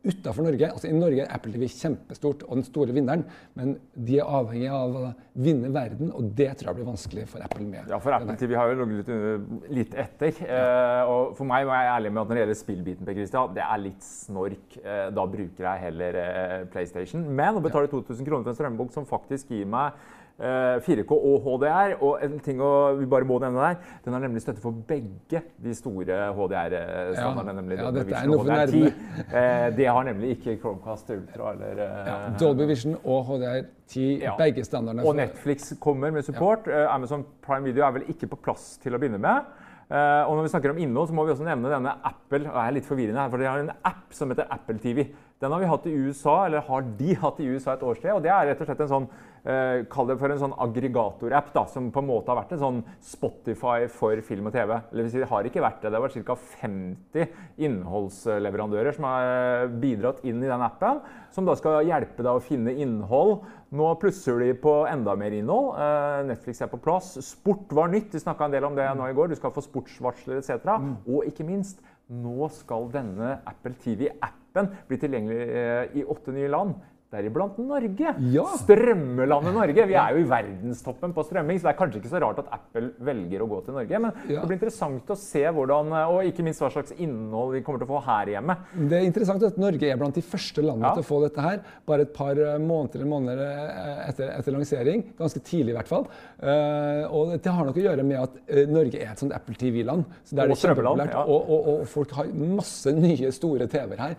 utafor 0.04 0.44
Norge 0.44 0.68
altså 0.68 0.90
I 0.90 0.96
Norge 0.96 1.24
er 1.24 1.32
Apple 1.32 1.54
TV 1.54 1.68
kjempestort 1.72 2.44
og 2.48 2.58
den 2.58 2.66
store 2.68 2.96
vinneren, 2.96 3.24
men 3.58 3.76
de 3.96 4.18
er 4.20 4.28
avhengig 4.40 4.72
av 4.74 4.98
å 5.00 5.04
vinne 5.46 5.72
verden, 5.74 6.12
og 6.12 6.34
det 6.38 6.50
tror 6.60 6.72
jeg 6.72 6.80
blir 6.80 6.90
vanskelig 6.90 7.28
for 7.32 7.46
Apple 7.46 7.66
med. 7.66 7.92
Ja, 7.92 8.00
for 8.04 8.16
Apple 8.16 8.36
TV 8.40 8.56
har 8.60 8.72
jo 8.72 8.84
ligget 8.84 9.12
litt, 9.14 9.70
litt, 9.78 9.96
etter. 10.04 10.42
Ja. 10.44 10.64
Eh, 11.04 11.12
og 11.12 11.38
for 11.38 11.48
meg 11.50 11.68
må 11.68 11.76
jeg 11.78 11.94
ærlig 11.94 12.12
med 12.12 12.24
at 12.24 12.32
når 12.32 12.40
det 12.40 12.44
gjelder 12.44 12.60
spillbiten, 12.60 13.08
per 13.08 13.18
Christian, 13.20 13.54
det 13.56 13.64
er 13.66 13.84
litt 13.84 14.08
snork. 14.08 14.80
Uh, 14.84 15.08
da 15.16 15.26
bruker 15.30 15.70
jeg 15.70 15.84
heller 15.88 16.20
uh, 16.20 16.58
PlayStation. 16.74 17.24
Men 17.40 17.60
å 17.60 17.64
betale 17.64 17.92
2000 17.92 18.28
kroner 18.28 18.44
for 18.44 18.54
en 18.54 18.60
strømbok 18.60 18.92
som 18.96 19.08
faktisk 19.08 19.56
gir 19.56 19.70
meg 19.70 19.96
4K 20.40 21.14
eh, 21.14 21.26
og 21.30 21.46
HDR. 21.46 21.96
Og 22.02 22.24
en 22.26 22.40
ting 22.44 22.62
vi 23.00 23.08
bare 23.10 23.28
må 23.28 23.40
nevne 23.44 23.68
der, 23.68 23.76
den 24.06 24.14
har 24.14 24.24
nemlig 24.24 24.42
støtte 24.42 24.62
for 24.62 24.76
begge 24.88 25.44
de 25.64 25.76
store 25.78 26.20
HDR-standardene. 26.34 27.56
nemlig 27.62 27.80
ja, 27.80 27.92
dette 27.92 28.18
er 28.18 28.30
noe 28.30 28.42
for 28.42 28.52
nerdene. 28.52 28.94
Eh, 29.24 29.68
det 29.78 29.88
har 29.88 30.04
nemlig 30.08 30.36
ikke 30.38 30.58
Chromecast 30.62 31.10
Ultra 31.14 31.54
eller 31.54 31.84
eh, 31.86 32.08
ja, 32.10 32.16
Dolby 32.40 32.68
Vision 32.70 32.98
og 33.04 33.26
HDR10, 33.30 34.00
ja. 34.24 34.38
begge 34.38 34.66
standardene. 34.66 35.06
Og 35.08 35.16
Netflix 35.16 35.74
kommer 35.82 36.12
med 36.12 36.26
support. 36.26 36.68
Amazon 36.90 37.26
Prime 37.46 37.66
Video 37.66 37.86
er 37.86 38.00
vel 38.00 38.10
ikke 38.14 38.30
på 38.34 38.42
plass 38.50 38.78
til 38.84 38.96
å 38.96 39.02
begynne 39.02 39.22
med. 39.22 39.54
Uh, 39.94 40.24
og 40.26 40.38
når 40.38 40.46
vi 40.46 40.52
snakker 40.54 40.72
om 40.72 40.80
innhold, 40.82 41.10
så 41.10 41.14
må 41.14 41.26
vi 41.28 41.34
også 41.34 41.46
nevne 41.46 41.70
denne 41.70 41.92
Apple. 42.08 42.48
og 42.48 42.56
jeg 42.56 42.66
er 42.66 42.76
litt 42.78 42.88
forvirrende 42.88 43.20
her, 43.22 43.30
for 43.30 43.42
De 43.42 43.46
har 43.46 43.60
en 43.62 43.74
app 43.86 44.16
som 44.16 44.32
heter 44.32 44.48
Apple 44.50 44.80
TV. 44.82 45.04
Den 45.44 45.52
har 45.52 45.60
vi 45.62 45.70
hatt 45.70 45.86
i 45.86 45.94
USA, 45.94 46.38
eller 46.48 46.64
har 46.66 46.88
de 46.98 47.16
hatt 47.20 47.42
i 47.44 47.50
USA 47.52 47.76
et 47.76 47.84
årssted. 47.84 48.10
og 48.16 48.24
Det 48.24 48.32
er 48.32 48.48
rett 48.50 48.64
og 48.64 48.70
slett 48.70 48.82
en 48.86 48.94
sånn 48.94 49.10
uh, 49.48 49.84
Kall 49.92 50.10
det 50.10 50.18
for 50.22 50.34
en 50.34 50.42
sånn 50.42 50.56
aggregatorapp 50.66 51.52
da, 51.56 51.66
som 51.72 51.90
på 51.94 52.04
en 52.04 52.10
måte 52.10 52.32
har 52.32 52.42
vært 52.42 52.56
en 52.58 52.64
sånn 52.64 52.80
Spotify 53.04 53.90
for 53.92 54.20
film 54.26 54.52
og 54.52 54.56
TV. 54.56 54.76
Eller 54.92 55.10
Det 55.12 55.32
har 55.32 55.50
ikke 55.50 55.64
vært 55.64 55.82
det. 55.84 55.92
Det 55.92 56.00
har 56.00 56.06
vært 56.08 56.30
ca. 56.30 56.38
50 56.62 57.64
innholdsleverandører 57.68 58.96
som 58.96 59.10
har 59.10 59.68
bidratt 59.84 60.24
inn 60.28 60.44
i 60.44 60.52
den 60.52 60.66
appen, 60.66 61.04
som 61.34 61.48
da 61.48 61.58
skal 61.58 61.84
hjelpe 61.88 62.24
deg 62.24 62.34
å 62.34 62.44
finne 62.44 62.76
innhold 62.78 63.42
nå 63.74 63.88
plusser 63.98 64.38
de 64.38 64.52
på 64.62 64.72
enda 64.86 65.16
mer 65.18 65.34
innhold. 65.34 65.80
Eh, 65.82 66.20
Netflix 66.30 66.62
er 66.62 66.70
på 66.70 66.82
plass. 66.84 67.16
Sport 67.26 67.74
var 67.74 67.90
nytt. 67.90 68.14
Vi 68.14 68.22
snakka 68.22 68.46
en 68.46 68.54
del 68.54 68.68
om 68.68 68.76
det 68.78 68.86
nå 68.98 69.08
i 69.10 69.16
går. 69.18 69.32
Du 69.32 69.40
skal 69.40 69.54
få 69.56 69.64
sportsvarsler 69.66 70.38
etc. 70.38 70.68
Mm. 70.78 70.96
Og 71.08 71.26
ikke 71.30 71.48
minst, 71.48 71.82
nå 72.14 72.50
skal 72.54 72.92
denne 72.94 73.40
Apple 73.50 73.74
TV-appen 73.82 74.70
bli 74.90 75.00
tilgjengelig 75.02 75.46
uh, 75.50 75.96
i 75.98 76.04
åtte 76.06 76.36
nye 76.36 76.52
land 76.52 76.76
deriblant 77.14 77.60
Norge. 77.64 78.16
Ja. 78.34 78.46
Strømmelandet 78.64 79.58
Norge. 79.58 79.88
Vi 79.90 79.98
er 80.00 80.18
jo 80.18 80.24
i 80.24 80.30
verdenstoppen 80.30 81.16
på 81.16 81.26
strømming, 81.28 81.62
så 81.62 81.70
det 81.70 81.74
er 81.74 81.80
kanskje 81.80 82.02
ikke 82.02 82.14
så 82.14 82.24
rart 82.24 82.44
at 82.44 82.52
Apple 82.60 82.92
velger 83.04 83.46
å 83.46 83.50
gå 83.54 83.62
til 83.68 83.78
Norge. 83.80 84.04
Men 84.08 84.14
ja. 84.28 84.42
det 84.42 84.50
blir 84.50 84.60
interessant 84.60 85.14
å 85.14 85.20
se 85.20 85.46
hvordan, 85.48 85.94
og 86.04 86.30
ikke 86.30 86.46
minst 86.46 86.64
hva 86.64 86.72
slags 86.74 86.96
innhold 86.98 87.56
vi 87.58 87.64
kommer 87.66 87.84
til 87.84 87.90
å 87.90 87.94
få 87.96 88.04
her 88.10 88.36
hjemme. 88.36 88.58
Det 88.76 89.00
er 89.00 89.08
interessant 89.08 89.48
at 89.48 89.62
Norge 89.62 89.90
er 89.90 90.00
blant 90.02 90.18
de 90.18 90.26
første 90.26 90.66
landene 90.66 90.92
ja. 90.92 90.98
til 90.98 91.06
å 91.06 91.12
få 91.14 91.24
dette 91.26 91.48
her. 91.48 91.62
Bare 91.88 92.08
et 92.08 92.16
par 92.16 92.38
måneder 92.60 92.72
måneder, 92.74 93.06
måneder 93.08 93.42
eh, 93.44 94.10
etter, 94.10 94.32
etter, 94.38 94.56
lansering. 94.56 95.04
Ganske 95.18 95.42
tidlig, 95.46 95.74
i 95.74 95.78
hvert 95.78 95.90
fall. 95.90 96.08
Uh, 96.44 97.04
og 97.14 97.34
det 97.44 97.54
har 97.54 97.68
nok 97.68 97.78
å 97.80 97.84
gjøre 97.84 98.06
med 98.08 98.20
at 98.20 98.38
Norge 98.70 99.00
er 99.00 99.14
et 99.14 99.22
sånt 99.22 99.34
Apple 99.36 99.56
TV-land. 99.60 100.06
Så 100.28 100.38
er 100.38 100.52
det 100.52 100.58
kjempepopulært. 100.60 101.14
Ja. 101.14 101.24
Og, 101.24 101.50
og, 101.50 101.70
og, 101.74 101.84
folk 101.94 102.14
har 102.18 102.32
masse 102.34 102.94
nye, 102.96 103.32
store 103.36 103.68
TV-er 103.72 104.02
her. 104.04 104.16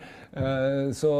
Så, 0.96 1.10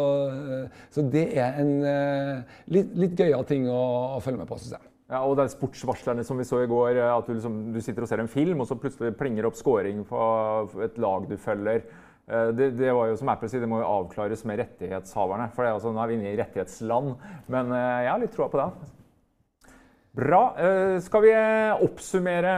så 0.92 1.04
det 1.12 1.26
er 1.38 1.60
en 1.62 1.63
en 1.64 1.84
uh, 1.84 2.58
litt, 2.72 2.92
litt 2.98 3.18
gøyal 3.18 3.46
ting 3.48 3.68
å, 3.70 3.80
å, 4.16 4.20
følge 4.24 4.42
med 4.42 4.50
på, 4.50 4.58
syns 4.60 4.76
jeg. 4.76 4.90
Ja, 5.12 5.20
og 5.20 5.36
er 5.42 5.52
sportsvarslerne 5.52 6.24
som 6.24 6.38
vi 6.40 6.46
så 6.48 6.62
i 6.62 6.70
går, 6.70 6.96
eh, 6.96 7.10
at 7.12 7.26
du, 7.28 7.34
liksom, 7.36 7.58
du, 7.74 7.80
sitter 7.84 8.06
og 8.06 8.08
ser 8.08 8.22
en 8.22 8.30
film, 8.30 8.62
og 8.62 8.70
så 8.70 8.78
plutselig 8.80 9.12
plinger 9.18 9.44
opp 9.44 9.58
scoring 9.58 10.00
på 10.08 10.20
et 10.86 10.96
lag 11.02 11.28
du 11.28 11.36
følger. 11.40 11.84
Eh, 12.24 12.48
det, 12.56 12.70
det, 12.78 12.88
var 12.96 13.10
jo 13.10 13.18
som 13.20 13.28
Apple 13.34 13.50
sier, 13.52 13.60
det 13.62 13.68
må 13.70 13.82
jo 13.82 13.90
avklares 13.90 14.46
med 14.48 14.62
rettighetshaverne. 14.62 15.50
For 15.52 15.64
det 15.64 15.70
er 15.70 15.76
altså, 15.76 15.92
nå 15.92 16.00
er 16.00 16.10
vi 16.10 16.18
inne 16.18 16.32
i 16.32 16.38
rettighetsland. 16.40 17.12
Men 17.52 17.74
jeg 17.76 18.10
har 18.10 18.22
litt 18.22 18.32
troa 18.36 18.48
på 18.52 18.62
det. 18.62 18.94
Bra. 20.14 20.42
Skal 21.02 21.22
vi 21.24 21.30
oppsummere 21.82 22.50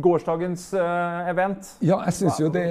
gårsdagens 0.00 0.62
event? 1.28 1.74
Ja, 1.84 1.98
jeg 2.06 2.14
syns 2.16 2.38
jo 2.40 2.48
det 2.54 2.62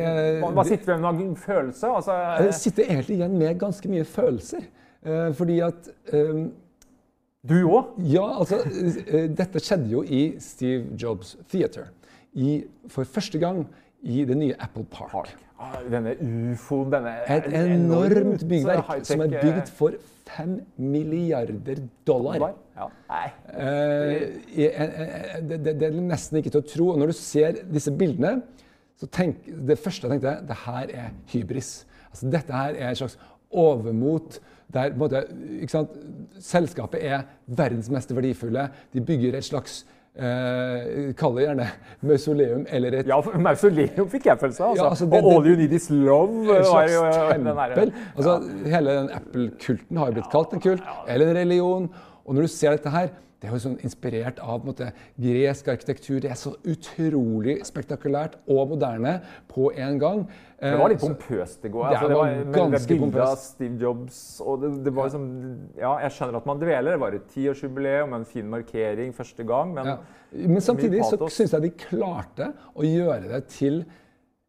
Hva, 0.41 0.49
hva 0.55 0.65
sitter 0.65 0.95
vi 0.95 0.95
med 1.03 1.09
av 1.11 1.35
følelse? 1.43 1.91
Altså, 1.99 2.15
jeg 2.47 2.55
sitter 2.57 2.89
egentlig 2.89 3.19
igjen 3.19 3.35
med 3.37 3.59
ganske 3.61 3.91
mye 3.91 4.07
følelser. 4.09 4.65
Fordi 5.37 5.59
at 5.61 5.91
Du 7.47 7.55
òg? 7.69 7.93
Ja, 8.09 8.25
altså 8.41 8.63
Dette 9.29 9.61
skjedde 9.61 9.93
jo 9.93 10.01
i 10.01 10.23
Steve 10.41 10.97
Jobs 10.97 11.35
Theater. 11.51 11.91
I, 12.33 12.63
for 12.89 13.05
første 13.05 13.37
gang 13.41 13.67
i 14.03 14.23
det 14.27 14.37
nye 14.37 14.55
Apple 14.59 14.85
Park. 14.91 15.11
Park. 15.11 15.35
Ah, 15.57 15.79
denne 15.89 16.13
ufoen, 16.53 16.91
denne 16.93 17.15
Et 17.33 17.47
enormt 17.49 18.43
byggverk 18.45 19.05
som 19.09 19.23
er 19.25 19.31
bygd 19.41 19.71
for 19.73 19.95
5 20.27 20.59
milliarder 20.77 21.79
dollar. 22.05 22.51
Ja. 22.77 22.89
Eh, 23.57 24.27
det, 25.41 25.57
det, 25.65 25.73
det, 25.79 25.87
er 25.87 25.97
nesten 25.97 26.37
ikke 26.37 26.53
til 26.53 26.61
å 26.61 26.67
tro. 26.67 26.91
Og 26.93 27.01
når 27.01 27.13
du 27.13 27.17
ser 27.17 27.57
disse 27.73 27.93
bildene, 27.97 28.35
så 28.97 29.09
tenk, 29.13 29.47
det 29.47 29.79
første 29.81 30.05
jeg 30.05 30.17
tenkte, 30.17 30.35
det 30.49 30.59
her 30.65 30.93
er 31.05 31.17
hybris. 31.33 31.71
Altså, 32.11 32.29
dette 32.33 32.53
her 32.53 32.77
er 32.77 32.93
et 32.93 33.01
slags 33.01 33.17
overmot. 33.49 34.39
Der 34.73 34.93
måte, 34.99 35.23
Selskapet 36.43 37.01
er 37.01 37.25
verdens 37.47 37.89
mest 37.89 38.13
verdifulle. 38.13 38.67
De 38.93 39.01
bygger 39.01 39.37
et 39.37 39.47
slags 39.47 39.85
Eh, 40.17 41.13
Kall 41.17 41.35
det 41.37 41.43
gjerne 41.45 41.65
mausoleum 42.09 42.63
eller 42.73 42.95
et 42.99 43.09
Ja, 43.11 43.19
mausoleum 43.37 44.07
fikk 44.09 44.25
jeg 44.31 44.39
følelse 44.41 44.63
av. 44.63 44.71
Altså. 44.71 44.83
Ja, 44.83 44.89
altså 44.89 45.05
det, 45.11 45.19
og 45.21 45.31
All 45.35 45.49
You 45.51 45.57
Need 45.59 45.75
Is 45.77 45.89
Love. 45.93 46.57
En 46.57 46.65
slags 46.65 46.95
tempel. 47.29 47.93
Altså, 48.15 48.33
ja. 48.33 48.71
Hele 48.75 48.95
den 48.97 49.11
Apple-kulten 49.19 50.01
har 50.01 50.09
jo 50.09 50.17
blitt 50.17 50.31
kalt 50.33 50.55
en 50.57 50.63
kult, 50.63 50.89
eller 51.07 51.29
en 51.29 51.37
religion. 51.37 51.89
Og 52.25 52.35
når 52.35 52.47
du 52.47 52.51
ser 52.51 52.73
dette 52.73 52.89
her 52.91 53.13
det 53.37 53.45
er 53.45 53.53
jo 53.53 53.59
sånn 53.61 53.75
inspirert 53.85 54.39
av 54.41 54.63
måte, 54.65 54.87
gresk 55.21 55.67
arkitektur. 55.69 56.17
Det 56.23 56.31
er 56.33 56.39
så 56.39 56.55
utrolig 56.65 57.59
spektakulært 57.67 58.39
og 58.49 58.71
moderne 58.71 59.19
på 59.51 59.69
en 59.77 59.99
gang. 60.01 60.23
Det 60.57 60.73
var 60.79 60.89
litt 60.89 61.03
pompøst 61.03 61.67
i 61.69 61.71
går. 61.75 61.85
Det, 61.85 61.99
altså, 61.99 62.09
det 62.09 62.17
var, 62.17 62.71
ganske 62.71 62.97
pompøst. 63.03 63.51
Steve 63.53 63.77
Jobs 63.83 64.19
og 64.41 64.63
det, 64.63 64.71
det 64.87 64.95
var 64.97 65.11
liksom, 65.11 65.29
ja, 65.77 65.93
Jeg 66.07 66.15
skjønner 66.17 66.39
at 66.41 66.49
man 66.49 66.63
dveler. 66.65 66.97
Det 66.97 67.03
var 67.05 67.19
et 67.19 67.29
tiårsjubileum, 67.35 68.17
en 68.17 68.27
fin 68.33 68.49
markering 68.57 69.13
første 69.13 69.45
gang. 69.53 69.77
Men, 69.77 69.93
ja. 69.93 69.97
men 70.33 70.65
samtidig 70.71 71.05
så 71.05 71.29
syns 71.29 71.53
jeg 71.53 71.67
de 71.67 71.73
klarte 71.85 72.51
å 72.73 72.89
gjøre 72.89 73.35
det 73.35 73.43
til 73.53 73.83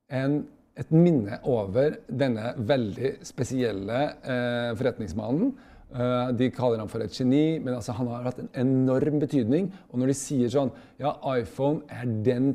en, 0.09 0.41
et 0.81 0.97
minne 0.97 1.43
over 1.45 2.01
denne 2.09 2.55
veldig 2.57 3.19
spesielle 3.29 4.05
eh, 4.25 4.77
forretningsmannen 4.81 5.53
Eh, 5.53 5.68
de 5.89 6.51
kaller 6.53 6.83
ham 6.83 6.89
for 6.93 7.01
et 7.01 7.15
geni, 7.17 7.59
men 7.65 7.73
altså, 7.73 7.95
han 7.97 8.11
har 8.13 8.27
hatt 8.27 8.43
en 8.43 8.51
enorm 8.61 9.23
betydning. 9.23 9.71
Og 9.89 10.03
når 10.03 10.13
de 10.13 10.17
sier 10.19 10.51
sånn 10.53 10.69
Ja, 11.01 11.15
iPhone 11.33 11.81
er 11.89 12.05
den 12.27 12.51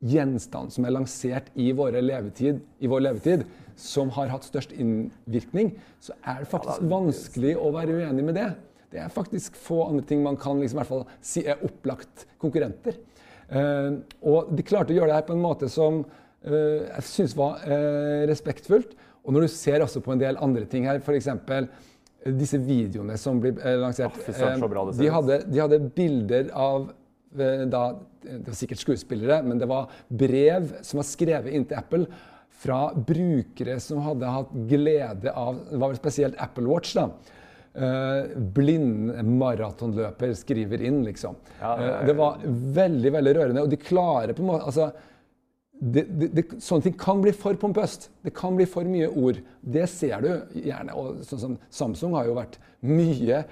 gjenstand 0.00 0.72
som 0.72 0.86
er 0.86 0.94
lansert 0.94 1.50
i, 1.58 1.70
levetid, 1.72 2.62
i 2.80 2.88
vår 2.88 3.04
levetid, 3.04 3.44
som 3.80 4.10
har 4.16 4.32
hatt 4.32 4.46
størst 4.48 4.72
innvirkning, 4.76 5.74
så 6.00 6.16
er 6.24 6.42
det 6.42 6.50
faktisk 6.52 6.84
vanskelig 6.88 7.56
å 7.60 7.70
være 7.74 8.00
uenig 8.00 8.24
med 8.24 8.38
det. 8.38 8.48
Det 8.90 9.02
er 9.04 9.12
faktisk 9.12 9.56
få 9.60 9.84
andre 9.86 10.04
ting 10.06 10.24
man 10.24 10.38
kan 10.40 10.58
liksom, 10.60 10.78
i 10.78 10.80
hvert 10.80 10.90
fall 10.90 11.04
si 11.22 11.44
er 11.46 11.60
opplagt 11.66 12.26
konkurrenter. 12.42 12.98
Uh, 13.50 14.02
og 14.22 14.50
de 14.54 14.64
klarte 14.66 14.94
å 14.94 14.96
gjøre 14.96 15.10
det 15.10 15.20
her 15.20 15.28
på 15.28 15.34
en 15.34 15.42
måte 15.42 15.68
som 15.70 16.02
uh, 16.04 16.80
jeg 16.86 17.06
syns 17.06 17.36
var 17.38 17.62
uh, 17.66 18.26
respektfullt. 18.30 18.96
Og 19.20 19.34
når 19.34 19.46
du 19.46 19.52
ser 19.52 19.84
også 19.84 20.02
på 20.02 20.14
en 20.14 20.22
del 20.22 20.38
andre 20.42 20.66
ting 20.70 20.88
her, 20.88 21.00
f.eks. 21.02 21.28
disse 22.24 22.58
videoene 22.60 23.16
som 23.20 23.40
blir 23.40 23.56
eh, 23.64 23.76
lansert 23.80 24.12
oh, 24.12 24.90
de, 24.92 25.08
hadde, 25.08 25.40
de 25.48 25.60
hadde 25.62 25.80
bilder 25.96 26.50
av 26.52 26.90
eh, 27.38 27.64
da, 27.70 27.84
Det 28.20 28.50
var 28.50 28.58
sikkert 28.58 28.82
skuespillere, 28.82 29.40
men 29.46 29.60
det 29.60 29.68
var 29.70 29.88
brev 30.08 30.74
som 30.84 31.00
var 31.00 31.08
skrevet 31.08 31.56
inn 31.56 31.64
til 31.68 31.80
Apple 31.80 32.06
fra 32.60 32.90
brukere 32.92 33.78
som 33.80 34.02
hadde 34.04 34.28
hatt 34.28 34.56
glede 34.68 35.32
av 35.32 35.62
Det 35.70 35.78
var 35.80 35.92
vel 35.94 36.00
spesielt 36.00 36.40
Apple 36.44 36.68
Watch. 36.68 36.92
da. 36.98 37.08
Uh, 37.70 38.26
blind 38.50 39.12
maratonløper 39.38 40.32
skriver 40.34 40.82
inn, 40.82 41.04
liksom. 41.06 41.36
Ja, 41.60 41.76
det 41.78 41.90
det 42.08 42.16
var 42.18 42.40
veldig 42.80 43.12
veldig 43.14 43.34
rørende. 43.38 43.62
Og 43.62 43.70
de 43.70 43.78
klarer 43.78 44.34
på 44.34 44.42
en 44.42 44.50
måte 44.50 44.66
altså, 44.66 44.88
det, 45.80 46.04
det, 46.12 46.28
det, 46.36 46.44
Sånne 46.60 46.84
ting 46.84 46.96
kan 47.00 47.22
bli 47.24 47.32
for 47.32 47.56
pompøst. 47.60 48.10
Det 48.24 48.34
kan 48.36 48.56
bli 48.58 48.66
for 48.68 48.84
mye 48.88 49.08
ord. 49.08 49.40
Det 49.60 49.86
ser 49.88 50.20
du 50.24 50.30
gjerne. 50.60 50.94
Og 50.96 51.22
sånn 51.26 51.42
som 51.42 51.58
Samsung 51.72 52.16
har 52.18 52.28
jo 52.28 52.36
vært 52.36 52.58
mye 52.84 53.44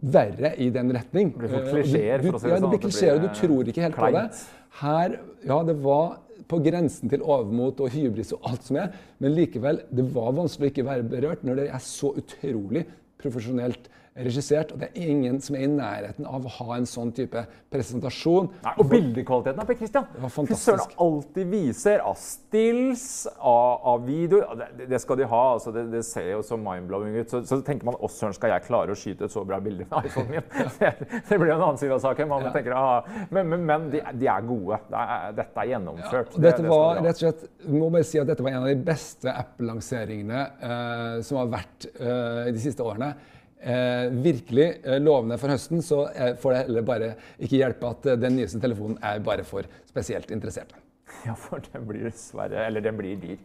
verre 0.00 0.52
i 0.60 0.68
den 0.72 0.92
retning. 0.96 1.32
Det 1.34 1.42
blir 1.42 1.52
fort 1.52 1.68
klisjeer, 1.72 2.24
for 2.24 2.38
å 2.38 2.40
si 2.40 2.46
det 2.46 2.52
ja, 2.52 2.56
det 2.56 2.62
sånn, 2.64 2.72
blir 2.72 2.84
klisjeer, 2.84 3.18
og 3.18 3.24
du 3.24 3.40
tror 3.40 3.72
ikke 3.72 3.84
helt 3.86 3.98
på 3.98 4.08
det. 4.08 4.22
kleint. 4.22 4.46
Her, 4.80 5.18
ja, 5.48 5.58
det 5.64 5.76
var 5.84 6.16
på 6.46 6.60
grensen 6.62 7.10
til 7.10 7.24
overmot 7.24 7.80
og 7.82 7.92
hybris 7.94 8.32
og 8.36 8.44
alt 8.50 8.68
som 8.68 8.78
er, 8.80 8.92
men 9.22 9.34
likevel, 9.34 9.80
det 9.90 10.04
var 10.14 10.36
vanskelig 10.36 10.68
å 10.68 10.72
ikke 10.74 10.86
være 10.86 11.06
berørt 11.10 11.46
når 11.46 11.62
det 11.62 11.68
er 11.74 11.82
så 11.82 12.12
utrolig 12.20 12.84
profesjonelt 13.20 13.88
regissert, 14.16 14.72
og 14.72 14.80
det 14.80 14.90
er 14.92 15.10
ingen 15.10 15.40
som 15.44 15.56
er 15.58 15.66
i 15.66 15.70
nærheten 15.70 16.26
av 16.28 16.46
å 16.46 16.52
ha 16.58 16.78
en 16.78 16.88
sånn 16.88 17.12
type 17.16 17.42
presentasjon. 17.72 18.48
Nei, 18.64 18.74
og 18.80 18.90
bildekvaliteten 18.90 19.62
av 19.62 19.68
Per 19.68 19.78
Christian. 19.80 20.08
Fy 20.36 20.58
søren, 20.58 20.94
alltid 21.06 21.50
viser 21.52 22.04
av 22.06 22.16
stills, 22.20 23.26
av, 23.36 23.84
av 23.92 24.06
videoer 24.06 24.64
det, 24.76 24.88
det 24.90 25.00
skal 25.02 25.20
de 25.20 25.28
ha. 25.28 25.42
altså 25.56 25.72
Det, 25.74 25.86
det 25.92 26.02
ser 26.08 26.30
jo 26.32 26.42
så 26.46 26.58
mind-blowing 26.60 27.18
ut. 27.20 27.32
Så, 27.32 27.42
så 27.48 27.60
tenker 27.66 27.88
man 27.88 27.98
å 28.00 28.10
søren, 28.12 28.36
skal 28.36 28.54
jeg 28.54 28.66
klare 28.68 28.94
å 28.94 28.98
skyte 28.98 29.28
et 29.28 29.34
så 29.34 29.44
bra 29.46 29.60
bilde 29.62 29.88
med 29.90 30.10
iPhonen 30.10 30.36
min? 30.36 30.46
Det, 30.76 30.90
det 31.28 31.36
blir 31.40 31.48
jo 31.50 31.54
en 31.56 31.62
annen 31.64 31.78
side 31.80 31.94
av 31.94 32.02
saken. 32.02 32.28
Man 32.28 32.48
tenker, 32.54 32.74
ah, 32.76 33.06
Men, 33.32 33.48
men, 33.48 33.62
men 33.68 33.86
de, 33.92 34.02
de 34.18 34.28
er 34.30 34.44
gode. 34.46 34.78
Det 34.90 35.04
dette 35.36 35.62
er 35.62 35.72
gjennomført. 35.72 36.34
Ja, 36.34 36.42
dette 36.48 36.64
det 36.64 36.72
var 36.72 37.00
rett 37.00 37.20
og 37.20 37.22
slett, 37.22 37.46
må 37.72 37.88
bare 37.92 38.06
si 38.06 38.20
at 38.20 38.28
dette 38.28 38.44
var 38.44 38.54
en 38.54 38.64
av 38.64 38.70
de 38.70 38.76
beste 38.86 39.32
Apple-lanseringene 39.32 40.42
eh, 40.68 41.16
som 41.26 41.40
har 41.40 41.50
vært 41.56 41.88
eh, 41.94 42.52
de 42.52 42.62
siste 42.62 42.84
årene. 42.84 43.14
Eh, 43.60 44.10
virkelig 44.10 44.66
eh, 44.84 44.98
lovende 45.00 45.38
for 45.40 45.48
høsten, 45.48 45.80
så 45.82 46.02
eh, 46.12 46.34
får 46.36 46.52
det 46.52 46.58
heller 46.66 46.84
bare 46.86 47.06
ikke 47.40 47.56
hjelpe 47.56 47.88
at 47.88 48.08
eh, 48.12 48.18
den 48.20 48.36
nyeste 48.36 48.60
telefonen 48.60 48.98
er 49.00 49.22
bare 49.24 49.46
for 49.48 49.64
spesielt 49.88 50.30
interesserte. 50.34 50.76
Ja, 51.24 51.32
for 51.38 51.62
den 51.64 51.86
blir 51.86 52.04
dessverre 52.08 52.66
Eller 52.66 52.84
den 52.84 52.98
blir 52.98 53.16
dyr. 53.16 53.38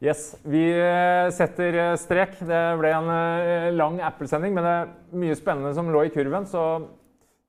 Yes, 0.00 0.36
Vi 0.44 0.62
setter 1.36 1.76
strek. 2.00 2.38
Det 2.48 2.60
ble 2.80 2.92
en 2.96 3.76
lang 3.76 3.98
Apple-sending, 4.00 4.54
men 4.56 4.64
det 4.64 4.72
er 4.78 5.20
mye 5.26 5.36
spennende 5.36 5.74
som 5.76 5.92
lå 5.92 6.06
i 6.08 6.14
kurven, 6.14 6.48
så 6.48 6.64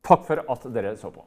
takk 0.03 0.27
for 0.27 0.43
at 0.43 0.67
dere 0.75 0.97
så 0.99 1.13
på. 1.15 1.23